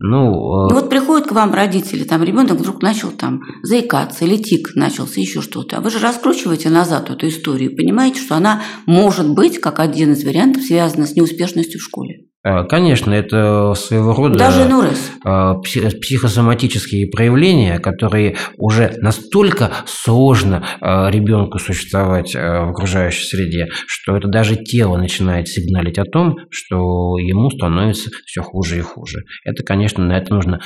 ну, 0.04 0.68
ну 0.68 0.74
вот 0.74 0.90
приходят 0.90 1.28
к 1.28 1.32
вам 1.32 1.54
родители, 1.54 2.02
там 2.02 2.24
ребенок 2.24 2.58
вдруг 2.58 2.82
начал 2.82 3.12
там 3.12 3.40
заикаться, 3.62 4.24
или 4.24 4.36
тик 4.36 4.74
начался, 4.74 5.20
еще 5.20 5.40
что-то. 5.40 5.76
А 5.76 5.80
вы 5.80 5.90
же 5.90 6.00
раскручиваете 6.00 6.70
назад 6.70 7.08
эту 7.08 7.28
историю, 7.28 7.76
понимаете, 7.76 8.20
что 8.20 8.34
она 8.34 8.62
может 8.86 9.32
быть, 9.32 9.60
как 9.60 9.78
один 9.78 10.12
из 10.12 10.24
вариантов, 10.24 10.64
связана 10.64 11.06
с 11.06 11.14
неуспешностью 11.14 11.78
в 11.78 11.84
школе. 11.84 12.26
Э, 12.44 12.64
конечно, 12.64 13.12
это 13.12 13.74
своего 13.74 14.14
рода 14.14 14.36
Даже 14.36 14.64
Нурес. 14.64 15.12
Э, 15.24 15.54
психосоматические 15.62 17.06
проявления, 17.06 17.78
которые 17.78 18.36
уже 18.58 18.94
настолько 18.98 19.70
сложно 19.86 20.64
э, 20.80 21.10
ребенку 21.10 21.58
существовать 21.58 22.34
в 22.34 22.70
окружающей 22.70 23.24
среде, 23.24 23.68
что 23.86 24.16
это 24.16 24.28
даже 24.28 24.56
тело 24.56 24.96
начинает 24.96 25.48
сигналить 25.48 25.98
о 25.98 26.04
том, 26.04 26.36
что 26.50 27.16
ему 27.18 27.50
становится 27.50 28.10
все 28.26 28.42
хуже 28.42 28.78
и 28.78 28.82
хуже. 28.82 29.20
Это, 29.44 29.62
конечно, 29.62 30.04
на 30.04 30.18
это 30.18 30.34
нужно 30.34 30.60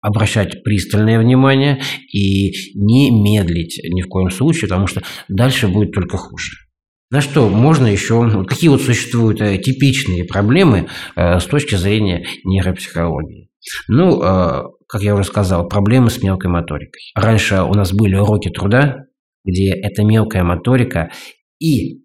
обращать 0.00 0.62
пристальное 0.62 1.18
внимание 1.18 1.82
и 2.10 2.52
не 2.74 3.10
медлить 3.10 3.78
ни 3.84 4.00
в 4.00 4.08
коем 4.08 4.30
случае, 4.30 4.68
потому 4.68 4.86
что 4.86 5.02
дальше 5.28 5.68
будет 5.68 5.92
только 5.92 6.16
хуже. 6.16 6.69
На 7.10 7.20
что 7.20 7.48
можно 7.48 7.86
еще, 7.88 8.44
какие 8.44 8.70
вот 8.70 8.82
существуют 8.82 9.40
э, 9.40 9.58
типичные 9.58 10.24
проблемы 10.24 10.88
э, 11.16 11.40
с 11.40 11.44
точки 11.46 11.74
зрения 11.74 12.24
нейропсихологии? 12.44 13.50
Ну, 13.88 14.22
э, 14.22 14.62
как 14.88 15.02
я 15.02 15.14
уже 15.14 15.24
сказал, 15.24 15.68
проблемы 15.68 16.10
с 16.10 16.22
мелкой 16.22 16.50
моторикой. 16.50 17.02
Раньше 17.16 17.62
у 17.62 17.74
нас 17.74 17.92
были 17.92 18.14
уроки 18.14 18.48
труда, 18.50 19.06
где 19.44 19.72
эта 19.72 20.04
мелкая 20.04 20.44
моторика 20.44 21.10
и 21.58 22.04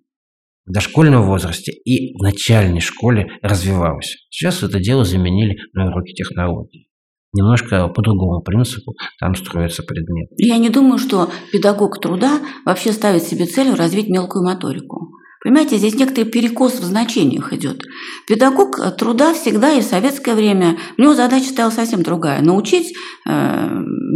в 0.66 0.72
дошкольном 0.72 1.22
возрасте, 1.22 1.72
и 1.72 2.18
в 2.18 2.24
начальной 2.24 2.82
школе 2.82 3.28
развивалась. 3.44 4.16
Сейчас 4.32 4.64
это 4.64 4.80
дело 4.80 5.06
заменили 5.06 5.58
на 5.74 5.88
уроки 5.88 6.14
технологий 6.14 6.90
немножко 7.36 7.88
по 7.88 8.02
другому 8.02 8.42
принципу 8.42 8.94
там 9.20 9.36
строится 9.36 9.84
предмет. 9.84 10.30
Я 10.38 10.58
не 10.58 10.70
думаю, 10.70 10.98
что 10.98 11.30
педагог 11.52 12.00
труда 12.00 12.40
вообще 12.66 12.92
ставит 12.92 13.24
себе 13.24 13.46
целью 13.46 13.76
развить 13.76 14.10
мелкую 14.10 14.46
моторику. 14.46 15.12
Понимаете, 15.44 15.78
здесь 15.78 15.94
некоторый 15.94 16.26
перекос 16.26 16.80
в 16.80 16.84
значениях 16.84 17.54
идет. 17.54 17.84
Педагог 18.28 18.80
труда 18.98 19.36
всегда 19.36 19.74
и 19.74 19.82
в 19.82 19.84
советское 19.84 20.34
время, 20.34 20.78
у 20.98 21.04
него 21.04 21.14
задача 21.14 21.50
стала 21.50 21.70
совсем 21.70 22.02
другая. 22.02 22.42
Научить 22.42 22.96
э, 23.30 23.70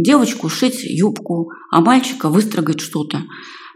девочку 0.04 0.48
шить 0.48 0.82
юбку, 0.82 1.50
а 1.70 1.80
мальчика 1.82 2.28
выстрогать 2.28 2.80
что-то. 2.80 3.18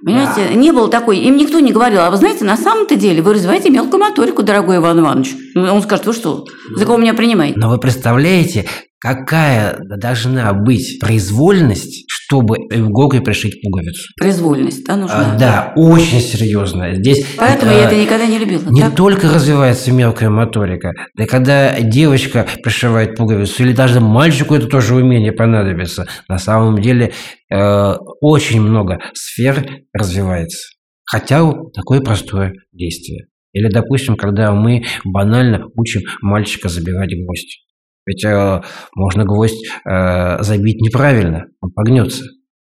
Понимаете, 0.04 0.48
да. 0.48 0.54
не 0.54 0.72
было 0.72 0.88
такой, 0.90 1.18
им 1.18 1.36
никто 1.36 1.60
не 1.60 1.72
говорил, 1.72 2.00
а 2.00 2.10
вы 2.10 2.16
знаете, 2.16 2.44
на 2.44 2.56
самом-то 2.56 2.96
деле 2.96 3.22
вы 3.22 3.34
развиваете 3.34 3.70
мелкую 3.70 4.00
моторику, 4.00 4.42
дорогой 4.42 4.78
Иван 4.78 5.00
Иванович. 5.00 5.36
Он 5.54 5.80
скажет, 5.80 6.06
вы 6.06 6.12
что, 6.12 6.44
за 6.74 6.84
кого 6.84 6.98
меня 6.98 7.14
принимаете? 7.14 7.58
Но 7.58 7.70
вы 7.70 7.78
представляете, 7.78 8.66
какая 9.04 9.76
должна 9.80 10.54
быть 10.54 10.98
произвольность, 10.98 12.06
чтобы 12.08 12.56
в 12.70 12.88
иголкой 12.88 13.20
пришить 13.20 13.60
пуговицу? 13.60 14.08
Произвольность, 14.18 14.86
да, 14.86 14.96
нужна? 14.96 15.34
А, 15.34 15.38
да, 15.38 15.72
очень 15.76 16.20
серьезная. 16.20 16.94
Здесь 16.94 17.26
Поэтому 17.36 17.70
а, 17.70 17.74
я 17.74 17.84
это 17.84 17.96
никогда 17.96 18.24
не 18.24 18.38
любила. 18.38 18.62
не 18.70 18.80
так? 18.80 18.96
только 18.96 19.28
развивается 19.28 19.92
мелкая 19.92 20.30
моторика, 20.30 20.92
да 21.14 21.26
когда 21.26 21.78
девочка 21.82 22.46
пришивает 22.62 23.14
пуговицу, 23.14 23.62
или 23.64 23.74
даже 23.74 24.00
мальчику 24.00 24.54
это 24.54 24.68
тоже 24.68 24.94
умение 24.94 25.32
понадобится, 25.32 26.06
на 26.26 26.38
самом 26.38 26.80
деле 26.80 27.12
э, 27.52 27.94
очень 28.22 28.62
много 28.62 29.00
сфер 29.12 29.82
развивается. 29.92 30.66
Хотя 31.04 31.42
такое 31.74 32.00
простое 32.00 32.54
действие. 32.72 33.26
Или, 33.52 33.68
допустим, 33.68 34.16
когда 34.16 34.52
мы 34.52 34.84
банально 35.04 35.66
учим 35.76 36.00
мальчика 36.22 36.70
забивать 36.70 37.10
гвоздь. 37.10 37.64
Ведь 38.06 38.24
э, 38.24 38.62
можно 38.94 39.24
гвоздь 39.24 39.66
э, 39.88 40.42
забить 40.42 40.80
неправильно, 40.80 41.46
он 41.60 41.70
погнется. 41.72 42.24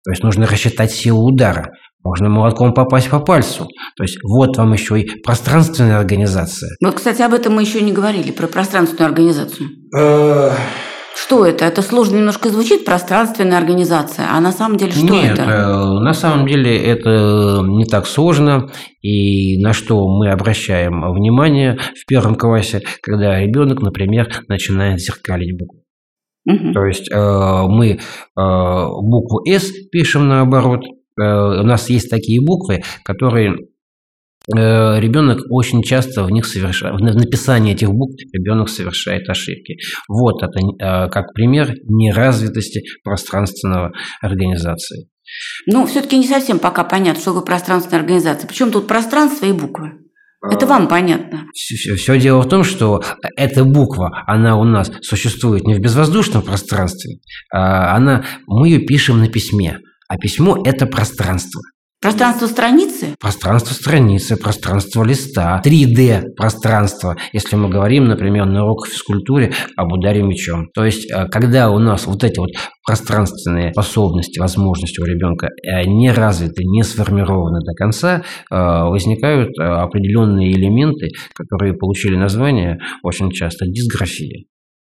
То 0.05 0.11
есть 0.11 0.23
нужно 0.23 0.47
рассчитать 0.47 0.91
силу 0.91 1.27
удара. 1.27 1.71
Можно 2.03 2.31
молотком 2.31 2.73
попасть 2.73 3.11
по 3.11 3.21
пальцу. 3.21 3.69
То 3.97 4.03
есть 4.03 4.19
вот 4.23 4.57
вам 4.57 4.73
еще 4.73 4.99
и 5.01 5.21
пространственная 5.21 5.99
организация. 5.99 6.71
Вот, 6.83 6.95
кстати, 6.95 7.21
об 7.21 7.35
этом 7.35 7.55
мы 7.55 7.63
еще 7.63 7.83
не 7.83 7.93
говорили, 7.93 8.31
про 8.31 8.47
пространственную 8.47 9.11
организацию. 9.11 9.69
Что 11.15 11.45
это? 11.45 11.65
Это 11.65 11.83
сложно 11.83 12.17
немножко 12.17 12.49
звучит, 12.49 12.85
пространственная 12.85 13.59
организация. 13.59 14.27
А 14.31 14.41
на 14.41 14.53
самом 14.53 14.77
деле 14.79 14.93
что 14.93 15.13
Нет, 15.13 15.39
это? 15.39 15.43
э, 15.43 16.01
на 16.01 16.13
самом 16.15 16.47
деле 16.47 16.77
это 16.77 17.63
не 17.67 17.85
так 17.85 18.07
сложно. 18.07 18.71
И 19.03 19.59
на 19.59 19.73
что 19.73 20.09
мы 20.09 20.31
обращаем 20.31 21.13
внимание 21.13 21.79
в 21.95 22.07
первом 22.07 22.37
классе, 22.37 22.83
когда 23.03 23.41
ребенок, 23.41 23.83
например, 23.83 24.29
начинает 24.49 25.01
зеркалить 25.01 25.57
буквы. 25.59 25.81
Мгм. 26.45 26.73
То 26.73 26.85
есть 26.87 27.11
э, 27.13 27.63
мы 27.69 27.91
э, 27.91 27.99
букву 28.37 29.43
«С» 29.45 29.71
пишем 29.91 30.29
наоборот. 30.29 30.81
Э, 31.21 31.61
у 31.61 31.65
нас 31.65 31.91
есть 31.91 32.09
такие 32.11 32.41
буквы, 32.41 32.83
которые 33.05 33.53
э, 33.53 33.57
ребенок 34.57 35.41
очень 35.49 35.83
часто 35.83 36.25
в 36.25 36.31
них 36.31 36.47
совершает, 36.47 36.95
в 36.95 37.03
написании 37.03 37.73
этих 37.75 37.91
букв 37.91 38.17
ребенок 38.33 38.69
совершает 38.69 39.29
ошибки. 39.29 39.77
Вот 40.09 40.43
это 40.43 40.59
э, 40.59 41.09
как 41.09 41.33
пример 41.35 41.75
неразвитости 41.85 42.83
пространственного 43.05 43.93
организации. 44.21 45.09
Ну, 45.67 45.87
все-таки 45.87 46.19
не 46.19 46.27
совсем 46.27 46.59
пока 46.59 46.85
понятно, 46.85 47.21
что 47.21 47.31
такое 47.31 47.47
пространственная 47.47 48.01
организация. 48.01 48.49
Причем 48.49 48.73
тут 48.73 48.87
пространство 48.87 49.47
и 49.47 49.53
буквы. 49.53 49.93
А. 50.43 50.55
Это 50.55 50.67
вам 50.67 50.89
понятно. 50.89 51.47
Все, 51.53 52.19
дело 52.19 52.43
в 52.43 52.49
том, 52.49 52.65
что 52.65 53.03
эта 53.37 53.65
буква, 53.65 54.25
она 54.27 54.59
у 54.59 54.65
нас 54.65 54.91
существует 55.03 55.67
не 55.67 55.75
в 55.75 55.81
безвоздушном 55.81 56.43
пространстве, 56.43 57.19
а 57.53 57.95
она, 57.95 58.25
мы 58.47 58.69
ее 58.69 58.81
пишем 58.81 59.19
на 59.21 59.29
письме, 59.29 59.79
а 60.09 60.17
письмо– 60.17 60.63
это 60.65 60.87
пространство. 60.87 61.61
Пространство 62.01 62.47
страницы? 62.47 63.15
Пространство 63.21 63.75
страницы, 63.75 64.37
пространство 64.37 65.05
листа, 65.05 65.61
3D 65.63 66.33
пространство, 66.35 67.19
если 67.35 67.57
мы 67.57 67.69
говорим, 67.69 68.07
например, 68.07 68.47
на 68.47 68.65
уроках 68.65 68.89
физкультуре 68.89 69.53
об 69.77 69.93
ударе 69.93 70.23
мечом. 70.23 70.69
То 70.73 70.87
есть, 70.87 71.11
э, 71.11 71.27
когда 71.27 71.71
у 71.71 71.79
нас 71.79 72.07
вот 72.07 72.25
эти 72.25 72.39
вот 72.39 72.53
пространственные 72.87 73.73
способности, 73.73 74.41
возможности 74.41 74.99
у 74.99 75.05
ребенка 75.05 75.49
э, 75.49 75.85
не 75.85 76.11
развиты, 76.11 76.65
не 76.65 76.85
сформированы 76.85 77.61
до 77.61 77.75
конца, 77.75 78.23
э, 78.51 78.55
возникают 78.55 79.51
определенные 79.59 80.53
элементы, 80.53 81.09
которые 81.35 81.75
получили 81.75 82.17
название 82.17 82.79
очень 83.03 83.31
часто 83.31 83.67
дисграфия. 83.67 84.47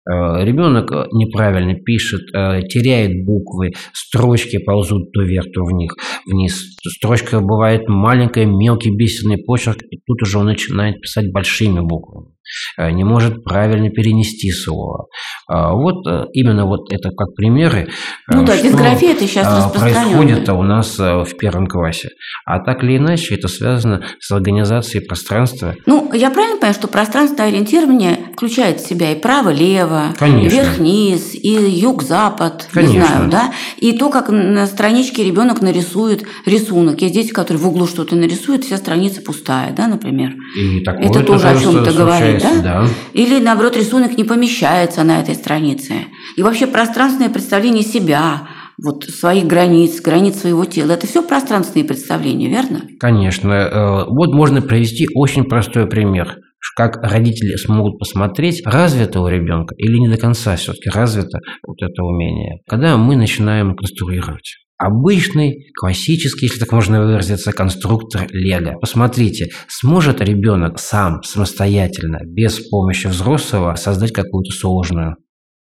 Ребенок 0.06 0.91
неправильно 1.14 1.76
пишет, 1.76 2.26
теряет 2.68 3.26
буквы, 3.26 3.72
строчки 3.93 4.58
ползут 4.58 5.12
то 5.14 5.22
вверх, 5.22 5.45
то 5.54 5.64
вниз, 5.64 5.93
вниз. 6.26 6.76
Строчка 6.86 7.39
бывает 7.39 7.88
маленькая, 7.88 8.45
мелкий 8.45 8.91
бисерный 8.95 9.38
почерк, 9.38 9.82
и 9.89 10.01
тут 10.06 10.22
уже 10.22 10.39
он 10.39 10.47
начинает 10.47 10.99
писать 10.99 11.32
большими 11.32 11.80
буквами. 11.80 12.32
Не 12.78 13.04
может 13.04 13.44
правильно 13.44 13.89
перенести 13.89 14.52
слово. 14.52 15.08
Вот 15.48 16.06
именно 16.34 16.66
вот 16.66 16.91
это 16.91 17.10
как 17.10 17.34
примеры. 17.36 17.89
Ну 18.28 18.46
да, 18.46 18.58
дисграфия 18.62 19.12
это 19.12 19.28
сейчас 19.28 19.72
происходит 19.72 20.50
у 20.50 20.64
нас 20.64 20.98
в 20.98 21.38
первом 21.38 21.68
классе. 21.68 22.10
А 22.46 22.60
так 22.60 22.84
или 22.84 22.98
иначе 22.98 23.36
это 23.36 23.48
связано 23.48 24.04
с 24.20 24.32
организацией 24.32 25.06
пространства. 25.06 25.76
Ну, 25.86 26.12
я 26.14 26.30
правильно 26.30 26.58
понимаю, 26.58 26.74
что 26.74 26.88
пространственное 26.88 27.50
ориентирование 27.50 28.18
включает 28.34 28.80
в 28.80 28.88
себя 28.88 29.12
и 29.12 29.20
право-лево, 29.20 30.14
Конечно. 30.18 30.46
и 30.46 30.50
вверх-вниз, 30.50 31.36
и 31.36 31.50
юг-запад, 31.50 32.68
не 32.76 32.88
знаю, 32.88 33.30
да? 33.30 33.54
И 33.78 33.98
то, 33.98 34.10
как 34.10 34.30
на 34.30 34.66
страничке 34.68 35.24
ребенок 35.24 35.62
нарисует 35.62 36.26
рисунок. 36.46 37.02
Есть 37.02 37.14
дети, 37.14 37.32
которые 37.32 37.62
в 37.62 37.68
углу 37.68 37.88
что-то 37.88 38.16
нарисуют, 38.16 38.64
вся 38.64 38.78
страница 38.78 39.22
пустая, 39.22 39.74
да, 39.74 39.88
например. 39.88 40.34
И 40.58 40.82
такое 40.82 41.08
Это 41.08 41.24
тоже 41.24 41.48
о 41.48 41.60
чем-то 41.60 41.94
говорит, 41.94 42.32
да? 42.41 42.61
да? 42.61 42.88
Или, 43.13 43.39
наоборот, 43.39 43.77
рисунок 43.77 44.17
не 44.17 44.23
помещается 44.23 45.03
на 45.03 45.19
этой 45.19 45.36
странице. 45.36 45.93
И 46.38 46.43
вообще 46.43 46.67
пространственное 46.67 47.29
представление 47.29 47.84
себя, 47.84 48.47
вот 48.84 49.03
своих 49.03 49.45
границ, 49.45 50.01
границ 50.01 50.41
своего 50.41 50.65
тела. 50.65 50.93
Это 50.93 51.07
все 51.07 51.21
пространственные 51.21 51.86
представления, 51.86 52.49
верно? 52.49 52.81
Конечно. 52.99 53.51
Э, 53.51 54.05
Вот 54.07 54.34
можно 54.34 54.61
привести 54.61 55.07
очень 55.13 55.43
простой 55.45 55.88
пример 55.88 56.38
как 56.75 56.97
родители 57.03 57.55
смогут 57.55 57.99
посмотреть, 57.99 58.61
развито 58.65 59.21
у 59.21 59.27
ребенка 59.27 59.75
или 59.77 59.97
не 59.97 60.07
до 60.07 60.17
конца 60.17 60.55
все-таки 60.55 60.89
развито 60.89 61.39
вот 61.65 61.81
это 61.81 62.03
умение, 62.03 62.59
когда 62.67 62.97
мы 62.97 63.15
начинаем 63.15 63.75
конструировать. 63.75 64.57
Обычный, 64.86 65.71
классический, 65.79 66.47
если 66.47 66.59
так 66.59 66.73
можно 66.73 67.01
выразиться, 67.01 67.53
конструктор 67.53 68.27
Лего. 68.34 68.77
Посмотрите, 68.81 69.47
сможет 69.69 70.19
ребенок 70.19 70.77
сам, 70.77 71.23
самостоятельно, 71.23 72.19
без 72.25 72.59
помощи 72.59 73.07
взрослого, 73.07 73.75
создать 73.75 74.11
какую-то 74.11 74.51
сложную 74.51 75.15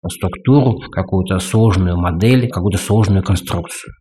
структуру, 0.06 0.80
какую-то 0.90 1.38
сложную 1.38 1.96
модель, 1.96 2.50
какую-то 2.50 2.76
сложную 2.76 3.22
конструкцию. 3.22 3.94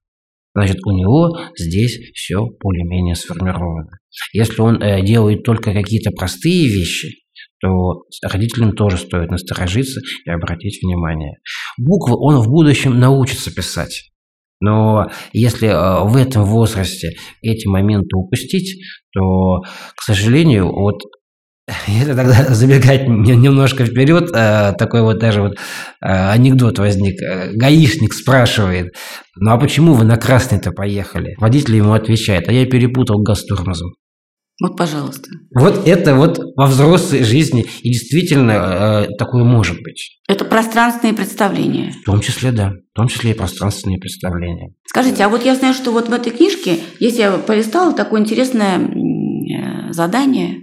Значит, 0.54 0.80
у 0.86 0.92
него 0.92 1.40
здесь 1.58 1.98
все 2.14 2.46
более-менее 2.62 3.16
сформировано. 3.16 3.92
Если 4.34 4.60
он 4.60 4.82
э, 4.82 5.02
делает 5.02 5.44
только 5.44 5.72
какие-то 5.72 6.12
простые 6.12 6.68
вещи, 6.68 7.24
то 7.62 8.04
родителям 8.22 8.74
тоже 8.74 8.98
стоит 8.98 9.32
насторожиться 9.32 10.02
и 10.26 10.30
обратить 10.30 10.84
внимание. 10.84 11.38
Буквы 11.78 12.18
он 12.18 12.42
в 12.42 12.50
будущем 12.50 13.00
научится 13.00 13.50
писать. 13.50 14.12
Но 14.62 15.08
если 15.34 15.68
э, 15.68 16.04
в 16.08 16.16
этом 16.16 16.44
возрасте 16.44 17.12
эти 17.42 17.68
моменты 17.68 18.16
упустить, 18.16 18.82
то, 19.14 19.62
к 19.96 20.02
сожалению, 20.02 20.72
вот 20.72 21.02
если 21.88 22.14
тогда 22.14 22.34
забегать 22.50 23.08
немножко 23.08 23.86
вперед, 23.86 24.30
э, 24.34 24.74
такой 24.78 25.02
вот 25.02 25.20
даже 25.20 25.42
вот 25.42 25.54
э, 25.54 25.58
анекдот 26.02 26.80
возник. 26.80 27.20
Гаишник 27.56 28.14
спрашивает, 28.14 28.94
ну 29.36 29.52
а 29.52 29.58
почему 29.58 29.94
вы 29.94 30.06
на 30.06 30.18
красный-то 30.18 30.72
поехали? 30.72 31.36
Водитель 31.38 31.76
ему 31.76 31.94
отвечает, 31.94 32.48
а 32.48 32.54
я 32.54 32.66
перепутал 32.66 33.22
газ 33.22 33.42
с 33.42 33.46
тормозом. 33.46 33.92
Вот, 34.62 34.78
пожалуйста. 34.78 35.30
Вот 35.54 35.86
это 35.86 36.16
вот 36.16 36.40
во 36.56 36.68
взрослой 36.68 37.24
жизни 37.24 37.66
и 37.82 37.90
действительно 37.90 39.06
такое 39.18 39.44
может 39.44 39.82
быть. 39.82 40.18
Это 40.30 40.46
пространственные 40.46 41.14
представления. 41.14 41.94
В 42.02 42.06
том 42.06 42.22
числе, 42.22 42.52
да. 42.54 42.72
В 42.94 42.96
том 42.96 43.08
числе 43.10 43.32
и 43.32 43.34
пространственные 43.34 44.00
представления. 44.00 44.74
Скажите, 44.86 45.26
а 45.26 45.30
вот 45.30 45.44
я 45.44 45.56
знаю, 45.56 45.74
что 45.74 45.92
вот 45.92 46.08
в 46.08 46.14
этой 46.14 46.32
книжке, 46.32 46.80
если 47.02 47.20
я 47.20 47.32
полистала, 47.34 47.92
такое 47.92 48.22
интересное 48.22 48.80
задание, 49.92 50.62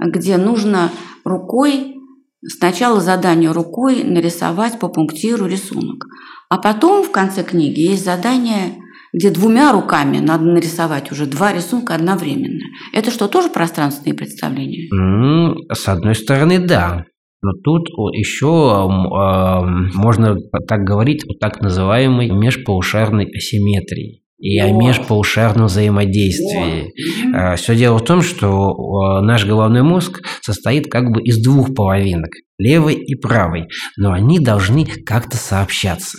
где 0.00 0.38
нужно 0.38 0.90
рукой, 1.24 1.96
сначала 2.42 3.00
задание 3.00 3.50
рукой 3.52 4.04
нарисовать 4.04 4.78
по 4.78 4.88
пунктиру 4.88 5.46
рисунок. 5.46 6.06
А 6.48 6.56
потом 6.56 7.04
в 7.04 7.10
конце 7.10 7.42
книги 7.44 7.80
есть 7.80 8.04
задание, 8.06 8.78
где 9.12 9.30
двумя 9.30 9.72
руками 9.72 10.18
надо 10.18 10.44
нарисовать 10.44 11.10
уже 11.12 11.26
два 11.26 11.52
рисунка 11.52 11.94
одновременно. 11.94 12.60
Это 12.92 13.10
что, 13.10 13.28
тоже 13.28 13.48
пространственные 13.48 14.14
представления? 14.14 14.88
Mm, 14.94 15.54
с 15.72 15.88
одной 15.88 16.14
стороны, 16.14 16.58
да. 16.58 17.04
Но 17.40 17.52
тут 17.62 17.88
еще 18.14 18.88
э, 18.88 19.96
можно 19.96 20.36
так 20.66 20.80
говорить 20.80 21.24
о 21.28 21.34
так 21.38 21.60
называемой 21.60 22.30
межпаушарной 22.30 23.26
асимметрии 23.26 24.22
и 24.40 24.58
о 24.58 24.72
межпаушарном 24.72 25.66
взаимодействии. 25.66 26.92
Э, 27.34 27.56
Все 27.56 27.76
дело 27.76 27.98
в 27.98 28.04
том, 28.04 28.22
что 28.22 29.20
наш 29.20 29.46
головной 29.46 29.82
мозг 29.82 30.20
состоит 30.42 30.90
как 30.90 31.10
бы 31.12 31.22
из 31.22 31.40
двух 31.42 31.74
половинок, 31.74 32.30
левой 32.58 32.94
и 32.94 33.14
правой, 33.14 33.68
но 33.96 34.12
они 34.12 34.40
должны 34.40 34.84
как-то 34.84 35.36
сообщаться. 35.36 36.18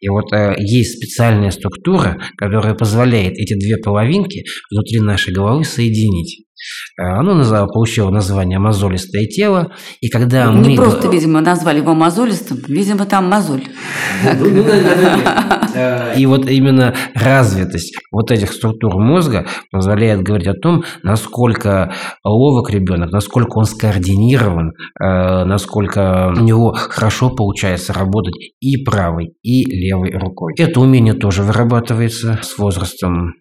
И 0.00 0.08
вот 0.08 0.32
э, 0.32 0.54
есть 0.58 0.96
специальная 0.96 1.50
структура, 1.50 2.18
которая 2.36 2.74
позволяет 2.74 3.34
эти 3.34 3.54
две 3.54 3.76
половинки 3.76 4.44
внутри 4.70 5.00
нашей 5.00 5.32
головы 5.32 5.64
соединить. 5.64 6.46
Э, 6.98 7.02
оно 7.02 7.66
получило 7.66 8.10
название 8.10 8.58
«мозолистое 8.58 9.26
тело». 9.26 9.72
И 10.00 10.08
когда 10.08 10.52
Не 10.52 10.70
мы... 10.70 10.76
просто, 10.76 11.08
видимо, 11.08 11.40
назвали 11.40 11.78
его 11.78 11.94
мозолистым, 11.94 12.58
видимо, 12.68 13.06
там 13.06 13.28
мозоль. 13.28 13.64
Ну, 14.22 14.50
ну, 14.50 14.64
и 16.16 16.26
вот 16.26 16.48
именно 16.48 16.94
развитость 17.14 17.96
вот 18.10 18.30
этих 18.30 18.52
структур 18.52 18.98
мозга 18.98 19.46
позволяет 19.70 20.22
говорить 20.22 20.48
о 20.48 20.54
том, 20.54 20.84
насколько 21.02 21.92
ловок 22.24 22.70
ребенок, 22.70 23.12
насколько 23.12 23.58
он 23.58 23.64
скоординирован, 23.64 24.72
э, 25.00 25.44
насколько 25.44 26.32
у 26.36 26.40
него 26.40 26.74
хорошо 26.76 27.30
получается 27.30 27.92
работать 27.92 28.34
и 28.60 28.76
правой, 28.84 29.34
и 29.42 29.64
левой 29.64 30.10
рукой. 30.10 30.54
Это 30.58 30.80
умение 30.80 31.14
тоже 31.14 31.42
вырабатывается 31.42 32.38
с 32.42 32.58
возрастом. 32.58 33.34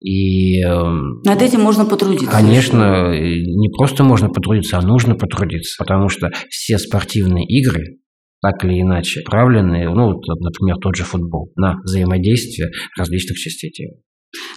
И 0.00 0.62
эм, 0.62 1.22
над 1.24 1.42
этим 1.42 1.60
можно 1.60 1.84
потрудиться. 1.84 2.30
Конечно, 2.30 3.12
не 3.18 3.68
просто 3.68 4.04
можно 4.04 4.28
потрудиться, 4.28 4.78
а 4.78 4.82
нужно 4.82 5.16
потрудиться, 5.16 5.74
потому 5.78 6.08
что 6.08 6.30
все 6.50 6.78
спортивные 6.78 7.44
игры 7.46 7.98
так 8.40 8.64
или 8.64 8.80
иначе 8.80 9.20
направлены, 9.20 9.88
ну, 9.92 10.12
вот, 10.12 10.24
например, 10.40 10.76
тот 10.80 10.94
же 10.94 11.02
футбол, 11.02 11.52
на 11.56 11.80
взаимодействие 11.82 12.70
различных 12.96 13.36
частей 13.36 13.70
тела. 13.70 13.94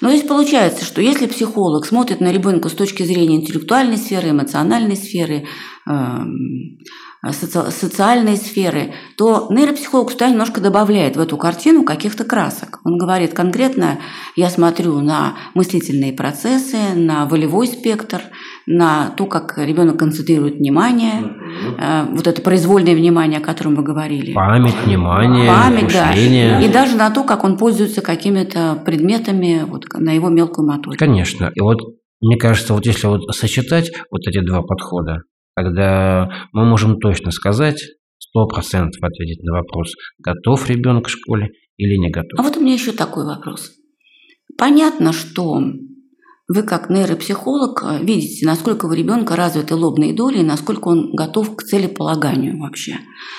Но 0.02 0.10
здесь 0.10 0.28
получается, 0.28 0.86
что 0.86 1.02
если 1.02 1.28
психолог 1.28 1.86
смотрит 1.86 2.20
на 2.20 2.32
ребенка 2.32 2.70
с 2.70 2.74
точки 2.74 3.04
зрения 3.04 3.38
интеллектуальной 3.38 3.98
сферы, 3.98 4.32
эмоциональной 4.32 4.98
сферы, 4.98 5.46
эм, 5.90 6.78
соци 7.30 7.72
социальной 7.72 8.36
сферы, 8.36 8.94
то 9.16 9.48
нейропсихолог 9.52 10.12
сюда 10.12 10.30
немножко 10.30 10.60
добавляет 10.60 11.16
в 11.16 11.20
эту 11.20 11.38
картину 11.38 11.84
каких-то 11.84 12.24
красок. 12.24 12.80
Он 12.84 12.98
говорит 12.98 13.34
конкретно, 13.34 14.00
я 14.36 14.50
смотрю 14.50 15.00
на 15.02 15.36
мыслительные 15.54 16.14
процессы, 16.14 16.78
на 16.96 17.28
волевой 17.28 17.68
спектр, 17.68 18.22
на 18.66 19.10
то, 19.10 19.28
как 19.28 19.58
ребенок 19.58 20.00
концентрирует 20.00 20.56
внимание, 20.56 21.22
угу. 21.22 22.16
вот 22.16 22.28
это 22.28 22.42
произвольное 22.42 22.96
внимание, 22.96 23.40
о 23.40 23.44
котором 23.44 23.76
вы 23.76 23.84
говорили. 23.84 24.34
Память, 24.34 24.76
внимание, 24.86 25.48
Память, 25.48 25.84
мышление. 25.84 26.60
Да. 26.60 26.62
И 26.62 26.72
даже 26.72 26.96
на 26.96 27.10
то, 27.12 27.24
как 27.24 27.44
он 27.44 27.58
пользуется 27.58 28.02
какими-то 28.02 28.82
предметами, 28.84 29.64
вот, 29.68 29.86
на 29.94 30.12
его 30.12 30.30
мелкую 30.30 30.68
моторику. 30.68 30.98
Конечно. 30.98 31.52
И 31.54 31.62
вот 31.62 31.80
мне 32.22 32.38
кажется, 32.38 32.74
вот 32.74 32.86
если 32.86 33.08
вот 33.08 33.36
сочетать 33.36 33.92
вот 34.12 34.22
эти 34.28 34.46
два 34.46 34.62
подхода, 34.62 35.24
Тогда 35.56 36.30
мы 36.54 36.66
можем 36.66 37.00
точно 37.00 37.32
сказать, 37.32 37.82
сто 38.18 38.48
процентов 38.48 39.02
ответить 39.04 39.44
на 39.44 39.58
вопрос, 39.58 39.94
готов 40.20 40.70
ребенок 40.70 41.06
к 41.06 41.10
школе 41.10 41.52
или 41.78 41.98
не 41.98 42.10
готов. 42.10 42.40
А 42.40 42.44
вот 42.44 42.58
у 42.58 42.62
меня 42.62 42.74
еще 42.74 42.92
такой 42.92 43.26
вопрос. 43.26 43.72
Понятно, 44.58 45.12
что 45.12 45.62
вы 46.48 46.64
как 46.64 46.90
нейропсихолог 46.90 47.84
э, 47.84 48.04
видите, 48.04 48.46
насколько 48.46 48.86
у 48.86 48.92
ребенка 48.92 49.36
развиты 49.36 49.76
лобные 49.76 50.14
доли 50.14 50.40
и 50.40 50.44
насколько 50.44 50.90
он 50.90 51.14
готов 51.14 51.56
к 51.56 51.64
целеполаганию 51.64 52.60
вообще. 52.60 52.98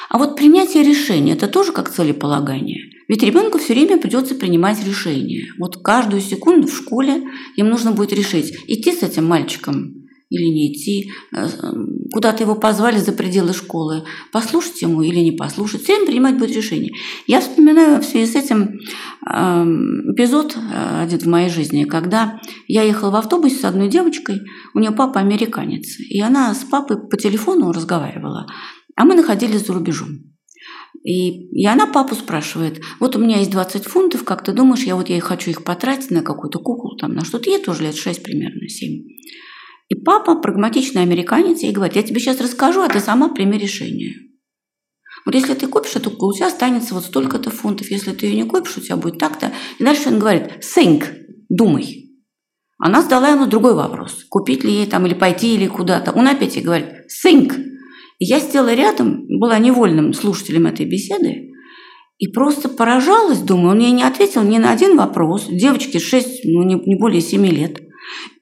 А 0.09 0.19
вот 0.19 0.37
принятие 0.37 0.83
решения– 0.83 1.33
это 1.35 1.47
тоже 1.47 1.73
как 1.73 1.91
целеполагание. 1.91 2.91
Ведь 3.09 3.23
ребенку 3.23 3.59
все 3.59 3.75
время 3.75 3.99
придется 3.99 4.35
принимать 4.35 4.85
решения. 4.87 5.53
Вот 5.59 5.83
каждую 5.83 6.23
секунду 6.23 6.69
в 6.69 6.75
школе 6.75 7.23
им 7.57 7.69
нужно 7.69 7.93
будет 7.93 8.13
решить, 8.13 8.55
идти 8.67 8.93
с 8.93 9.03
этим 9.03 9.27
мальчиком 9.27 10.02
или 10.33 10.49
не 10.49 10.73
идти, 10.73 11.13
э, 11.33 11.49
куда-то 12.11 12.43
его 12.43 12.55
позвали 12.55 12.99
за 12.99 13.13
пределы 13.13 13.53
школы, 13.53 14.05
послушать 14.33 14.81
ему 14.81 15.03
или 15.03 15.21
не 15.21 15.33
послушать, 15.33 15.83
все 15.83 15.95
время 15.95 16.07
принимать 16.07 16.39
будет 16.39 16.57
решение. 16.57 16.93
Я 17.27 17.41
вспоминаю 17.41 18.01
в 18.01 18.05
связи 18.05 18.33
с 18.33 18.35
этим 18.35 18.81
эм, 19.29 20.13
эпизод 20.15 20.57
э, 20.57 21.03
один 21.03 21.19
в 21.19 21.27
моей 21.27 21.51
жизни, 21.51 21.85
когда 21.85 22.41
я 22.67 22.83
ехала 22.83 23.11
в 23.11 23.17
автобусе 23.17 23.57
с 23.57 23.65
одной 23.65 23.89
девочкой, 23.89 24.41
у 24.75 24.79
нее 24.79 24.93
папа 24.93 25.21
американец, 25.21 25.99
и 26.01 26.21
она 26.21 26.55
с 26.55 26.65
папой 26.65 26.97
по 26.97 27.17
телефону 27.19 27.71
разговаривала, 27.71 28.47
а 28.97 29.05
мы 29.05 29.15
находились 29.15 29.67
за 29.67 29.75
рубежом. 29.75 30.33
И, 31.05 31.49
и 31.49 31.67
она 31.67 31.87
папу 31.87 32.15
спрашивает, 32.15 32.81
вот 33.01 33.17
у 33.17 33.19
меня 33.19 33.39
есть 33.39 33.51
20 33.51 33.85
фунтов, 33.85 34.25
как 34.25 34.45
ты 34.45 34.53
думаешь, 34.53 34.85
я 34.85 34.97
вот 34.97 35.09
я 35.09 35.21
хочу 35.21 35.51
их 35.51 35.65
потратить 35.65 36.11
на 36.11 36.23
какую-то 36.23 36.59
куклу, 36.59 36.97
там, 36.97 37.13
на 37.13 37.25
что-то, 37.25 37.51
ей 37.51 37.59
тоже 37.61 37.83
лет 37.83 37.97
6 37.97 38.23
примерно, 38.23 38.69
7. 38.69 39.03
И 39.93 39.95
папа, 39.95 40.37
прагматичный 40.37 41.03
американец, 41.03 41.61
ей 41.61 41.71
говорит, 41.71 41.97
я 41.97 42.03
тебе 42.03 42.19
сейчас 42.19 42.41
расскажу, 42.41 42.81
а 42.81 42.89
ты 42.89 42.99
сама 42.99 43.29
прими 43.29 43.59
решение. 43.59 44.15
Вот 45.27 45.35
если 45.35 45.53
ты 45.53 45.67
купишь 45.67 45.97
эту 45.97 46.11
куклу, 46.11 46.31
у 46.31 46.33
тебя 46.33 46.47
останется 46.47 46.95
вот 46.95 47.05
столько-то 47.05 47.51
фунтов. 47.51 47.91
Если 47.91 48.13
ты 48.13 48.25
ее 48.25 48.37
не 48.37 48.49
купишь, 48.49 48.79
у 48.79 48.81
тебя 48.81 48.97
будет 48.97 49.19
так-то. 49.19 49.53
И 49.79 49.85
дальше 49.85 50.09
он 50.09 50.19
говорит, 50.19 50.65
think, 50.65 51.05
думай. 51.51 52.09
Она 52.79 53.03
задала 53.03 53.29
ему 53.29 53.45
другой 53.45 53.75
вопрос. 53.75 54.25
Купить 54.31 54.65
ли 54.65 54.73
ей 54.73 54.87
там 54.87 55.05
или 55.05 55.13
пойти 55.13 55.57
или 55.57 55.67
куда-то. 55.67 56.13
Он 56.13 56.27
опять 56.27 56.57
ей 56.57 56.63
говорит, 56.63 56.87
think. 57.27 57.53
И 58.19 58.25
я 58.25 58.41
сидела 58.41 58.73
рядом, 58.73 59.27
была 59.29 59.59
невольным 59.59 60.15
слушателем 60.15 60.69
этой 60.69 60.87
беседы, 60.87 61.51
и 62.17 62.29
просто 62.29 62.71
поражалась, 62.71 63.41
думаю, 63.41 63.73
он 63.73 63.81
ей 63.81 63.93
не 63.93 64.05
ответил 64.05 64.43
ни 64.43 64.57
на 64.57 64.71
один 64.71 64.97
вопрос. 64.97 65.49
Девочке 65.51 65.99
6, 65.99 66.45
ну 66.47 66.63
не, 66.63 66.77
не 66.77 66.99
более 66.99 67.21
7 67.21 67.45
лет– 67.45 67.83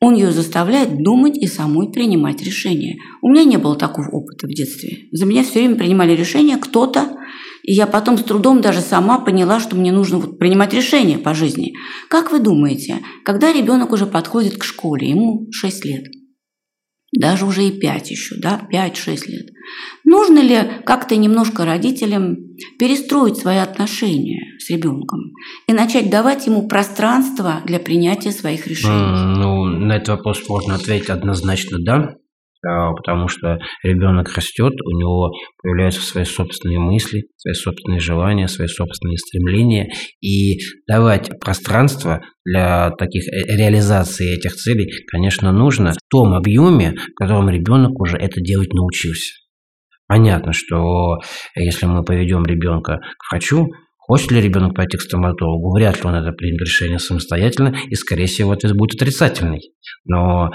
он 0.00 0.14
ее 0.14 0.32
заставляет 0.32 1.02
думать 1.02 1.36
и 1.36 1.46
самой 1.46 1.90
принимать 1.90 2.42
решения. 2.42 2.98
У 3.22 3.28
меня 3.28 3.44
не 3.44 3.56
было 3.56 3.76
такого 3.76 4.08
опыта 4.08 4.46
в 4.46 4.50
детстве. 4.50 5.08
За 5.12 5.26
меня 5.26 5.42
все 5.42 5.60
время 5.60 5.76
принимали 5.76 6.12
решения 6.12 6.56
кто-то, 6.56 7.16
и 7.62 7.72
я 7.72 7.86
потом 7.86 8.18
с 8.18 8.22
трудом 8.22 8.60
даже 8.60 8.80
сама 8.80 9.18
поняла, 9.18 9.60
что 9.60 9.76
мне 9.76 9.92
нужно 9.92 10.18
вот 10.18 10.38
принимать 10.38 10.72
решения 10.74 11.18
по 11.18 11.34
жизни. 11.34 11.74
Как 12.08 12.32
вы 12.32 12.40
думаете, 12.40 12.98
когда 13.24 13.52
ребенок 13.52 13.92
уже 13.92 14.06
подходит 14.06 14.56
к 14.56 14.64
школе, 14.64 15.10
ему 15.10 15.46
6 15.50 15.84
лет– 15.84 16.04
даже 17.12 17.44
уже 17.44 17.64
и 17.64 17.78
5 17.78 18.10
еще, 18.10 18.36
да, 18.36 18.60
5-6 18.72 19.26
лет. 19.26 19.46
Нужно 20.04 20.38
ли 20.40 20.58
как-то 20.84 21.16
немножко 21.16 21.64
родителям 21.64 22.36
перестроить 22.78 23.36
свои 23.36 23.58
отношения 23.58 24.58
с 24.58 24.70
ребенком 24.70 25.32
и 25.66 25.72
начать 25.72 26.10
давать 26.10 26.46
ему 26.46 26.68
пространство 26.68 27.62
для 27.64 27.78
принятия 27.78 28.32
своих 28.32 28.66
решений? 28.66 29.36
Ну, 29.36 29.64
на 29.64 29.96
этот 29.96 30.08
вопрос 30.08 30.48
можно 30.48 30.74
ответить 30.74 31.10
однозначно 31.10 31.78
«да», 31.78 32.16
потому 32.62 33.28
что 33.28 33.58
ребенок 33.82 34.34
растет, 34.34 34.72
у 34.84 34.90
него 34.90 35.32
появляются 35.62 36.02
свои 36.02 36.24
собственные 36.24 36.78
мысли, 36.78 37.24
свои 37.36 37.54
собственные 37.54 38.00
желания, 38.00 38.48
свои 38.48 38.68
собственные 38.68 39.18
стремления, 39.18 39.90
и 40.20 40.58
давать 40.86 41.30
пространство 41.40 42.22
для 42.44 42.90
таких 42.98 43.24
реализации 43.28 44.36
этих 44.36 44.52
целей, 44.54 44.90
конечно, 45.10 45.52
нужно 45.52 45.92
в 45.92 46.10
том 46.10 46.34
объеме, 46.34 46.96
в 46.96 47.14
котором 47.14 47.48
ребенок 47.48 47.98
уже 48.00 48.16
это 48.16 48.40
делать 48.40 48.72
научился. 48.72 49.34
Понятно, 50.06 50.52
что 50.52 51.18
если 51.54 51.86
мы 51.86 52.02
поведем 52.02 52.44
ребенка 52.44 53.00
к 53.18 53.32
врачу, 53.32 53.68
Хочет 54.10 54.32
ли 54.32 54.40
ребенок 54.40 54.74
пойти 54.74 54.96
к 54.96 55.02
стоматологу? 55.02 55.72
Вряд 55.72 55.98
ли 55.98 56.02
он 56.02 56.16
это 56.16 56.32
примет 56.32 56.62
решение 56.62 56.98
самостоятельно, 56.98 57.76
и, 57.88 57.94
скорее 57.94 58.26
всего, 58.26 58.50
ответ 58.50 58.74
будет 58.74 59.00
отрицательный. 59.00 59.60
Но 60.04 60.50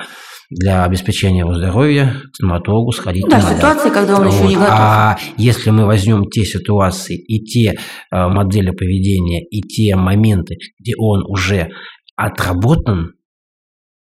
для 0.56 0.86
обеспечения 0.86 1.39
его 1.39 1.53
здоровья 1.53 2.16
к 2.32 2.36
стоматологу 2.36 2.91
сходить 2.91 3.24
ну, 3.26 3.30
да, 3.30 3.41
надо. 3.41 3.56
ситуации, 3.56 3.89
когда 3.89 4.16
он 4.16 4.24
вот. 4.24 4.34
еще 4.34 4.47
не 4.47 4.56
готов. 4.56 4.70
А 4.72 5.18
если 5.38 5.70
мы 5.70 5.86
возьмем 5.86 6.30
те 6.30 6.45
ситуации 6.45 7.18
и 7.18 7.43
те 7.43 7.74
э, 7.74 8.28
модели 8.28 8.72
поведения, 8.72 9.43
и 9.43 9.62
те 9.62 9.95
моменты, 9.95 10.56
где 10.80 10.93
он 10.97 11.24
уже 11.28 11.70
отработан, 12.16 13.16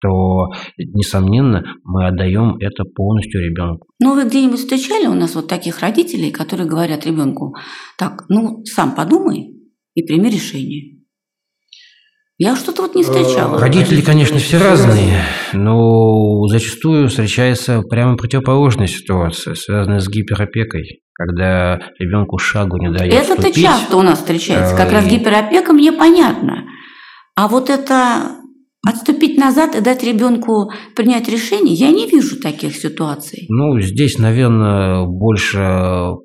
то, 0.00 0.48
несомненно, 0.78 1.62
мы 1.84 2.08
отдаем 2.08 2.56
это 2.58 2.82
полностью 2.82 3.40
ребенку. 3.40 3.86
Ну, 4.00 4.16
вы 4.16 4.24
где-нибудь 4.24 4.58
встречали 4.58 5.06
у 5.06 5.14
нас 5.14 5.36
вот 5.36 5.46
таких 5.46 5.78
родителей, 5.78 6.32
которые 6.32 6.68
говорят 6.68 7.06
ребенку, 7.06 7.54
так, 7.96 8.24
ну, 8.28 8.64
сам 8.64 8.96
подумай 8.96 9.54
и 9.94 10.02
прими 10.02 10.28
решение. 10.28 11.01
Я 12.44 12.56
что-то 12.56 12.82
вот 12.82 12.96
не 12.96 13.04
встречала. 13.04 13.56
Родители, 13.60 14.00
конечно, 14.00 14.40
все 14.40 14.58
разные, 14.58 15.22
но 15.52 16.48
зачастую 16.48 17.08
встречается 17.08 17.82
прямо 17.82 18.16
противоположная 18.16 18.88
ситуация, 18.88 19.54
связанная 19.54 20.00
с 20.00 20.08
гиперопекой, 20.08 21.02
когда 21.12 21.78
ребенку 22.00 22.38
шагу 22.38 22.78
не 22.78 22.90
дают 22.90 23.14
Это-то 23.14 23.52
часто 23.52 23.96
у 23.96 24.02
нас 24.02 24.18
встречается. 24.18 24.76
Как 24.76 24.90
раз 24.90 25.06
гиперопека 25.06 25.72
мне 25.72 25.92
понятно. 25.92 26.64
А 27.36 27.46
вот 27.46 27.70
это 27.70 28.41
Отступить 28.84 29.38
назад 29.38 29.76
и 29.76 29.80
дать 29.80 30.02
ребенку 30.02 30.72
принять 30.96 31.28
решение, 31.28 31.72
я 31.72 31.92
не 31.92 32.08
вижу 32.08 32.40
таких 32.40 32.74
ситуаций. 32.74 33.46
Ну, 33.48 33.80
здесь, 33.80 34.18
наверное, 34.18 35.06
больше 35.06 35.58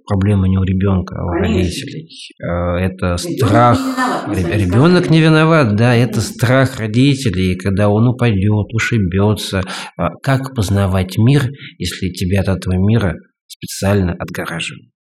проблема 0.08 0.48
не 0.48 0.58
у 0.58 0.64
ребенка, 0.64 1.18
а 1.20 1.26
у 1.26 1.30
родителей. 1.30 2.10
Э, 2.42 2.78
это 2.80 3.18
ребенок 3.18 3.20
страх. 3.20 3.80
Не 4.28 4.36
виноват, 4.36 4.58
ребенок 4.58 5.10
не 5.12 5.22
виноват, 5.22 5.76
да, 5.76 5.94
это 5.94 6.20
страх 6.20 6.80
родителей, 6.80 7.56
когда 7.56 7.90
он 7.90 8.08
упадет, 8.08 8.74
ушибется. 8.74 9.62
А 9.96 10.10
как 10.24 10.56
познавать 10.56 11.16
мир, 11.20 11.52
если 11.78 12.10
тебя 12.10 12.42
от 12.42 12.48
этого 12.48 12.74
мира 12.74 13.18
специально 13.46 14.14
отгораживают? 14.14 14.92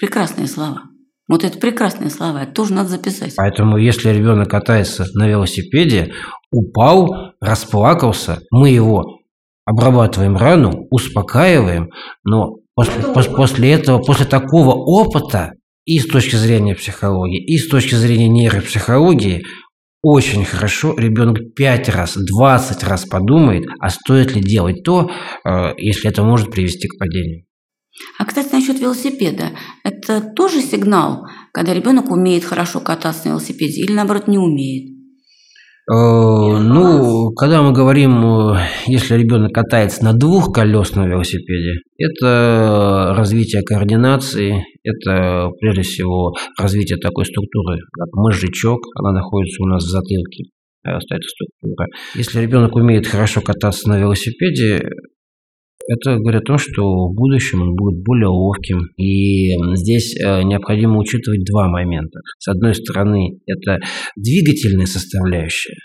Прекрасные 0.00 0.48
слова. 0.48 0.82
Вот 1.28 1.42
это 1.42 1.58
прекрасные 1.58 2.10
слова, 2.10 2.44
это 2.44 2.52
тоже 2.52 2.72
надо 2.72 2.90
записать. 2.90 3.34
Поэтому, 3.36 3.78
если 3.78 4.10
ребенок 4.10 4.48
катается 4.48 5.06
на 5.14 5.26
велосипеде, 5.26 6.12
упал, 6.52 7.32
расплакался, 7.40 8.40
мы 8.50 8.70
его 8.70 9.20
обрабатываем 9.64 10.36
рану, 10.36 10.86
успокаиваем, 10.90 11.90
но 12.24 12.58
после, 12.74 13.02
пос, 13.02 13.26
после 13.26 13.72
этого, 13.72 13.98
после 13.98 14.24
такого 14.24 14.74
опыта 14.74 15.52
и 15.84 15.98
с 15.98 16.06
точки 16.06 16.36
зрения 16.36 16.76
психологии, 16.76 17.44
и 17.44 17.58
с 17.58 17.68
точки 17.68 17.96
зрения 17.96 18.28
нейропсихологии, 18.28 19.44
очень 20.02 20.44
хорошо 20.44 20.94
ребенок 20.96 21.54
пять 21.56 21.88
раз, 21.88 22.16
двадцать 22.16 22.84
раз 22.84 23.06
подумает, 23.06 23.66
а 23.80 23.90
стоит 23.90 24.36
ли 24.36 24.40
делать 24.40 24.84
то, 24.84 25.10
э, 25.44 25.72
если 25.78 26.08
это 26.08 26.22
может 26.22 26.52
привести 26.52 26.86
к 26.86 26.96
падению. 26.96 27.45
А, 28.18 28.24
кстати, 28.24 28.52
насчет 28.52 28.80
велосипеда. 28.80 29.50
Это 29.84 30.20
тоже 30.20 30.60
сигнал, 30.60 31.26
когда 31.52 31.74
ребенок 31.74 32.10
умеет 32.10 32.44
хорошо 32.44 32.80
кататься 32.80 33.26
на 33.26 33.30
велосипеде 33.32 33.82
или, 33.82 33.92
наоборот, 33.92 34.28
не 34.28 34.38
умеет? 34.38 34.96
Э, 35.88 35.94
ну, 35.94 37.30
когда 37.36 37.62
мы 37.62 37.72
говорим, 37.72 38.54
э, 38.54 38.58
если 38.88 39.14
ребенок 39.14 39.52
катается 39.52 40.04
на 40.04 40.14
двухколесном 40.14 41.08
велосипеде, 41.08 41.80
это 41.96 43.14
развитие 43.16 43.62
координации, 43.62 44.64
это 44.82 45.50
прежде 45.60 45.82
всего 45.82 46.34
развитие 46.58 46.98
такой 46.98 47.24
структуры, 47.24 47.78
как 47.92 48.08
мозжечок, 48.14 48.80
она 48.96 49.12
находится 49.12 49.62
у 49.62 49.66
нас 49.66 49.84
в 49.84 49.88
затылке, 49.88 50.46
э, 50.84 50.98
стоит 50.98 51.22
структура. 51.22 51.86
Если 52.16 52.40
ребенок 52.40 52.74
умеет 52.74 53.06
хорошо 53.06 53.40
кататься 53.40 53.88
на 53.88 54.00
велосипеде, 54.00 54.82
это 55.88 56.16
говорит 56.16 56.42
о 56.42 56.44
том, 56.44 56.58
что 56.58 57.08
в 57.08 57.14
будущем 57.14 57.62
он 57.62 57.74
будет 57.76 58.02
более 58.02 58.28
ловким. 58.28 58.80
И 58.96 59.52
здесь 59.76 60.16
э, 60.16 60.42
необходимо 60.42 60.98
учитывать 60.98 61.44
два 61.44 61.68
момента. 61.68 62.20
С 62.38 62.48
одной 62.48 62.74
стороны, 62.74 63.38
это 63.46 63.78
двигательная 64.16 64.86
составляющая, 64.86 65.76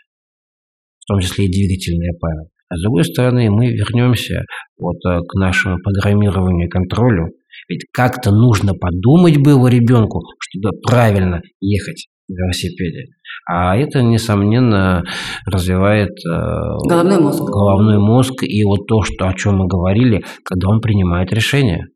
в 0.99 1.07
том 1.07 1.19
числе 1.19 1.45
и 1.45 1.51
двигательная 1.51 2.13
память. 2.19 2.49
А 2.69 2.77
с 2.77 2.81
другой 2.81 3.03
стороны, 3.03 3.49
мы 3.51 3.71
вернемся 3.71 4.45
вот 4.77 4.97
э, 5.05 5.19
к 5.27 5.33
нашему 5.35 5.77
программированию 5.83 6.67
и 6.67 6.69
контролю. 6.69 7.33
Ведь 7.67 7.85
как-то 7.93 8.31
нужно 8.31 8.73
подумать 8.73 9.37
было 9.37 9.67
ребенку, 9.67 10.21
чтобы 10.39 10.71
правильно 10.87 11.41
ехать 11.59 12.07
велосипеде. 12.27 13.07
А 13.53 13.75
это, 13.75 14.01
несомненно, 14.01 15.03
развивает 15.45 16.11
э, 16.25 16.87
головной 16.87 17.19
мозг. 17.19 17.43
головной 17.43 17.97
мозг 17.97 18.43
и 18.43 18.63
вот 18.63 18.87
то, 18.87 19.03
что, 19.03 19.27
о 19.27 19.33
чем 19.33 19.57
мы 19.57 19.67
говорили, 19.67 20.23
когда 20.45 20.69
он 20.69 20.79
принимает 20.79 21.33
решение. 21.33 21.87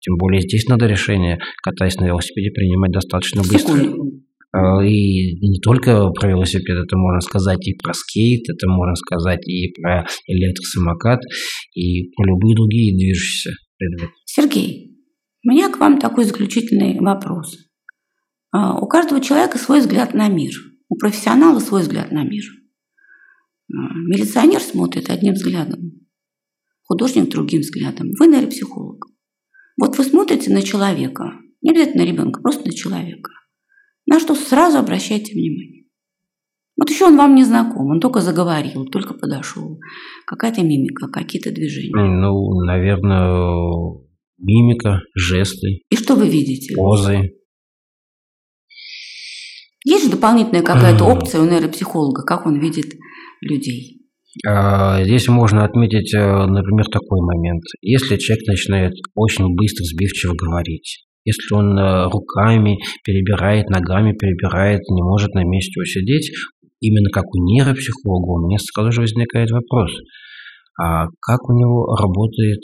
Тем 0.00 0.16
более 0.18 0.42
здесь 0.42 0.66
надо 0.68 0.86
решение, 0.86 1.38
катаясь 1.62 1.96
на 1.96 2.04
велосипеде, 2.04 2.50
принимать 2.50 2.90
достаточно 2.90 3.40
быстро. 3.40 3.74
Секунду. 3.74 4.20
Э, 4.54 4.86
и 4.86 5.40
не 5.40 5.60
только 5.60 6.10
про 6.10 6.28
велосипед, 6.28 6.76
это 6.76 6.98
можно 6.98 7.20
сказать 7.20 7.66
и 7.66 7.74
про 7.82 7.94
скейт, 7.94 8.42
это 8.46 8.68
можно 8.68 8.94
сказать 8.94 9.48
и 9.48 9.72
про 9.80 10.06
электросамокат, 10.26 11.20
и 11.74 12.10
про 12.14 12.26
любые 12.26 12.54
другие 12.54 12.94
движущиеся 12.94 13.56
предметы. 13.78 14.12
Сергей, 14.26 14.94
у 15.42 15.50
меня 15.50 15.70
к 15.70 15.78
вам 15.78 15.98
такой 15.98 16.24
заключительный 16.24 17.00
вопрос. 17.00 17.56
А, 18.52 18.78
у 18.78 18.86
каждого 18.86 19.22
человека 19.22 19.56
свой 19.56 19.80
взгляд 19.80 20.12
на 20.12 20.28
мир. 20.28 20.52
У 20.88 20.96
профессионала 20.96 21.60
свой 21.60 21.82
взгляд 21.82 22.10
на 22.12 22.24
мир. 22.24 22.44
А, 23.70 23.94
милиционер 23.94 24.60
смотрит 24.60 25.10
одним 25.10 25.34
взглядом, 25.34 25.92
художник 26.82 27.28
другим 27.28 27.60
взглядом. 27.60 28.12
Вы 28.18 28.28
нейропсихолог. 28.28 29.06
Вот 29.76 29.98
вы 29.98 30.04
смотрите 30.04 30.52
на 30.52 30.62
человека, 30.62 31.32
не 31.60 31.70
обязательно 31.70 32.04
на 32.04 32.08
ребенка, 32.08 32.40
просто 32.40 32.66
на 32.66 32.72
человека. 32.72 33.30
На 34.06 34.18
что 34.20 34.34
сразу 34.34 34.78
обращайте 34.78 35.34
внимание. 35.34 35.84
Вот 36.78 36.90
еще 36.90 37.06
он 37.06 37.16
вам 37.16 37.34
не 37.34 37.44
знаком, 37.44 37.90
он 37.90 38.00
только 38.00 38.20
заговорил, 38.20 38.86
только 38.86 39.12
подошел. 39.12 39.78
Какая-то 40.26 40.62
мимика, 40.62 41.08
какие-то 41.08 41.50
движения. 41.50 41.92
Ну, 41.92 42.64
наверное, 42.64 44.00
мимика, 44.38 45.02
жесты. 45.14 45.80
И 45.90 45.96
что 45.96 46.14
вы 46.14 46.28
видите? 46.28 46.74
Позы. 46.74 47.32
Есть 49.84 50.04
же 50.04 50.10
дополнительная 50.10 50.62
какая-то 50.62 51.04
опция 51.04 51.40
у 51.40 51.44
нейропсихолога, 51.44 52.22
как 52.22 52.46
он 52.46 52.58
видит 52.58 52.94
людей? 53.40 53.98
А, 54.46 55.02
здесь 55.04 55.28
можно 55.28 55.64
отметить, 55.64 56.14
э, 56.14 56.18
например, 56.18 56.86
такой 56.86 57.20
момент. 57.20 57.62
Если 57.80 58.16
человек 58.16 58.46
начинает 58.46 58.92
очень 59.14 59.54
быстро, 59.54 59.84
сбивчиво 59.84 60.34
говорить, 60.34 61.06
если 61.24 61.54
он 61.54 61.78
э, 61.78 62.08
руками 62.10 62.78
перебирает, 63.04 63.68
ногами 63.70 64.12
перебирает, 64.12 64.80
не 64.90 65.02
может 65.02 65.34
на 65.34 65.44
месте 65.44 65.80
усидеть, 65.80 66.30
именно 66.80 67.10
как 67.10 67.24
у 67.34 67.42
нейропсихолога, 67.42 68.30
у 68.32 68.46
меня 68.46 68.58
сразу 68.58 68.92
же 68.92 69.00
возникает 69.00 69.50
вопрос– 69.50 69.90
а 70.78 71.06
как 71.20 71.48
у 71.48 71.52
него 71.58 71.96
работает 71.96 72.60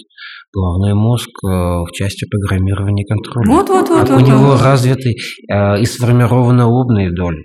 головной 0.55 0.95
мозг 0.95 1.29
э, 1.45 1.49
в 1.49 1.89
части 1.93 2.27
программирования 2.27 3.05
контроля. 3.05 3.51
Вот, 3.51 3.69
вот, 3.69 3.89
вот. 3.89 4.09
Вот, 4.09 4.23
у 4.23 4.25
него 4.25 4.53
вот. 4.53 4.63
развиты 4.63 5.15
э, 5.51 5.81
и 5.81 5.85
сформированы 5.85 6.65
лобные 6.65 7.13
доли. 7.13 7.45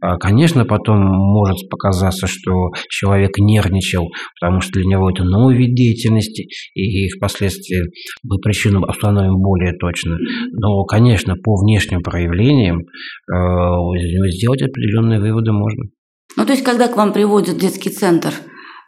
А, 0.00 0.16
Конечно, 0.18 0.64
потом 0.64 0.98
может 0.98 1.68
показаться, 1.68 2.26
что 2.26 2.70
человек 2.88 3.38
нервничал, 3.38 4.08
потому 4.40 4.60
что 4.60 4.72
для 4.74 4.84
него 4.84 5.10
это 5.10 5.24
новый 5.24 5.56
вид 5.56 5.74
деятельности, 5.74 6.48
и 6.74 7.08
впоследствии 7.08 7.82
мы 8.22 8.38
причину 8.38 8.82
установим 8.86 9.36
более 9.40 9.72
точно. 9.78 10.16
Но, 10.52 10.84
конечно, 10.84 11.34
по 11.36 11.56
внешним 11.56 12.02
проявлениям 12.02 12.80
э, 12.80 12.82
сделать 14.30 14.62
определенные 14.62 15.20
выводы 15.20 15.52
можно. 15.52 15.84
Ну, 16.36 16.46
то 16.46 16.52
есть, 16.52 16.64
когда 16.64 16.88
к 16.88 16.96
вам 16.96 17.12
приводят 17.12 17.58
детский 17.58 17.90
центр 17.90 18.32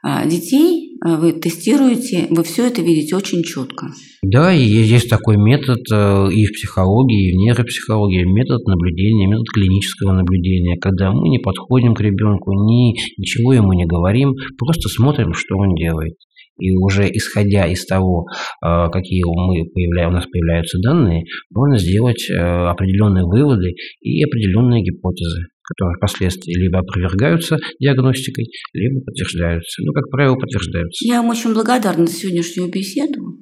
а, 0.04 0.24
детей, 0.26 0.81
а, 0.81 0.81
вы 1.04 1.32
тестируете, 1.32 2.26
вы 2.30 2.44
все 2.44 2.68
это 2.68 2.80
видите 2.80 3.16
очень 3.16 3.42
четко. 3.42 3.88
Да, 4.22 4.54
и 4.54 4.62
есть 4.62 5.10
такой 5.10 5.36
метод 5.36 5.80
э, 5.92 6.28
и 6.32 6.46
в 6.46 6.52
психологии, 6.52 7.30
и 7.30 7.32
в 7.32 7.36
нейропсихологии, 7.38 8.24
метод 8.24 8.64
наблюдения, 8.66 9.26
метод 9.26 9.46
клинического 9.52 10.12
наблюдения, 10.12 10.76
когда 10.80 11.10
мы 11.10 11.28
не 11.28 11.38
подходим 11.38 11.94
к 11.94 12.00
ребенку, 12.00 12.52
ни, 12.52 12.94
ничего 13.18 13.52
ему 13.52 13.72
не 13.72 13.84
говорим, 13.84 14.34
просто 14.56 14.88
смотрим, 14.88 15.34
что 15.34 15.56
он 15.56 15.74
делает. 15.74 16.14
И 16.58 16.70
уже 16.76 17.10
исходя 17.10 17.66
из 17.66 17.84
того, 17.84 18.26
э, 18.64 18.88
какие 18.92 19.24
мы 19.24 19.64
появля... 19.74 20.08
у 20.08 20.12
нас 20.12 20.26
появляются 20.26 20.78
данные, 20.78 21.24
можно 21.50 21.78
сделать 21.78 22.30
э, 22.30 22.36
определенные 22.36 23.24
выводы 23.24 23.74
и 24.00 24.22
определенные 24.22 24.84
гипотезы 24.84 25.46
которые 25.76 25.96
впоследствии 25.96 26.54
либо 26.54 26.78
опровергаются 26.78 27.56
диагностикой, 27.80 28.46
либо 28.72 29.00
подтверждаются. 29.04 29.82
Ну, 29.82 29.92
как 29.92 30.10
правило, 30.10 30.36
подтверждаются. 30.36 31.06
Я 31.06 31.22
вам 31.22 31.30
очень 31.30 31.54
благодарна 31.54 32.06
за 32.06 32.12
сегодняшнюю 32.12 32.70
беседу. 32.70 33.38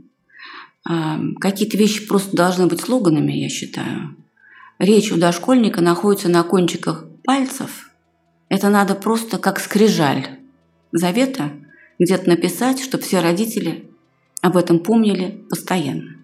А, 0.88 1.20
какие-то 1.40 1.76
вещи 1.76 2.06
просто 2.06 2.36
должны 2.36 2.66
быть 2.66 2.80
слоганами, 2.80 3.32
я 3.32 3.48
считаю. 3.48 4.16
Речь 4.78 5.12
у 5.12 5.16
дошкольника 5.16 5.82
находится 5.82 6.28
на 6.28 6.42
кончиках 6.42 7.06
пальцев. 7.24 7.90
Это 8.48 8.70
надо 8.70 8.94
просто 8.94 9.38
как 9.38 9.60
скрижаль 9.60 10.38
завета 10.92 11.52
где-то 11.98 12.28
написать, 12.28 12.80
чтобы 12.80 13.04
все 13.04 13.20
родители 13.20 13.90
об 14.40 14.56
этом 14.56 14.80
помнили 14.80 15.44
постоянно. 15.50 16.16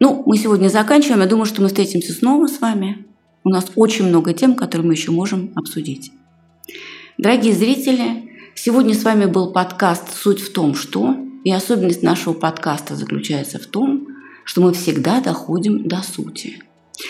Ну, 0.00 0.22
мы 0.24 0.38
сегодня 0.38 0.68
заканчиваем. 0.68 1.20
Я 1.20 1.26
думаю, 1.26 1.44
что 1.44 1.60
мы 1.60 1.68
встретимся 1.68 2.14
снова 2.14 2.46
с 2.46 2.60
вами. 2.60 3.04
У 3.42 3.48
нас 3.48 3.70
очень 3.74 4.06
много 4.06 4.34
тем, 4.34 4.54
которые 4.54 4.86
мы 4.86 4.92
еще 4.94 5.10
можем 5.10 5.52
обсудить. 5.54 6.12
Дорогие 7.16 7.54
зрители, 7.54 8.30
сегодня 8.54 8.94
с 8.94 9.02
вами 9.02 9.26
был 9.26 9.52
подкаст 9.52 10.14
«Суть 10.14 10.40
в 10.40 10.52
том, 10.52 10.74
что...» 10.74 11.16
И 11.42 11.50
особенность 11.50 12.02
нашего 12.02 12.34
подкаста 12.34 12.96
заключается 12.96 13.58
в 13.58 13.64
том, 13.64 14.08
что 14.44 14.60
мы 14.60 14.74
всегда 14.74 15.22
доходим 15.22 15.88
до 15.88 16.02
сути. 16.02 16.62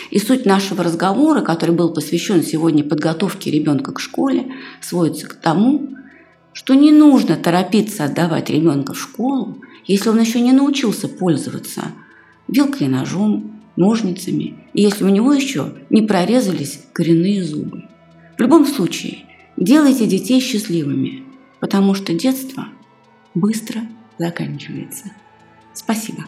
И 0.09 0.19
суть 0.19 0.45
нашего 0.45 0.85
разговора, 0.85 1.41
который 1.41 1.75
был 1.75 1.93
посвящен 1.93 2.41
сегодня 2.41 2.83
подготовке 2.83 3.51
ребенка 3.51 3.91
к 3.91 3.99
школе, 3.99 4.53
сводится 4.81 5.27
к 5.27 5.33
тому, 5.33 5.89
что 6.53 6.75
не 6.75 6.91
нужно 6.91 7.35
торопиться 7.35 8.05
отдавать 8.05 8.49
ребенка 8.49 8.93
в 8.93 8.99
школу, 8.99 9.57
если 9.85 10.07
он 10.07 10.19
еще 10.19 10.39
не 10.39 10.53
научился 10.53 11.09
пользоваться 11.09 11.91
вилкой 12.47 12.87
и 12.87 12.89
ножом, 12.89 13.60
ножницами, 13.75 14.55
и 14.73 14.81
если 14.81 15.03
у 15.03 15.09
него 15.09 15.33
еще 15.33 15.73
не 15.89 16.01
прорезались 16.01 16.83
коренные 16.93 17.43
зубы. 17.43 17.85
В 18.37 18.41
любом 18.41 18.65
случае, 18.65 19.19
делайте 19.57 20.07
детей 20.07 20.39
счастливыми, 20.39 21.23
потому 21.59 21.93
что 21.93 22.13
детство 22.13 22.67
быстро 23.33 23.81
заканчивается. 24.17 25.11
Спасибо. 25.73 26.25